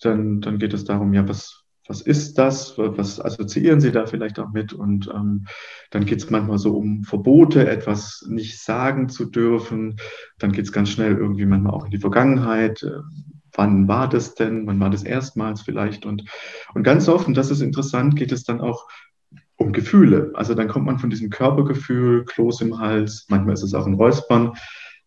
dann, 0.00 0.40
dann 0.40 0.58
geht 0.58 0.74
es 0.74 0.84
darum, 0.84 1.12
ja, 1.12 1.28
was, 1.28 1.64
was 1.88 2.00
ist 2.00 2.38
das? 2.38 2.76
Was 2.76 3.20
assoziieren 3.20 3.80
Sie 3.80 3.92
da 3.92 4.06
vielleicht 4.06 4.38
auch 4.38 4.50
mit? 4.50 4.72
Und 4.72 5.08
ähm, 5.14 5.46
dann 5.90 6.04
geht 6.04 6.18
es 6.18 6.30
manchmal 6.30 6.58
so 6.58 6.76
um 6.76 7.04
Verbote, 7.04 7.68
etwas 7.68 8.26
nicht 8.28 8.60
sagen 8.60 9.08
zu 9.08 9.26
dürfen. 9.26 9.96
Dann 10.38 10.52
geht 10.52 10.64
es 10.64 10.72
ganz 10.72 10.90
schnell 10.90 11.16
irgendwie 11.16 11.46
manchmal 11.46 11.74
auch 11.74 11.84
in 11.84 11.90
die 11.90 11.98
Vergangenheit. 11.98 12.82
Äh, 12.82 13.00
wann 13.52 13.88
war 13.88 14.08
das 14.08 14.34
denn? 14.34 14.66
Wann 14.66 14.80
war 14.80 14.90
das 14.90 15.02
erstmals 15.02 15.62
vielleicht? 15.62 16.06
Und, 16.06 16.24
und 16.74 16.82
ganz 16.82 17.08
oft, 17.08 17.26
und 17.26 17.36
das 17.36 17.50
ist 17.50 17.60
interessant, 17.60 18.16
geht 18.16 18.32
es 18.32 18.44
dann 18.44 18.60
auch 18.60 18.88
um 19.56 19.72
Gefühle. 19.72 20.32
Also 20.34 20.54
dann 20.54 20.68
kommt 20.68 20.86
man 20.86 20.98
von 20.98 21.10
diesem 21.10 21.30
Körpergefühl, 21.30 22.24
Kloß 22.24 22.60
im 22.60 22.78
Hals, 22.78 23.26
manchmal 23.28 23.54
ist 23.54 23.62
es 23.62 23.74
auch 23.74 23.86
ein 23.86 23.94
Räuspern. 23.94 24.52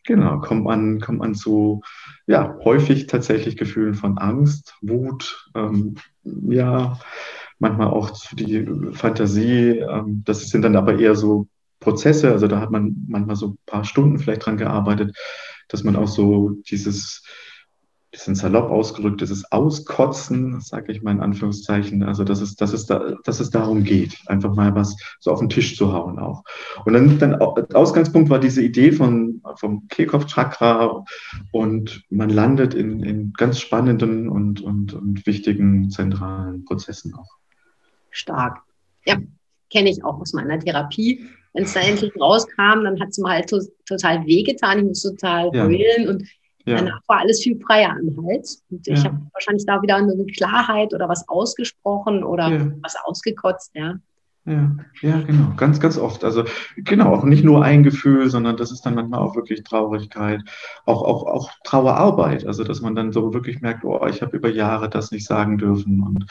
Genau, 0.05 0.39
kommt 0.39 0.63
man, 0.63 0.99
kommt 0.99 1.19
man 1.19 1.35
zu, 1.35 1.81
ja, 2.25 2.57
häufig 2.63 3.07
tatsächlich 3.07 3.57
Gefühlen 3.57 3.93
von 3.93 4.17
Angst, 4.17 4.75
Wut, 4.81 5.49
ähm, 5.55 5.95
ja, 6.23 6.99
manchmal 7.59 7.88
auch 7.88 8.12
zu 8.12 8.35
die 8.35 8.67
Fantasie. 8.93 9.79
Ähm, 9.79 10.23
das 10.25 10.49
sind 10.49 10.63
dann 10.63 10.75
aber 10.75 10.97
eher 10.99 11.15
so 11.15 11.47
Prozesse, 11.79 12.31
also 12.31 12.47
da 12.47 12.59
hat 12.59 12.71
man 12.71 13.05
manchmal 13.07 13.35
so 13.35 13.49
ein 13.49 13.57
paar 13.65 13.85
Stunden 13.85 14.19
vielleicht 14.19 14.45
dran 14.45 14.57
gearbeitet, 14.57 15.15
dass 15.67 15.83
man 15.83 15.95
auch 15.95 16.07
so 16.07 16.51
dieses 16.69 17.23
bisschen 18.11 18.35
salopp 18.35 18.71
ausgedrückt, 18.71 19.21
dieses 19.21 19.51
Auskotzen, 19.51 20.61
sage 20.61 20.91
ich 20.91 21.03
mal 21.03 21.11
in 21.11 21.19
Anführungszeichen, 21.19 22.01
also 22.03 22.23
dass 22.23 22.41
es, 22.41 22.55
dass, 22.55 22.73
es 22.73 22.85
da, 22.87 23.15
dass 23.23 23.39
es 23.39 23.51
darum 23.51 23.83
geht, 23.83 24.17
einfach 24.25 24.55
mal 24.55 24.73
was 24.73 24.95
so 25.19 25.31
auf 25.31 25.39
den 25.39 25.49
Tisch 25.49 25.77
zu 25.77 25.93
hauen 25.93 26.17
auch. 26.17 26.43
Und 26.85 26.93
dann, 26.93 27.19
dann 27.19 27.35
Ausgangspunkt 27.35 28.29
war 28.29 28.39
diese 28.39 28.63
Idee 28.63 28.91
von, 28.91 29.41
vom 29.57 29.87
Kehlkopf-Chakra 29.89 31.03
und 31.51 32.03
man 32.09 32.29
landet 32.29 32.73
in, 32.73 33.03
in 33.03 33.33
ganz 33.33 33.59
spannenden 33.59 34.27
und, 34.27 34.61
und, 34.61 34.93
und 34.93 35.25
wichtigen 35.27 35.91
zentralen 35.91 36.65
Prozessen 36.65 37.13
auch. 37.13 37.29
Stark. 38.09 38.61
Ja, 39.05 39.17
kenne 39.71 39.89
ich 39.89 40.03
auch 40.03 40.19
aus 40.19 40.33
meiner 40.33 40.59
Therapie. 40.59 41.25
Wenn 41.53 41.63
es 41.63 41.73
da 41.73 41.81
endlich 41.81 42.11
rauskam, 42.19 42.83
dann 42.83 42.99
hat 42.99 43.09
es 43.09 43.17
mir 43.17 43.29
halt 43.29 43.49
to 43.49 43.59
total 43.85 44.25
wehgetan. 44.25 44.79
Ich 44.79 44.85
musste 44.85 45.11
total 45.11 45.49
ja. 45.53 45.65
heulen 45.65 46.07
und 46.07 46.23
ja. 46.65 46.77
Danach 46.77 47.01
war 47.07 47.19
alles 47.19 47.41
viel 47.41 47.59
freier 47.59 47.91
am 47.91 48.25
Hals. 48.27 48.63
Und 48.69 48.87
ich 48.87 49.03
habe 49.03 49.19
wahrscheinlich 49.33 49.65
da 49.65 49.81
wieder 49.81 49.95
eine 49.95 50.25
Klarheit 50.25 50.93
oder 50.93 51.09
was 51.09 51.27
ausgesprochen 51.27 52.23
oder 52.23 52.49
ja. 52.49 52.71
was 52.81 52.95
ausgekotzt, 53.05 53.71
ja. 53.73 53.95
Ja, 54.45 54.75
ja, 55.01 55.21
genau, 55.21 55.53
ganz, 55.57 55.79
ganz 55.79 55.97
oft. 55.97 56.23
Also 56.23 56.43
genau, 56.77 57.13
auch 57.13 57.23
nicht 57.23 57.43
nur 57.43 57.63
ein 57.63 57.83
Gefühl, 57.83 58.29
sondern 58.29 58.57
das 58.57 58.71
ist 58.71 58.81
dann 58.81 58.95
manchmal 58.95 59.19
auch 59.19 59.35
wirklich 59.35 59.63
Traurigkeit, 59.63 60.41
auch, 60.85 61.03
auch, 61.03 61.25
auch 61.25 61.51
Trauerarbeit. 61.63 62.47
Also 62.47 62.63
dass 62.63 62.81
man 62.81 62.95
dann 62.95 63.11
so 63.11 63.33
wirklich 63.33 63.61
merkt, 63.61 63.83
oh, 63.83 64.03
ich 64.07 64.21
habe 64.21 64.37
über 64.37 64.49
Jahre 64.49 64.89
das 64.89 65.11
nicht 65.11 65.27
sagen 65.27 65.57
dürfen 65.59 66.01
und 66.01 66.25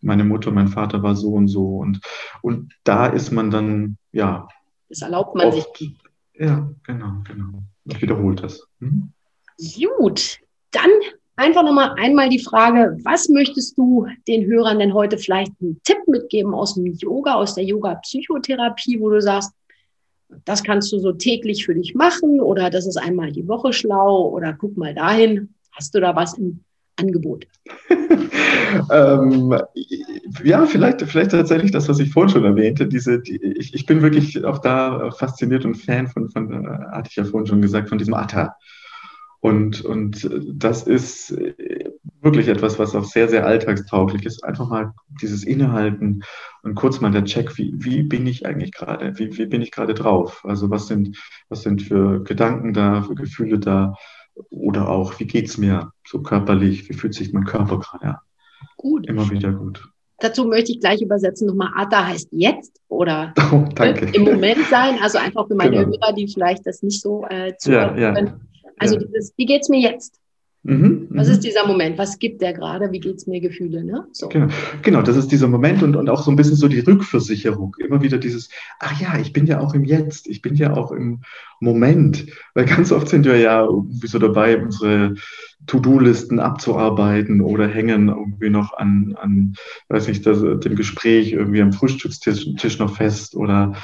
meine 0.00 0.22
Mutter, 0.22 0.52
mein 0.52 0.68
Vater 0.68 1.02
war 1.02 1.16
so 1.16 1.32
und 1.32 1.48
so. 1.48 1.78
Und, 1.78 2.00
und 2.42 2.72
da 2.84 3.06
ist 3.06 3.32
man 3.32 3.50
dann, 3.50 3.96
ja. 4.12 4.46
Das 4.88 5.02
erlaubt 5.02 5.34
man 5.34 5.48
oft, 5.48 5.78
sich. 5.78 5.98
Ja, 6.34 6.70
genau, 6.84 7.22
genau. 7.24 7.62
Ich 7.84 8.00
wiederhole 8.00 8.36
das. 8.36 8.68
Mhm. 8.78 9.12
Gut, 9.58 10.38
dann 10.70 10.90
einfach 11.36 11.62
nochmal 11.62 11.94
einmal 11.98 12.28
die 12.28 12.42
Frage, 12.42 12.98
was 13.04 13.28
möchtest 13.28 13.76
du 13.78 14.06
den 14.26 14.46
Hörern 14.46 14.78
denn 14.78 14.94
heute 14.94 15.18
vielleicht 15.18 15.52
einen 15.60 15.80
Tipp 15.84 15.98
mitgeben 16.06 16.54
aus 16.54 16.74
dem 16.74 16.86
Yoga, 16.86 17.34
aus 17.34 17.54
der 17.54 17.64
Yoga-Psychotherapie, 17.64 19.00
wo 19.00 19.10
du 19.10 19.20
sagst, 19.20 19.52
das 20.44 20.62
kannst 20.62 20.92
du 20.92 20.98
so 20.98 21.12
täglich 21.12 21.64
für 21.64 21.74
dich 21.74 21.94
machen 21.94 22.40
oder 22.40 22.68
das 22.70 22.86
ist 22.86 22.96
einmal 22.96 23.30
die 23.30 23.46
Woche 23.46 23.72
schlau 23.72 24.28
oder 24.28 24.52
guck 24.52 24.76
mal 24.76 24.94
dahin. 24.94 25.54
Hast 25.72 25.94
du 25.94 26.00
da 26.00 26.16
was 26.16 26.36
im 26.36 26.60
Angebot? 26.96 27.46
ähm, 28.90 29.56
ja, 30.42 30.66
vielleicht, 30.66 31.02
vielleicht 31.02 31.30
tatsächlich 31.30 31.70
das, 31.70 31.88
was 31.88 31.98
ich 31.98 32.10
vorhin 32.10 32.32
schon 32.32 32.44
erwähnte. 32.44 32.86
Diese, 32.86 33.20
die, 33.20 33.36
ich, 33.36 33.74
ich 33.74 33.86
bin 33.86 34.02
wirklich 34.02 34.44
auch 34.44 34.58
da 34.58 35.10
fasziniert 35.12 35.64
und 35.64 35.76
Fan 35.76 36.08
von, 36.08 36.30
von 36.30 36.50
äh, 36.52 36.68
hatte 36.92 37.08
ich 37.10 37.16
ja 37.16 37.24
vorhin 37.24 37.46
schon 37.46 37.62
gesagt, 37.62 37.88
von 37.88 37.98
diesem 37.98 38.14
Atta. 38.14 38.56
Und, 39.46 39.84
und 39.84 40.28
das 40.44 40.82
ist 40.82 41.32
wirklich 42.20 42.48
etwas, 42.48 42.80
was 42.80 42.96
auch 42.96 43.04
sehr, 43.04 43.28
sehr 43.28 43.46
alltagstauglich 43.46 44.26
ist. 44.26 44.42
Einfach 44.42 44.68
mal 44.68 44.92
dieses 45.22 45.44
Innehalten 45.44 46.24
und 46.64 46.74
kurz 46.74 47.00
mal 47.00 47.12
der 47.12 47.24
Check, 47.24 47.56
wie, 47.56 47.72
wie 47.76 48.02
bin 48.02 48.26
ich 48.26 48.44
eigentlich 48.44 48.72
gerade? 48.72 49.16
Wie, 49.20 49.38
wie 49.38 49.46
bin 49.46 49.62
ich 49.62 49.70
gerade 49.70 49.94
drauf? 49.94 50.44
Also 50.44 50.68
was 50.70 50.88
sind, 50.88 51.16
was 51.48 51.62
sind 51.62 51.82
für 51.82 52.24
Gedanken 52.24 52.72
da, 52.72 53.02
für 53.02 53.14
Gefühle 53.14 53.60
da? 53.60 53.94
Oder 54.50 54.88
auch, 54.88 55.20
wie 55.20 55.28
geht 55.28 55.46
es 55.46 55.58
mir 55.58 55.92
so 56.04 56.22
körperlich? 56.22 56.88
Wie 56.88 56.94
fühlt 56.94 57.14
sich 57.14 57.32
mein 57.32 57.44
Körper 57.44 57.78
gerade 57.78 58.04
an? 58.04 58.16
Gut. 58.76 59.06
Immer 59.06 59.30
wieder 59.30 59.52
gut. 59.52 59.88
Dazu 60.18 60.44
möchte 60.46 60.72
ich 60.72 60.80
gleich 60.80 61.02
übersetzen 61.02 61.46
nochmal, 61.46 61.70
Atta 61.76 62.04
heißt 62.04 62.30
jetzt 62.32 62.80
oder 62.88 63.32
oh, 63.52 63.64
im 64.12 64.24
Moment 64.24 64.66
sein. 64.68 64.98
Also 65.00 65.18
einfach 65.18 65.46
für 65.46 65.54
meine 65.54 65.84
genau. 65.84 65.86
Hörer, 65.86 66.14
die 66.14 66.26
vielleicht 66.26 66.66
das 66.66 66.82
nicht 66.82 67.00
so 67.00 67.24
äh, 67.28 67.52
zuhören 67.58 67.96
ja, 67.96 68.08
ja. 68.08 68.14
können. 68.14 68.40
Also 68.78 68.96
dieses, 68.98 69.32
wie 69.36 69.46
geht's 69.46 69.68
mir 69.68 69.80
jetzt? 69.80 70.20
Mhm, 70.68 71.06
Was 71.10 71.28
ist 71.28 71.38
mhm. 71.38 71.42
dieser 71.42 71.66
Moment? 71.66 71.96
Was 71.96 72.18
gibt 72.18 72.42
der 72.42 72.52
gerade? 72.52 72.90
Wie 72.90 72.98
geht 72.98 73.16
es 73.16 73.28
mir 73.28 73.40
Gefühle? 73.40 73.84
Ne? 73.84 74.04
So. 74.10 74.28
Genau. 74.28 74.48
genau, 74.82 75.02
das 75.02 75.16
ist 75.16 75.30
dieser 75.30 75.46
Moment 75.46 75.84
und, 75.84 75.94
und 75.94 76.10
auch 76.10 76.22
so 76.22 76.30
ein 76.32 76.36
bisschen 76.36 76.56
so 76.56 76.66
die 76.66 76.80
Rückversicherung. 76.80 77.76
Immer 77.78 78.02
wieder 78.02 78.18
dieses, 78.18 78.48
ach 78.80 79.00
ja, 79.00 79.16
ich 79.16 79.32
bin 79.32 79.46
ja 79.46 79.60
auch 79.60 79.74
im 79.74 79.84
Jetzt, 79.84 80.26
ich 80.26 80.42
bin 80.42 80.56
ja 80.56 80.74
auch 80.74 80.90
im 80.90 81.20
Moment. 81.60 82.26
Weil 82.54 82.64
ganz 82.64 82.90
oft 82.90 83.08
sind 83.08 83.24
wir 83.24 83.38
ja 83.38 83.64
irgendwie 83.64 84.08
so 84.08 84.18
dabei, 84.18 84.60
unsere 84.60 85.14
To-Do-Listen 85.68 86.40
abzuarbeiten 86.40 87.42
oder 87.42 87.68
hängen 87.68 88.08
irgendwie 88.08 88.50
noch 88.50 88.76
an, 88.76 89.16
an 89.20 89.54
weiß 89.88 90.08
nicht, 90.08 90.26
das, 90.26 90.40
dem 90.40 90.74
Gespräch 90.74 91.32
irgendwie 91.32 91.62
am 91.62 91.72
Frühstückstisch 91.72 92.78
noch 92.80 92.96
fest 92.96 93.36
oder 93.36 93.74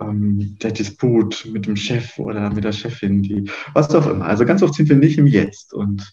ähm, 0.00 0.56
der 0.62 0.72
Disput 0.72 1.46
mit 1.50 1.66
dem 1.66 1.76
Chef 1.76 2.18
oder 2.18 2.50
mit 2.50 2.64
der 2.64 2.72
Chefin, 2.72 3.22
die, 3.22 3.50
was 3.74 3.94
auch 3.94 4.06
immer. 4.06 4.26
Also 4.26 4.44
ganz 4.44 4.62
oft 4.62 4.74
sind 4.74 4.88
wir 4.88 4.96
nicht 4.96 5.18
im 5.18 5.26
Jetzt 5.26 5.72
und 5.74 6.12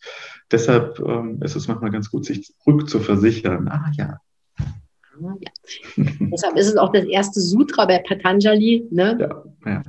deshalb 0.51 0.99
ähm, 0.99 1.41
ist 1.41 1.55
es 1.55 1.67
manchmal 1.67 1.91
ganz 1.91 2.09
gut, 2.09 2.25
sich 2.25 2.53
rückzuversichern. 2.65 3.67
Ah 3.67 3.91
ja. 3.95 4.19
Ah, 4.57 5.33
ja. 5.39 5.51
deshalb 6.19 6.57
ist 6.57 6.67
es 6.67 6.77
auch 6.77 6.91
das 6.91 7.05
erste 7.05 7.39
Sutra 7.39 7.86
bei 7.86 7.99
Patanjali, 7.99 8.88
ne? 8.91 9.17
Ja, 9.19 9.43
ja. 9.65 9.83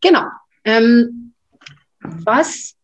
Genau. 0.00 0.24
Ähm, 0.64 1.32
was 2.00 2.74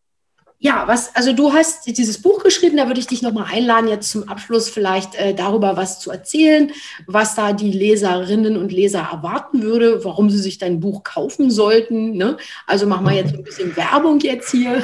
ja, 0.61 0.89
was, 0.89 1.15
also 1.15 1.33
du 1.33 1.53
hast 1.53 1.87
dieses 1.87 2.21
Buch 2.21 2.43
geschrieben, 2.43 2.79
da 2.79 2.89
würde 2.89 2.99
ich 2.99 3.07
dich 3.07 3.23
nochmal 3.23 3.47
einladen, 3.53 3.89
jetzt 3.89 4.11
zum 4.11 4.29
Abschluss 4.29 4.69
vielleicht 4.69 5.15
äh, 5.15 5.33
darüber 5.33 5.77
was 5.77 6.01
zu 6.01 6.11
erzählen, 6.11 6.73
was 7.07 7.37
da 7.37 7.53
die 7.53 7.71
Leserinnen 7.71 8.57
und 8.57 8.73
Leser 8.73 9.09
erwarten 9.13 9.63
würde, 9.63 10.05
warum 10.05 10.31
sie 10.31 10.39
sich 10.39 10.59
dein 10.59 10.81
Buch 10.81 11.05
kaufen 11.05 11.53
sollten. 11.53 12.17
Ne? 12.17 12.39
Also 12.67 12.89
machen 12.89 13.07
wir 13.07 13.13
jetzt 13.15 13.35
ein 13.35 13.45
bisschen 13.45 13.77
Werbung 13.77 14.19
jetzt 14.19 14.51
hier. 14.51 14.83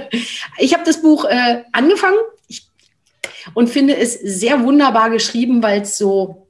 ich 0.58 0.72
habe 0.72 0.84
das 0.84 1.02
Buch 1.02 1.26
äh, 1.26 1.64
angefangen 1.72 2.18
ich, 2.48 2.66
und 3.52 3.68
finde 3.68 3.98
es 3.98 4.14
sehr 4.14 4.64
wunderbar 4.64 5.10
geschrieben, 5.10 5.62
weil 5.62 5.82
es 5.82 5.98
so 5.98 6.46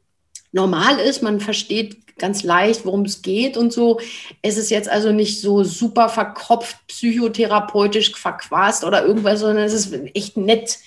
normal 0.52 1.00
ist. 1.00 1.24
Man 1.24 1.40
versteht 1.40 1.96
ganz 2.20 2.44
leicht, 2.44 2.86
worum 2.86 3.02
es 3.02 3.22
geht 3.22 3.56
und 3.56 3.72
so. 3.72 3.98
Es 4.42 4.56
ist 4.56 4.70
jetzt 4.70 4.88
also 4.88 5.10
nicht 5.10 5.40
so 5.40 5.64
super 5.64 6.08
verkopft, 6.08 6.76
psychotherapeutisch 6.86 8.14
verquast 8.14 8.84
oder 8.84 9.04
irgendwas, 9.04 9.40
sondern 9.40 9.64
es 9.64 9.72
ist 9.72 9.92
echt 10.14 10.36
nett 10.36 10.78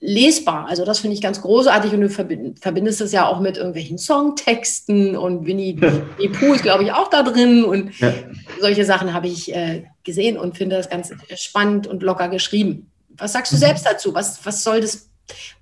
lesbar. 0.00 0.66
Also 0.68 0.84
das 0.84 1.00
finde 1.00 1.14
ich 1.14 1.22
ganz 1.22 1.40
großartig 1.42 1.92
und 1.92 2.00
du 2.00 2.08
verbindest 2.08 3.00
es 3.00 3.12
ja 3.12 3.26
auch 3.26 3.40
mit 3.40 3.56
irgendwelchen 3.56 3.98
Songtexten 3.98 5.16
und 5.16 5.46
Winnie 5.46 5.74
die 6.20 6.28
Pooh 6.28 6.54
ist, 6.54 6.62
glaube 6.62 6.84
ich, 6.84 6.92
auch 6.92 7.08
da 7.08 7.22
drin 7.22 7.64
und 7.64 7.98
ja. 8.00 8.12
solche 8.60 8.84
Sachen 8.84 9.12
habe 9.12 9.28
ich 9.28 9.54
äh, 9.54 9.84
gesehen 10.04 10.36
und 10.38 10.56
finde 10.56 10.76
das 10.76 10.88
ganz 10.88 11.12
spannend 11.36 11.86
und 11.86 12.02
locker 12.02 12.28
geschrieben. 12.28 12.90
Was 13.10 13.32
sagst 13.32 13.52
du 13.52 13.56
mhm. 13.56 13.60
selbst 13.60 13.86
dazu? 13.86 14.14
Was, 14.14 14.44
was 14.44 14.64
soll 14.64 14.80
das, 14.80 15.08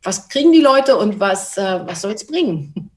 was 0.03 0.29
kriegen 0.29 0.53
die 0.53 0.61
Leute 0.61 0.97
und 0.97 1.21
was, 1.21 1.59
äh, 1.59 1.81
was 1.85 2.03
soll 2.03 2.13
es 2.13 2.27
bringen? 2.27 2.91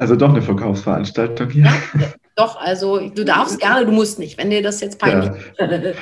Also 0.00 0.16
doch 0.16 0.30
eine 0.30 0.40
Verkaufsveranstaltung 0.40 1.50
hier. 1.50 1.64
Ja, 1.64 2.06
doch, 2.34 2.58
also 2.58 3.10
du 3.10 3.22
darfst 3.22 3.60
gerne, 3.60 3.84
du 3.84 3.92
musst 3.92 4.18
nicht, 4.18 4.38
wenn 4.38 4.48
dir 4.48 4.62
das 4.62 4.80
jetzt 4.80 4.98
peinlich 4.98 5.30
ja. 5.58 5.66
ist. 5.76 5.98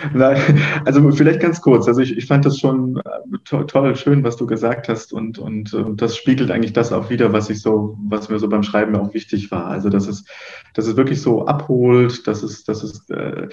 also 0.84 1.11
vielleicht 1.11 1.40
ganz 1.40 1.61
kurz. 1.61 1.88
Also 1.88 2.01
ich, 2.01 2.16
ich 2.16 2.26
fand 2.26 2.46
das 2.46 2.61
schon 2.61 2.99
äh, 2.99 3.38
to 3.44 3.64
toll, 3.64 3.96
schön, 3.96 4.22
was 4.22 4.36
du 4.36 4.46
gesagt 4.46 4.88
hast 4.88 5.12
und, 5.12 5.40
und, 5.40 5.74
und 5.74 6.01
das 6.01 6.16
spiegelt 6.16 6.53
eigentlich 6.53 6.72
das 6.72 6.92
auch 6.92 7.11
wieder, 7.11 7.32
was 7.32 7.51
ich 7.51 7.61
so, 7.61 7.99
was 8.09 8.28
mir 8.28 8.38
so 8.38 8.49
beim 8.49 8.62
Schreiben 8.62 8.94
auch 8.94 9.14
wichtig 9.14 9.51
war. 9.51 9.66
Also 9.66 9.88
dass 9.88 10.07
es, 10.07 10.24
dass 10.74 10.86
es 10.86 10.96
wirklich 10.96 11.20
so 11.20 11.46
abholt, 11.46 12.28
dass 12.28 12.44
es, 12.44 12.62
dass 12.62 12.84
es, 12.84 13.11
äh, 13.11 13.49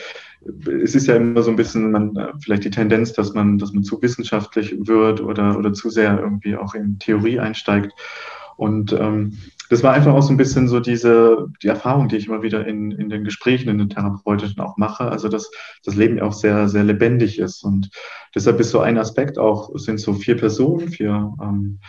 es 0.84 0.94
ist 0.94 1.08
ja 1.08 1.16
immer 1.16 1.42
so 1.42 1.50
ein 1.50 1.58
bisschen, 1.58 1.90
man, 1.90 2.16
äh, 2.16 2.34
vielleicht 2.40 2.66
die 2.66 2.70
Tendenz, 2.70 3.14
dass 3.14 3.34
man, 3.34 3.58
dass 3.58 3.74
man 3.74 3.84
zu 3.84 4.00
wissenschaftlich 4.00 4.76
wird 4.78 5.22
oder, 5.22 5.58
oder 5.58 5.74
zu 5.74 5.90
sehr 5.90 6.20
irgendwie 6.20 6.56
auch 6.56 6.76
in 6.76 7.00
Theorie 7.00 7.40
einsteigt. 7.40 7.94
Und 8.58 8.94
ähm, 8.94 9.38
das 9.70 9.84
war 9.84 9.94
einfach 9.94 10.14
auch 10.14 10.22
so 10.22 10.34
ein 10.34 10.38
bisschen 10.38 10.68
so 10.68 10.80
diese, 10.80 11.48
die 11.62 11.68
Erfahrung, 11.68 12.08
die 12.08 12.18
ich 12.18 12.28
immer 12.28 12.42
wieder 12.42 12.68
in, 12.68 12.92
in 12.92 13.10
den 13.10 13.24
Gesprächen, 13.24 13.70
in 13.70 13.78
den 13.78 13.90
therapeutischen 13.90 14.60
auch 14.60 14.78
mache. 14.78 15.06
Also, 15.06 15.28
dass 15.28 15.50
das 15.84 15.96
Leben 15.96 16.20
auch 16.20 16.34
sehr, 16.34 16.70
sehr 16.70 16.84
lebendig 16.84 17.40
ist. 17.40 17.64
Und 17.64 17.90
deshalb 18.34 18.60
ist 18.60 18.72
so 18.72 18.80
ein 18.80 18.98
Aspekt 18.98 19.38
auch, 19.38 19.72
sind 19.76 20.00
so 20.00 20.14
vier 20.14 20.38
Personen, 20.38 20.90
vier 20.90 21.34
ähm, 21.42 21.80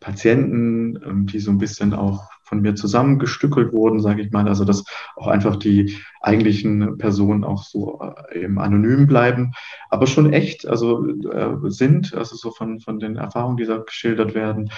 Patienten, 0.00 0.98
ähm, 1.04 1.26
die 1.26 1.38
so 1.38 1.50
ein 1.50 1.58
bisschen 1.58 1.94
auch 1.94 2.28
von 2.46 2.60
mir 2.60 2.74
zusammengestückelt 2.74 3.72
wurden, 3.72 4.00
sage 4.00 4.22
ich 4.22 4.30
mal. 4.30 4.48
Also 4.48 4.64
dass 4.64 4.84
auch 5.16 5.26
einfach 5.26 5.56
die 5.56 5.96
eigentlichen 6.20 6.96
Personen 6.98 7.44
auch 7.44 7.64
so 7.64 8.00
äh, 8.30 8.44
eben 8.44 8.58
anonym 8.58 9.06
bleiben, 9.06 9.52
aber 9.90 10.06
schon 10.06 10.32
echt, 10.32 10.66
also 10.66 11.06
äh, 11.06 11.56
sind, 11.70 12.14
also 12.14 12.36
so 12.36 12.50
von, 12.50 12.80
von 12.80 12.98
den 12.98 13.16
Erfahrungen, 13.16 13.56
die 13.56 13.66
da 13.66 13.78
geschildert 13.78 14.34
werden. 14.34 14.70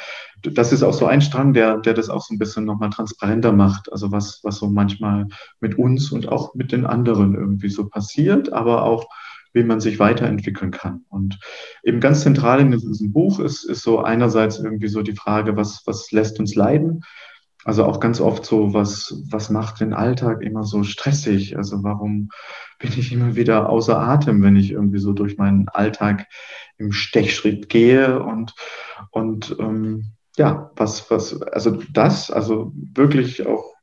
Das 0.43 0.73
ist 0.73 0.83
auch 0.83 0.93
so 0.93 1.07
ein 1.07 1.21
Strang, 1.21 1.53
der, 1.53 1.79
der 1.79 1.95
das 1.95 2.11
auch 2.11 2.23
so 2.23 2.35
ein 2.35 2.39
bisschen 2.39 2.65
nochmal 2.65 2.91
transparenter 2.91 3.53
macht. 3.53 3.93
Also 3.93 4.11
was, 4.11 4.41
was 4.43 4.57
so 4.57 4.69
manchmal 4.69 5.27
mit 5.61 5.79
uns 5.79 6.11
und 6.11 6.29
auch 6.29 6.55
mit 6.55 6.73
den 6.73 6.87
anderen 6.87 7.35
irgendwie 7.35 7.71
so 7.71 7.89
passiert, 7.89 8.53
aber 8.53 8.83
auch 8.85 9.07
wie 9.53 9.65
man 9.65 9.81
sich 9.81 9.99
weiterentwickeln 9.99 10.71
kann. 10.71 11.05
Und 11.09 11.39
eben 11.83 12.01
ganz 12.01 12.23
zentral 12.23 12.61
in 12.61 12.71
diesem 12.71 13.13
Buch 13.13 13.41
ist, 13.41 13.65
ist 13.65 13.83
so 13.83 14.01
einerseits 14.01 14.59
irgendwie 14.59 14.89
so 14.89 15.03
die 15.03 15.17
Frage, 15.17 15.57
was, 15.57 15.83
was 15.87 16.13
lässt 16.13 16.39
uns 16.39 16.55
leiden? 16.55 17.03
Also 17.69 17.85
auch 17.85 18.01
ganz 18.01 18.19
oft 18.23 18.47
so, 18.47 18.73
was, 18.73 19.23
was 19.29 19.51
macht 19.51 19.81
den 19.81 19.93
Alltag 19.93 20.41
immer 20.41 20.65
so 20.65 20.85
stressig? 20.85 21.59
Also 21.59 21.85
warum 21.85 22.31
bin 22.79 22.93
ich 22.97 23.13
immer 23.13 23.37
wieder 23.37 23.69
außer 23.69 24.01
Atem, 24.01 24.43
wenn 24.43 24.57
ich 24.57 24.71
irgendwie 24.71 25.01
so 25.01 25.13
durch 25.13 25.37
meinen 25.37 25.69
Alltag 25.69 26.29
im 26.79 26.93
Stechschritt 26.93 27.69
gehe 27.69 28.23
und, 28.23 28.55
und 29.11 29.55
ähm, 29.61 30.13
ja, 30.39 30.71
was, 30.77 31.11
was, 31.11 31.43
also 31.43 31.83
das, 31.93 32.31
also 32.31 32.73
wirklich 32.95 33.47
auch 33.47 33.75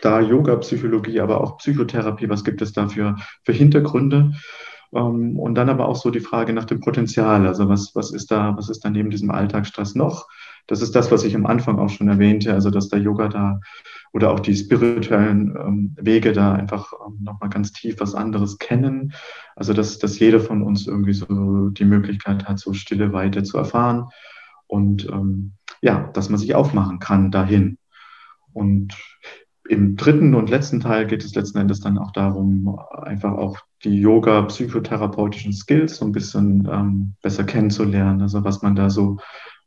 da 0.00 0.20
Yoga, 0.20 0.54
Psychologie, 0.54 1.18
aber 1.18 1.40
auch 1.40 1.58
Psychotherapie, 1.58 2.28
was 2.28 2.44
gibt 2.44 2.62
es 2.62 2.72
da 2.72 2.86
für, 2.86 3.16
für 3.42 3.52
Hintergründe? 3.52 4.34
Ähm, 4.94 5.36
und 5.36 5.56
dann 5.56 5.70
aber 5.70 5.88
auch 5.88 5.96
so 5.96 6.12
die 6.12 6.20
Frage 6.20 6.52
nach 6.52 6.66
dem 6.66 6.78
Potenzial. 6.78 7.48
Also 7.48 7.68
was, 7.68 7.96
was 7.96 8.12
ist 8.12 8.30
da, 8.30 8.56
was 8.56 8.68
ist 8.68 8.84
da 8.84 8.90
neben 8.90 9.10
diesem 9.10 9.32
Alltagsstress 9.32 9.96
noch? 9.96 10.28
Das 10.68 10.82
ist 10.82 10.94
das, 10.94 11.10
was 11.10 11.24
ich 11.24 11.34
am 11.34 11.46
Anfang 11.46 11.78
auch 11.78 11.88
schon 11.88 12.08
erwähnte, 12.08 12.52
also 12.52 12.70
dass 12.70 12.88
der 12.88 13.00
Yoga 13.00 13.28
da 13.28 13.60
oder 14.12 14.30
auch 14.30 14.40
die 14.40 14.54
spirituellen 14.54 15.56
ähm, 15.56 15.96
Wege 16.00 16.32
da 16.32 16.52
einfach 16.52 16.92
ähm, 17.04 17.18
nochmal 17.22 17.48
ganz 17.48 17.72
tief 17.72 17.96
was 17.98 18.14
anderes 18.14 18.58
kennen. 18.58 19.12
Also 19.56 19.72
dass, 19.72 19.98
dass 19.98 20.18
jeder 20.18 20.40
von 20.40 20.62
uns 20.62 20.86
irgendwie 20.86 21.14
so 21.14 21.70
die 21.70 21.84
Möglichkeit 21.84 22.46
hat, 22.46 22.60
so 22.60 22.74
stille 22.74 23.12
Weite 23.12 23.42
zu 23.42 23.58
erfahren 23.58 24.08
und 24.66 25.08
ähm, 25.08 25.54
ja, 25.80 26.10
dass 26.12 26.28
man 26.28 26.38
sich 26.38 26.54
aufmachen 26.54 26.98
kann 26.98 27.30
dahin. 27.30 27.78
Und 28.52 28.94
im 29.68 29.96
dritten 29.96 30.34
und 30.34 30.50
letzten 30.50 30.80
Teil 30.80 31.06
geht 31.06 31.24
es 31.24 31.34
letzten 31.34 31.58
Endes 31.58 31.80
dann 31.80 31.98
auch 31.98 32.12
darum, 32.12 32.78
einfach 33.02 33.32
auch 33.32 33.58
die 33.84 34.00
Yoga-psychotherapeutischen 34.00 35.52
Skills 35.52 35.96
so 35.96 36.04
ein 36.04 36.12
bisschen 36.12 36.68
ähm, 36.70 37.14
besser 37.22 37.44
kennenzulernen, 37.44 38.22
also 38.22 38.44
was 38.44 38.62
man 38.62 38.74
da 38.74 38.90
so 38.90 39.18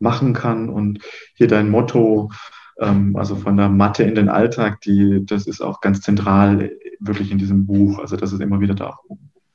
machen 0.01 0.33
kann. 0.33 0.69
Und 0.69 0.99
hier 1.35 1.47
dein 1.47 1.69
Motto, 1.69 2.31
ähm, 2.79 3.15
also 3.15 3.35
von 3.35 3.57
der 3.57 3.69
Mathe 3.69 4.03
in 4.03 4.15
den 4.15 4.29
Alltag, 4.29 4.81
die, 4.81 5.25
das 5.25 5.47
ist 5.47 5.61
auch 5.61 5.81
ganz 5.81 6.01
zentral 6.01 6.71
wirklich 6.99 7.31
in 7.31 7.37
diesem 7.37 7.65
Buch, 7.65 7.99
also 7.99 8.15
dass 8.15 8.31
es 8.31 8.39
immer 8.39 8.59
wieder 8.59 8.75
da 8.75 8.97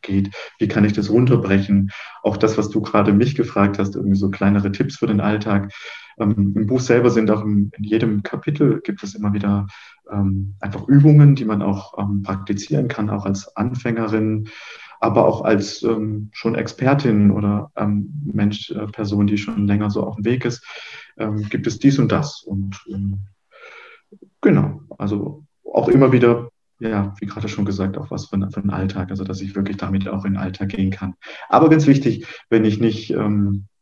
geht. 0.02 0.30
Wie 0.58 0.68
kann 0.68 0.84
ich 0.84 0.92
das 0.92 1.10
runterbrechen? 1.10 1.90
Auch 2.22 2.36
das, 2.36 2.56
was 2.56 2.70
du 2.70 2.80
gerade 2.80 3.12
mich 3.12 3.34
gefragt 3.34 3.78
hast, 3.78 3.96
irgendwie 3.96 4.16
so 4.16 4.30
kleinere 4.30 4.72
Tipps 4.72 4.96
für 4.96 5.06
den 5.06 5.20
Alltag. 5.20 5.72
Ähm, 6.18 6.54
Im 6.56 6.66
Buch 6.66 6.80
selber 6.80 7.10
sind 7.10 7.30
auch 7.30 7.42
in, 7.42 7.70
in, 7.76 7.84
jedem 7.84 8.22
Kapitel 8.22 8.80
gibt 8.82 9.02
es 9.02 9.14
immer 9.14 9.34
wieder 9.34 9.66
ähm, 10.10 10.54
einfach 10.60 10.86
Übungen, 10.88 11.34
die 11.34 11.44
man 11.44 11.62
auch 11.62 11.98
ähm, 11.98 12.22
praktizieren 12.22 12.88
kann, 12.88 13.10
auch 13.10 13.26
als 13.26 13.54
Anfängerin, 13.56 14.48
aber 15.00 15.26
auch 15.26 15.42
als 15.42 15.82
ähm, 15.82 16.30
schon 16.32 16.54
Expertin 16.54 17.30
oder 17.30 17.70
ähm, 17.76 18.12
Mensch, 18.24 18.70
äh, 18.70 18.86
Person, 18.86 19.26
die 19.26 19.38
schon 19.38 19.66
länger 19.66 19.90
so 19.90 20.02
auf 20.02 20.16
dem 20.16 20.24
Weg 20.24 20.44
ist, 20.44 20.64
ähm, 21.18 21.42
gibt 21.48 21.66
es 21.66 21.78
dies 21.78 21.98
und 21.98 22.10
das. 22.12 22.42
Und 22.42 22.84
genau, 24.40 24.80
also 24.98 25.44
auch 25.64 25.88
immer 25.88 26.12
wieder 26.12 26.50
ja, 26.78 27.14
wie 27.20 27.26
gerade 27.26 27.48
schon 27.48 27.64
gesagt, 27.64 27.96
auch 27.96 28.10
was 28.10 28.26
für, 28.26 28.36
für 28.50 28.60
einen 28.60 28.70
Alltag, 28.70 29.10
also 29.10 29.24
dass 29.24 29.40
ich 29.40 29.54
wirklich 29.54 29.76
damit 29.76 30.08
auch 30.08 30.24
in 30.24 30.34
den 30.34 30.42
Alltag 30.42 30.70
gehen 30.70 30.90
kann. 30.90 31.14
Aber 31.48 31.68
ganz 31.68 31.86
wichtig, 31.86 32.26
wenn 32.50 32.64
ich 32.64 32.80
nicht 32.80 33.10
ähm, 33.10 33.66
äh, 33.66 33.75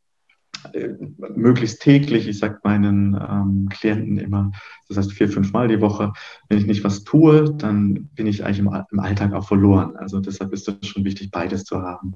möglichst 1.17 1.83
täglich, 1.83 2.29
ich 2.29 2.39
sage 2.39 2.59
meinen 2.63 3.15
ähm, 3.15 3.69
Klienten 3.71 4.19
immer, 4.19 4.53
das 4.89 4.99
heißt 4.99 5.13
vier, 5.13 5.29
fünf 5.29 5.53
Mal 5.53 5.69
die 5.69 5.81
Woche, 5.81 6.13
wenn 6.49 6.59
ich 6.59 6.67
nicht 6.67 6.85
was 6.85 7.05
tue, 7.05 7.55
dann 7.57 8.07
bin 8.15 8.27
ich 8.27 8.45
eigentlich 8.45 8.59
im, 8.61 8.85
im 8.91 9.01
Alltag 9.01 9.33
auch 9.33 9.47
verloren. 9.47 9.97
Also 9.97 10.21
deshalb 10.21 10.53
ist 10.53 10.69
es 10.69 10.89
schon 10.89 11.05
wichtig, 11.05 11.31
beides 11.31 11.65
zu 11.65 11.81
haben. 11.81 12.15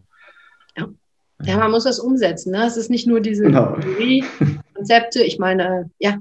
Ja. 0.76 0.88
Ja, 1.44 1.56
man 1.58 1.70
muss 1.70 1.84
das 1.84 2.00
umsetzen. 2.00 2.50
Ne? 2.50 2.66
Es 2.66 2.76
ist 2.76 2.90
nicht 2.90 3.06
nur 3.06 3.20
diese 3.20 3.44
genau. 3.44 3.76
Konzepte. 4.74 5.22
Ich 5.22 5.38
meine, 5.38 5.88
ja. 6.00 6.18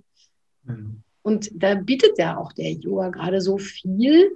Und 1.23 1.49
da 1.53 1.73
bietet 1.73 2.19
ja 2.19 2.37
auch 2.37 2.53
der 2.53 2.71
Yoga 2.73 3.09
gerade 3.09 3.41
so 3.41 3.57
viel, 3.57 4.31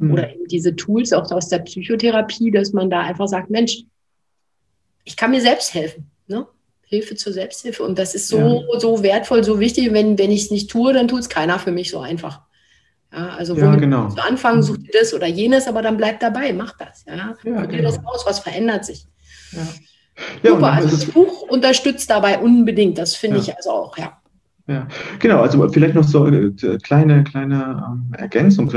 mhm. 0.00 0.12
oder 0.12 0.32
eben 0.32 0.46
diese 0.46 0.74
Tools 0.74 1.12
auch 1.12 1.30
aus 1.30 1.48
der 1.48 1.60
Psychotherapie, 1.60 2.50
dass 2.50 2.72
man 2.72 2.90
da 2.90 3.00
einfach 3.00 3.28
sagt, 3.28 3.50
Mensch, 3.50 3.84
ich 5.04 5.16
kann 5.16 5.30
mir 5.30 5.40
selbst 5.40 5.74
helfen. 5.74 6.10
Ne? 6.26 6.46
Hilfe 6.90 7.14
zur 7.14 7.32
Selbsthilfe. 7.32 7.84
Und 7.84 7.98
das 7.98 8.16
ist 8.16 8.28
so, 8.28 8.38
ja. 8.38 8.80
so 8.80 9.02
wertvoll, 9.02 9.44
so 9.44 9.60
wichtig. 9.60 9.92
Wenn, 9.92 10.18
wenn 10.18 10.32
ich 10.32 10.44
es 10.44 10.50
nicht 10.50 10.70
tue, 10.70 10.92
dann 10.92 11.06
tut 11.06 11.20
es 11.20 11.28
keiner 11.28 11.58
für 11.60 11.70
mich 11.70 11.90
so 11.90 12.00
einfach. 12.00 12.40
Ja, 13.12 13.30
also 13.30 13.56
ja, 13.56 13.74
genau. 13.76 14.08
zu 14.08 14.20
anfangen, 14.22 14.62
such 14.62 14.78
dir 14.78 14.90
das 15.00 15.14
oder 15.14 15.26
jenes, 15.26 15.66
aber 15.66 15.82
dann 15.82 15.96
bleib 15.96 16.20
dabei, 16.20 16.52
mach 16.52 16.76
das. 16.76 17.04
Ja, 17.06 17.36
ja 17.44 17.66
dir 17.66 17.82
das 17.82 17.96
genau. 17.96 18.10
aus, 18.10 18.26
was 18.26 18.40
verändert 18.40 18.84
sich. 18.84 19.06
Ja. 19.52 19.66
Super, 20.44 20.72
also 20.72 20.88
das 20.88 21.06
Buch 21.06 21.42
unterstützt 21.42 22.10
dabei 22.10 22.38
unbedingt. 22.38 22.98
Das 22.98 23.14
finde 23.14 23.38
ich 23.38 23.56
also 23.56 23.70
auch, 23.70 23.96
ja. 23.96 24.19
Ja, 24.66 24.86
genau, 25.18 25.40
also 25.40 25.68
vielleicht 25.68 25.94
noch 25.94 26.04
so 26.04 26.24
eine 26.24 26.54
äh, 26.62 26.78
kleine, 26.78 27.24
kleine 27.24 27.84
ähm, 27.88 28.12
Ergänzung. 28.16 28.70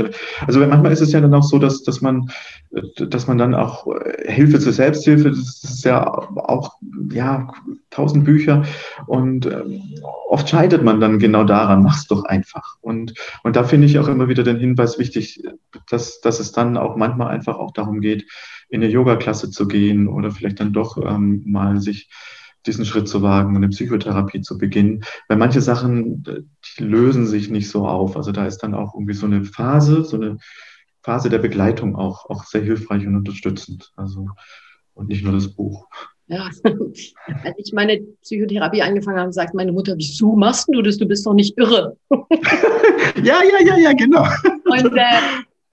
Also 0.46 0.60
manchmal 0.60 0.92
ist 0.92 1.00
es 1.00 1.12
ja 1.12 1.20
dann 1.20 1.34
auch 1.34 1.42
so, 1.42 1.58
dass, 1.58 1.82
dass 1.82 2.00
man, 2.00 2.30
äh, 2.74 3.06
dass 3.06 3.26
man 3.26 3.38
dann 3.38 3.54
auch 3.54 3.86
äh, 3.86 4.32
Hilfe 4.32 4.58
zur 4.58 4.72
Selbsthilfe, 4.72 5.30
das 5.30 5.62
ist 5.62 5.84
ja 5.84 6.06
auch, 6.06 6.76
ja, 7.12 7.52
tausend 7.90 8.24
Bücher 8.24 8.64
und 9.06 9.46
ähm, 9.46 9.82
oft 10.28 10.48
scheitert 10.48 10.82
man 10.82 11.00
dann 11.00 11.18
genau 11.18 11.44
daran, 11.44 11.82
mach's 11.82 12.06
doch 12.08 12.24
einfach. 12.24 12.76
Und, 12.80 13.14
und 13.44 13.54
da 13.54 13.62
finde 13.64 13.86
ich 13.86 13.98
auch 13.98 14.08
immer 14.08 14.28
wieder 14.28 14.42
den 14.42 14.58
Hinweis 14.58 14.98
wichtig, 14.98 15.44
dass, 15.90 16.20
dass 16.20 16.40
es 16.40 16.50
dann 16.52 16.76
auch 16.76 16.96
manchmal 16.96 17.28
einfach 17.28 17.56
auch 17.56 17.72
darum 17.72 18.00
geht, 18.00 18.26
in 18.68 18.82
eine 18.82 18.90
Yoga-Klasse 18.90 19.50
zu 19.50 19.68
gehen 19.68 20.08
oder 20.08 20.30
vielleicht 20.30 20.58
dann 20.58 20.72
doch 20.72 20.96
ähm, 20.96 21.42
mal 21.46 21.80
sich 21.80 22.10
diesen 22.66 22.84
Schritt 22.84 23.08
zu 23.08 23.22
wagen 23.22 23.50
und 23.50 23.56
eine 23.56 23.68
Psychotherapie 23.68 24.40
zu 24.40 24.58
beginnen. 24.58 25.04
Weil 25.28 25.38
manche 25.38 25.60
Sachen, 25.60 26.22
die 26.78 26.82
lösen 26.82 27.26
sich 27.26 27.50
nicht 27.50 27.70
so 27.70 27.86
auf. 27.86 28.16
Also 28.16 28.32
da 28.32 28.46
ist 28.46 28.58
dann 28.58 28.74
auch 28.74 28.94
irgendwie 28.94 29.14
so 29.14 29.26
eine 29.26 29.44
Phase, 29.44 30.04
so 30.04 30.16
eine 30.16 30.38
Phase 31.02 31.28
der 31.28 31.38
Begleitung 31.38 31.96
auch, 31.96 32.28
auch 32.30 32.44
sehr 32.44 32.62
hilfreich 32.62 33.06
und 33.06 33.16
unterstützend. 33.16 33.92
Also, 33.96 34.28
und 34.94 35.08
nicht 35.08 35.24
nur 35.24 35.34
das 35.34 35.48
Buch. 35.48 35.86
Ja, 36.26 36.48
als 36.64 37.54
ich 37.58 37.72
meine 37.74 38.00
Psychotherapie 38.22 38.82
angefangen 38.82 39.18
habe, 39.18 39.32
sagt 39.32 39.54
meine 39.54 39.72
Mutter, 39.72 39.94
wieso 39.96 40.34
machst 40.34 40.68
du 40.72 40.80
das? 40.80 40.96
Du 40.96 41.06
bist 41.06 41.26
doch 41.26 41.34
nicht 41.34 41.58
irre. 41.58 41.96
ja, 42.10 43.40
ja, 43.42 43.66
ja, 43.66 43.76
ja, 43.76 43.92
genau. 43.92 44.26
Und 44.64 44.96
äh, 44.96 45.20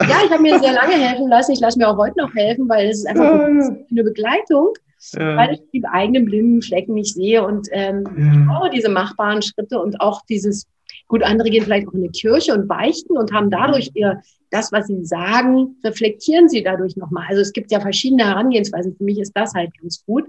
ja, 0.01 0.17
ich 0.25 0.31
habe 0.31 0.41
mir 0.41 0.59
sehr 0.59 0.73
lange 0.73 0.95
helfen 0.95 1.29
lassen. 1.29 1.53
Ich 1.53 1.61
lasse 1.61 1.77
mir 1.77 1.87
auch 1.87 1.97
heute 1.97 2.17
noch 2.17 2.33
helfen, 2.33 2.67
weil 2.67 2.89
es 2.89 2.99
ist 2.99 3.07
einfach 3.07 3.45
eine 3.45 4.03
Begleitung 4.03 4.73
ja. 5.13 5.35
weil 5.35 5.53
ich 5.53 5.61
die 5.73 5.83
eigenen 5.85 6.25
blinden 6.25 6.61
Flecken 6.61 6.93
nicht 6.93 7.13
sehe. 7.13 7.45
Und 7.45 7.67
ähm, 7.71 8.03
ja. 8.17 8.33
ich 8.33 8.47
brauche 8.47 8.69
diese 8.69 8.89
machbaren 8.89 9.41
Schritte 9.41 9.79
und 9.79 9.99
auch 10.01 10.21
dieses, 10.29 10.67
gut, 11.07 11.23
andere 11.23 11.49
gehen 11.49 11.63
vielleicht 11.63 11.87
auch 11.87 11.93
in 11.93 12.03
eine 12.03 12.11
Kirche 12.11 12.53
und 12.53 12.67
beichten 12.67 13.17
und 13.17 13.33
haben 13.33 13.49
dadurch 13.49 13.91
ihr, 13.93 14.21
das, 14.51 14.71
was 14.71 14.87
sie 14.87 15.05
sagen, 15.05 15.77
reflektieren 15.83 16.49
sie 16.49 16.61
dadurch 16.61 16.97
nochmal. 16.97 17.25
Also 17.29 17.41
es 17.41 17.53
gibt 17.53 17.71
ja 17.71 17.79
verschiedene 17.79 18.25
Herangehensweisen. 18.25 18.95
Für 18.95 19.03
mich 19.03 19.19
ist 19.19 19.31
das 19.33 19.53
halt 19.53 19.71
ganz 19.79 20.03
gut. 20.05 20.25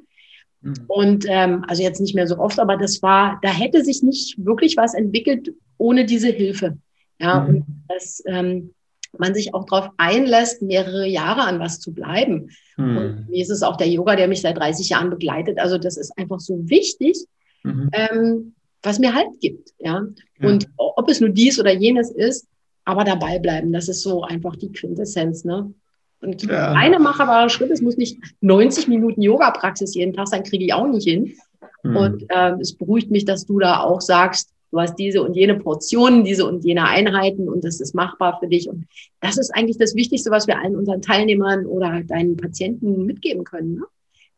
Mhm. 0.61 0.75
Und 0.87 1.25
ähm, 1.29 1.65
also 1.67 1.83
jetzt 1.83 2.01
nicht 2.01 2.15
mehr 2.15 2.29
so 2.29 2.39
oft, 2.39 2.61
aber 2.61 2.77
das 2.77 3.03
war, 3.03 3.41
da 3.43 3.49
hätte 3.49 3.85
sich 3.85 4.03
nicht 4.03 4.37
wirklich 4.45 4.77
was 4.77 4.95
entwickelt 4.95 5.53
ohne 5.77 6.05
diese 6.05 6.29
Hilfe. 6.29 6.79
Ja, 7.21 7.41
mhm. 7.41 7.49
und 7.49 7.67
das 7.89 8.23
ähm, 8.27 8.73
man 9.19 9.35
sich 9.35 9.55
auch 9.55 9.65
darauf 9.65 9.91
einlässt, 9.97 10.63
mehrere 10.63 11.07
Jahre 11.07 11.43
an 11.43 11.61
was 11.61 11.81
zu 11.81 11.93
bleiben. 11.93 12.51
Mhm. 12.77 12.97
Und 12.97 13.29
mir 13.29 13.43
ist 13.43 13.51
es 13.51 13.63
auch 13.63 13.77
der 13.77 13.89
Yoga, 13.89 14.17
der 14.17 14.29
mich 14.29 14.41
seit 14.41 14.57
30 14.57 14.89
Jahren 14.89 15.11
begleitet. 15.11 15.59
Also 15.59 15.79
das 15.79 15.97
ist 15.97 16.17
einfach 16.17 16.41
so 16.41 16.59
wichtig, 16.69 17.17
mhm. 17.63 17.91
ähm, 17.93 18.55
was 18.83 18.99
mir 18.99 19.15
Halt 19.15 19.41
gibt. 19.41 19.71
Ja? 19.79 20.03
ja? 20.41 20.49
Und 20.49 20.69
ob 20.77 21.09
es 21.09 21.21
nur 21.21 21.31
dies 21.31 21.61
oder 21.61 21.73
jenes 21.73 22.11
ist, 22.11 22.47
aber 22.85 23.05
dabei 23.05 23.39
bleiben, 23.39 23.73
das 23.73 23.89
ist 23.89 24.03
so 24.03 24.23
einfach 24.23 24.57
die 24.57 24.73
Quintessenz. 24.73 25.45
Ne? 25.45 25.73
Und 26.21 26.43
ja. 26.45 26.73
eine 26.73 26.99
machbare 26.99 27.51
Schritt, 27.51 27.71
es 27.71 27.83
muss 27.83 27.97
nicht 27.97 28.19
90 28.41 28.89
Minuten 28.89 29.23
Yoga-Praxis 29.23 29.95
jeden 29.95 30.15
Tag 30.15 30.29
sein, 30.29 30.43
kriege 30.43 30.65
ich 30.65 30.73
auch 30.73 30.87
nicht 30.87 31.07
hin. 31.07 31.35
Mhm. 31.83 31.97
Und 31.97 32.25
äh, 32.29 32.53
es 32.61 32.75
beruhigt 32.77 33.11
mich, 33.11 33.25
dass 33.25 33.47
du 33.47 33.59
da 33.59 33.81
auch 33.81 34.01
sagst, 34.01 34.52
du 34.73 34.81
hast 34.81 34.97
diese 34.97 35.23
und 35.23 35.35
jene 35.35 35.59
Portionen, 35.59 36.25
diese 36.25 36.47
und 36.47 36.65
jene 36.65 36.85
Einheiten 36.89 37.49
und 37.49 37.63
das 37.63 37.81
ist 37.81 37.95
machbar 37.95 38.39
für 38.41 38.49
dich. 38.49 38.69
Und 38.69 38.87
das 39.21 39.39
ist 39.39 39.55
eigentlich 39.55 39.79
das 39.79 39.95
Wichtigste, 39.95 40.31
was 40.31 40.47
wir 40.47 40.59
allen 40.59 40.77
unseren 40.77 41.03
Teilnehmern 41.03 41.67
oder 41.67 42.03
deinen 42.03 42.37
Patienten 42.37 43.05
mitgeben 43.05 43.45
können. 43.45 43.75
Ne? 43.75 43.85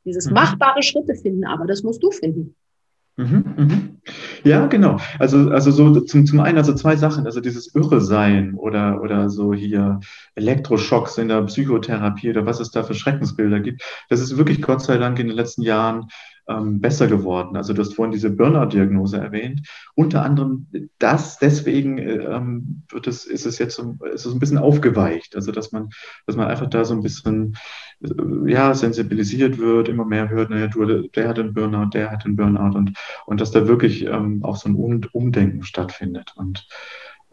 Dieses 0.05 0.26
mhm. 0.26 0.35
machbare 0.35 0.82
Schritte 0.82 1.14
finden, 1.14 1.45
aber 1.45 1.66
das 1.66 1.82
musst 1.82 2.03
du 2.03 2.11
finden. 2.11 2.57
Mhm, 3.16 3.45
mhm. 3.57 3.99
Ja, 4.43 4.66
genau. 4.66 4.99
Also, 5.20 5.51
also 5.51 5.70
so 5.70 6.01
zum, 6.01 6.26
zum 6.26 6.41
einen, 6.41 6.59
also 6.59 6.74
zwei 6.74 6.97
Sachen, 6.97 7.26
also 7.26 7.41
dieses 7.41 7.72
Irre-Sein 7.72 8.55
oder, 8.55 9.01
oder 9.01 9.30
so 9.30 9.55
hier 9.55 10.01
Elektroschocks 10.35 11.16
in 11.18 11.28
der 11.28 11.43
Psychotherapie 11.43 12.30
oder 12.30 12.45
was 12.45 12.59
es 12.59 12.72
da 12.72 12.82
für 12.82 12.95
Schreckensbilder 12.95 13.61
gibt. 13.61 13.82
Das 14.09 14.20
ist 14.20 14.37
wirklich 14.37 14.61
Gott 14.61 14.82
sei 14.82 14.99
Dank 14.99 15.20
in 15.20 15.28
den 15.28 15.37
letzten 15.37 15.62
Jahren 15.62 16.09
ähm, 16.49 16.81
besser 16.81 17.07
geworden. 17.07 17.57
Also 17.57 17.73
du 17.73 17.81
hast 17.81 17.95
vorhin 17.95 18.13
diese 18.13 18.31
Burnout-Diagnose 18.31 19.19
erwähnt. 19.19 19.67
Unter 19.95 20.23
anderem 20.23 20.67
das, 20.99 21.39
deswegen 21.39 21.99
ähm, 21.99 22.83
wird 22.89 23.07
es, 23.07 23.25
ist 23.25 23.47
es 23.47 23.59
jetzt 23.59 23.77
so, 23.77 23.97
ist 24.13 24.27
es 24.27 24.33
ein 24.33 24.39
bisschen 24.39 24.59
aufgeweicht. 24.59 25.37
Also 25.37 25.53
dass 25.53 25.73
man, 25.73 25.91
dass 26.27 26.37
man 26.37 26.49
einfach 26.49 26.69
da 26.69 26.85
so 26.85 26.95
ein 26.95 27.03
bisschen 27.03 27.57
äh, 28.03 28.51
ja, 28.51 28.75
sensibilisiert 28.75 29.59
wird, 29.59 29.89
immer 29.89 30.05
mehr 30.05 30.29
hört, 30.29 30.51
naja, 30.51 30.67
du, 30.67 31.09
der 31.09 31.29
hat 31.29 31.39
einen 31.39 31.55
Burnout, 31.55 31.91
der 31.95 32.11
hat 32.11 32.25
einen 32.25 32.37
Burnout 32.37 32.77
und, 32.77 32.93
und 33.27 33.41
dass 33.41 33.51
da 33.51 33.67
wirklich 33.67 34.05
ähm, 34.05 34.45
auch 34.45 34.57
so 34.57 34.69
ein 34.69 35.05
Umdenken 35.13 35.63
stattfindet. 35.63 36.33
Und 36.37 36.67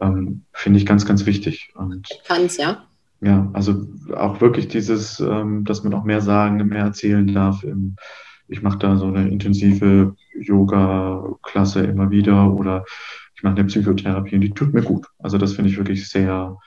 ähm, 0.00 0.44
finde 0.52 0.78
ich 0.78 0.86
ganz, 0.86 1.06
ganz 1.06 1.26
wichtig. 1.26 1.72
Und, 1.74 2.08
Kann's, 2.26 2.56
ja. 2.56 2.84
Ja, 3.20 3.48
also 3.52 3.86
auch 4.16 4.40
wirklich 4.40 4.66
dieses, 4.66 5.20
ähm, 5.20 5.64
dass 5.64 5.84
man 5.84 5.94
auch 5.94 6.02
mehr 6.02 6.20
sagen, 6.20 6.56
mehr 6.66 6.82
erzählen 6.82 7.32
darf 7.32 7.62
im, 7.62 7.94
ich 8.52 8.62
mache 8.62 8.78
da 8.78 8.96
so 8.96 9.06
eine 9.06 9.28
intensive 9.28 10.14
Yoga-Klasse 10.38 11.84
immer 11.84 12.10
wieder 12.10 12.52
oder 12.52 12.84
ich 13.34 13.42
mache 13.42 13.56
eine 13.56 13.64
Psychotherapie 13.64 14.36
und 14.36 14.42
die 14.42 14.50
tut 14.50 14.72
mir 14.72 14.82
gut. 14.82 15.06
Also 15.18 15.38
das 15.38 15.54
finde 15.54 15.70
ich 15.70 15.78
wirklich 15.78 16.08
sehr, 16.08 16.58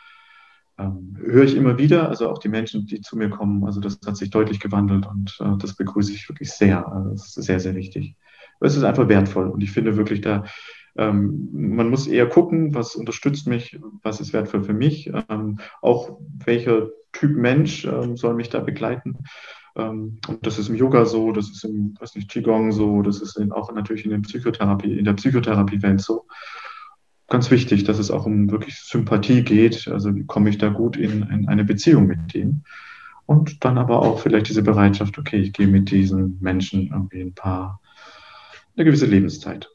ähm, 0.77 1.15
höre 1.17 1.43
ich 1.45 1.55
immer 1.55 1.77
wieder, 1.77 2.09
also 2.09 2.29
auch 2.29 2.39
die 2.39 2.49
Menschen, 2.49 2.85
die 2.85 3.01
zu 3.01 3.17
mir 3.17 3.29
kommen, 3.29 3.63
also 3.65 3.79
das 3.79 3.99
hat 4.05 4.17
sich 4.17 4.29
deutlich 4.29 4.59
gewandelt 4.59 5.05
und 5.05 5.37
äh, 5.39 5.57
das 5.59 5.75
begrüße 5.75 6.11
ich 6.11 6.27
wirklich 6.27 6.51
sehr. 6.51 6.85
Also 6.91 7.11
das 7.11 7.37
ist 7.37 7.45
sehr, 7.45 7.59
sehr 7.59 7.75
wichtig. 7.75 8.15
Es 8.59 8.75
ist 8.75 8.83
einfach 8.83 9.07
wertvoll 9.07 9.49
und 9.49 9.61
ich 9.61 9.71
finde 9.71 9.95
wirklich 9.95 10.21
da, 10.21 10.43
ähm, 10.97 11.49
man 11.51 11.89
muss 11.89 12.07
eher 12.07 12.27
gucken, 12.27 12.73
was 12.73 12.95
unterstützt 12.95 13.47
mich, 13.47 13.79
was 14.01 14.21
ist 14.21 14.33
wertvoll 14.33 14.63
für 14.63 14.73
mich, 14.73 15.11
ähm, 15.29 15.59
auch 15.81 16.19
welcher 16.45 16.87
Typ 17.11 17.35
Mensch 17.35 17.85
ähm, 17.85 18.17
soll 18.17 18.33
mich 18.33 18.49
da 18.49 18.59
begleiten. 18.59 19.17
Ähm, 19.75 20.19
und 20.27 20.45
das 20.45 20.57
ist 20.57 20.69
im 20.69 20.75
Yoga 20.75 21.05
so, 21.05 21.31
das 21.31 21.49
ist 21.49 21.63
im, 21.63 21.95
weiß 21.99 22.15
nicht, 22.15 22.29
Qigong 22.29 22.71
so, 22.71 23.01
das 23.01 23.21
ist 23.21 23.37
in, 23.37 23.51
auch 23.51 23.71
natürlich 23.73 24.05
in 24.05 24.11
der 24.11 24.19
Psychotherapie, 24.19 24.97
in 24.97 25.05
der 25.05 25.13
Psychotherapiewelt 25.13 26.01
so. 26.01 26.25
Ganz 27.27 27.49
wichtig, 27.51 27.83
dass 27.83 27.99
es 27.99 28.11
auch 28.11 28.25
um 28.25 28.51
wirklich 28.51 28.79
Sympathie 28.79 29.43
geht. 29.43 29.87
Also 29.87 30.15
wie 30.15 30.25
komme 30.25 30.49
ich 30.49 30.57
da 30.57 30.69
gut 30.69 30.95
in, 30.95 31.23
in 31.23 31.47
eine 31.47 31.65
Beziehung 31.65 32.05
mit 32.05 32.33
denen? 32.33 32.63
Und 33.25 33.65
dann 33.65 33.79
aber 33.79 34.03
auch 34.03 34.19
vielleicht 34.19 34.49
diese 34.49 34.61
Bereitschaft, 34.61 35.17
okay, 35.17 35.37
ich 35.37 35.51
gehe 35.51 35.67
mit 35.67 35.89
diesen 35.89 36.37
Menschen 36.39 36.91
irgendwie 36.93 37.21
ein 37.21 37.33
paar, 37.33 37.81
eine 38.75 38.85
gewisse 38.85 39.07
Lebenszeit. 39.07 39.67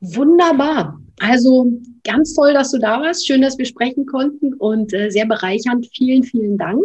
Wunderbar. 0.00 1.00
Also 1.20 1.80
ganz 2.02 2.34
toll, 2.34 2.52
dass 2.52 2.72
du 2.72 2.78
da 2.78 3.00
warst. 3.00 3.24
Schön, 3.24 3.42
dass 3.42 3.56
wir 3.56 3.64
sprechen 3.64 4.04
konnten 4.04 4.52
und 4.54 4.92
äh, 4.92 5.10
sehr 5.10 5.26
bereichernd. 5.26 5.86
Vielen, 5.94 6.24
vielen 6.24 6.58
Dank 6.58 6.82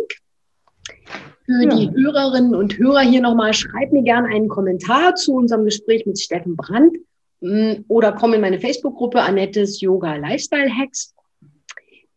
für 1.49 1.63
ja. 1.63 1.75
die 1.75 1.89
Hörerinnen 1.89 2.53
und 2.53 2.77
Hörer 2.77 3.01
hier 3.01 3.21
nochmal, 3.21 3.55
schreib 3.55 3.91
mir 3.91 4.03
gerne 4.03 4.27
einen 4.27 4.49
Kommentar 4.49 5.15
zu 5.15 5.33
unserem 5.33 5.65
Gespräch 5.65 6.05
mit 6.05 6.19
Steffen 6.19 6.55
Brandt 6.55 6.95
mm, 7.41 7.85
oder 7.87 8.11
komm 8.11 8.35
in 8.35 8.41
meine 8.41 8.59
Facebook-Gruppe 8.59 9.19
Annettes 9.19 9.81
Yoga 9.81 10.15
Lifestyle 10.17 10.69
Hacks. 10.69 11.15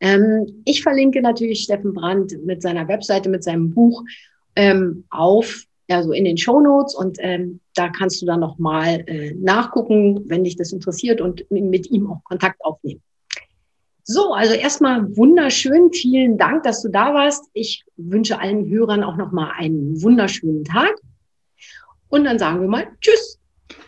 Ähm, 0.01 0.63
ich 0.67 0.83
verlinke 0.83 1.23
natürlich 1.23 1.61
Steffen 1.61 1.95
Brandt 1.95 2.35
mit 2.45 2.61
seiner 2.61 2.87
Webseite, 2.89 3.31
mit 3.31 3.43
seinem 3.43 3.71
Buch 3.71 4.05
ähm, 4.55 5.05
auf, 5.09 5.65
also 5.89 6.13
in 6.13 6.27
den 6.27 6.37
Show 6.37 6.61
Notes 6.61 6.95
und 6.95 7.17
ähm, 7.21 7.61
da 7.75 7.89
kannst 7.89 8.21
du 8.21 8.27
dann 8.27 8.41
nochmal 8.41 9.03
äh, 9.07 9.33
nachgucken, 9.33 10.25
wenn 10.27 10.45
dich 10.45 10.57
das 10.57 10.73
interessiert 10.73 11.23
und 11.23 11.51
mit 11.51 11.91
ihm 11.91 12.07
auch 12.11 12.23
Kontakt 12.25 12.63
aufnehmen. 12.63 13.01
So, 14.05 14.35
also 14.35 14.55
erstmal 14.55 15.17
wunderschön. 15.17 15.93
Vielen 15.93 16.37
Dank, 16.37 16.65
dass 16.65 16.83
du 16.83 16.89
da 16.89 17.15
warst. 17.15 17.49
Ich 17.53 17.85
wünsche 17.97 18.41
allen 18.41 18.69
Hörern 18.69 19.05
auch 19.05 19.17
nochmal 19.17 19.53
einen 19.57 20.03
wunderschönen 20.03 20.65
Tag. 20.65 20.95
Und 22.09 22.25
dann 22.25 22.39
sagen 22.39 22.61
wir 22.61 22.69
mal 22.69 22.89
Tschüss. 23.01 23.39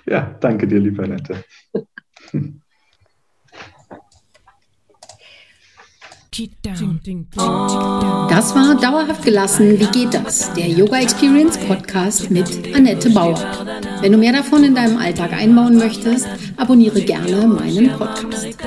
Ja, 0.07 0.37
danke 0.41 0.67
dir, 0.67 0.79
lieber 0.79 1.07
Nette. 1.07 1.45
Das 8.29 8.55
war 8.57 8.77
Dauerhaft 8.81 9.25
gelassen. 9.25 9.79
Wie 9.79 9.87
geht 9.87 10.15
das? 10.15 10.53
Der 10.55 10.67
Yoga 10.69 11.01
Experience 11.01 11.57
Podcast 11.59 12.29
mit 12.31 12.75
Annette 12.75 13.11
Bauer. 13.11 13.39
Wenn 14.01 14.11
du 14.13 14.19
mehr 14.19 14.33
davon 14.33 14.65
in 14.65 14.75
deinem 14.75 14.97
Alltag 14.97 15.33
einbauen 15.33 15.77
möchtest, 15.77 16.27
abonniere 16.57 17.01
gerne 17.03 17.47
meinen 17.47 17.91
Podcast. 17.97 18.59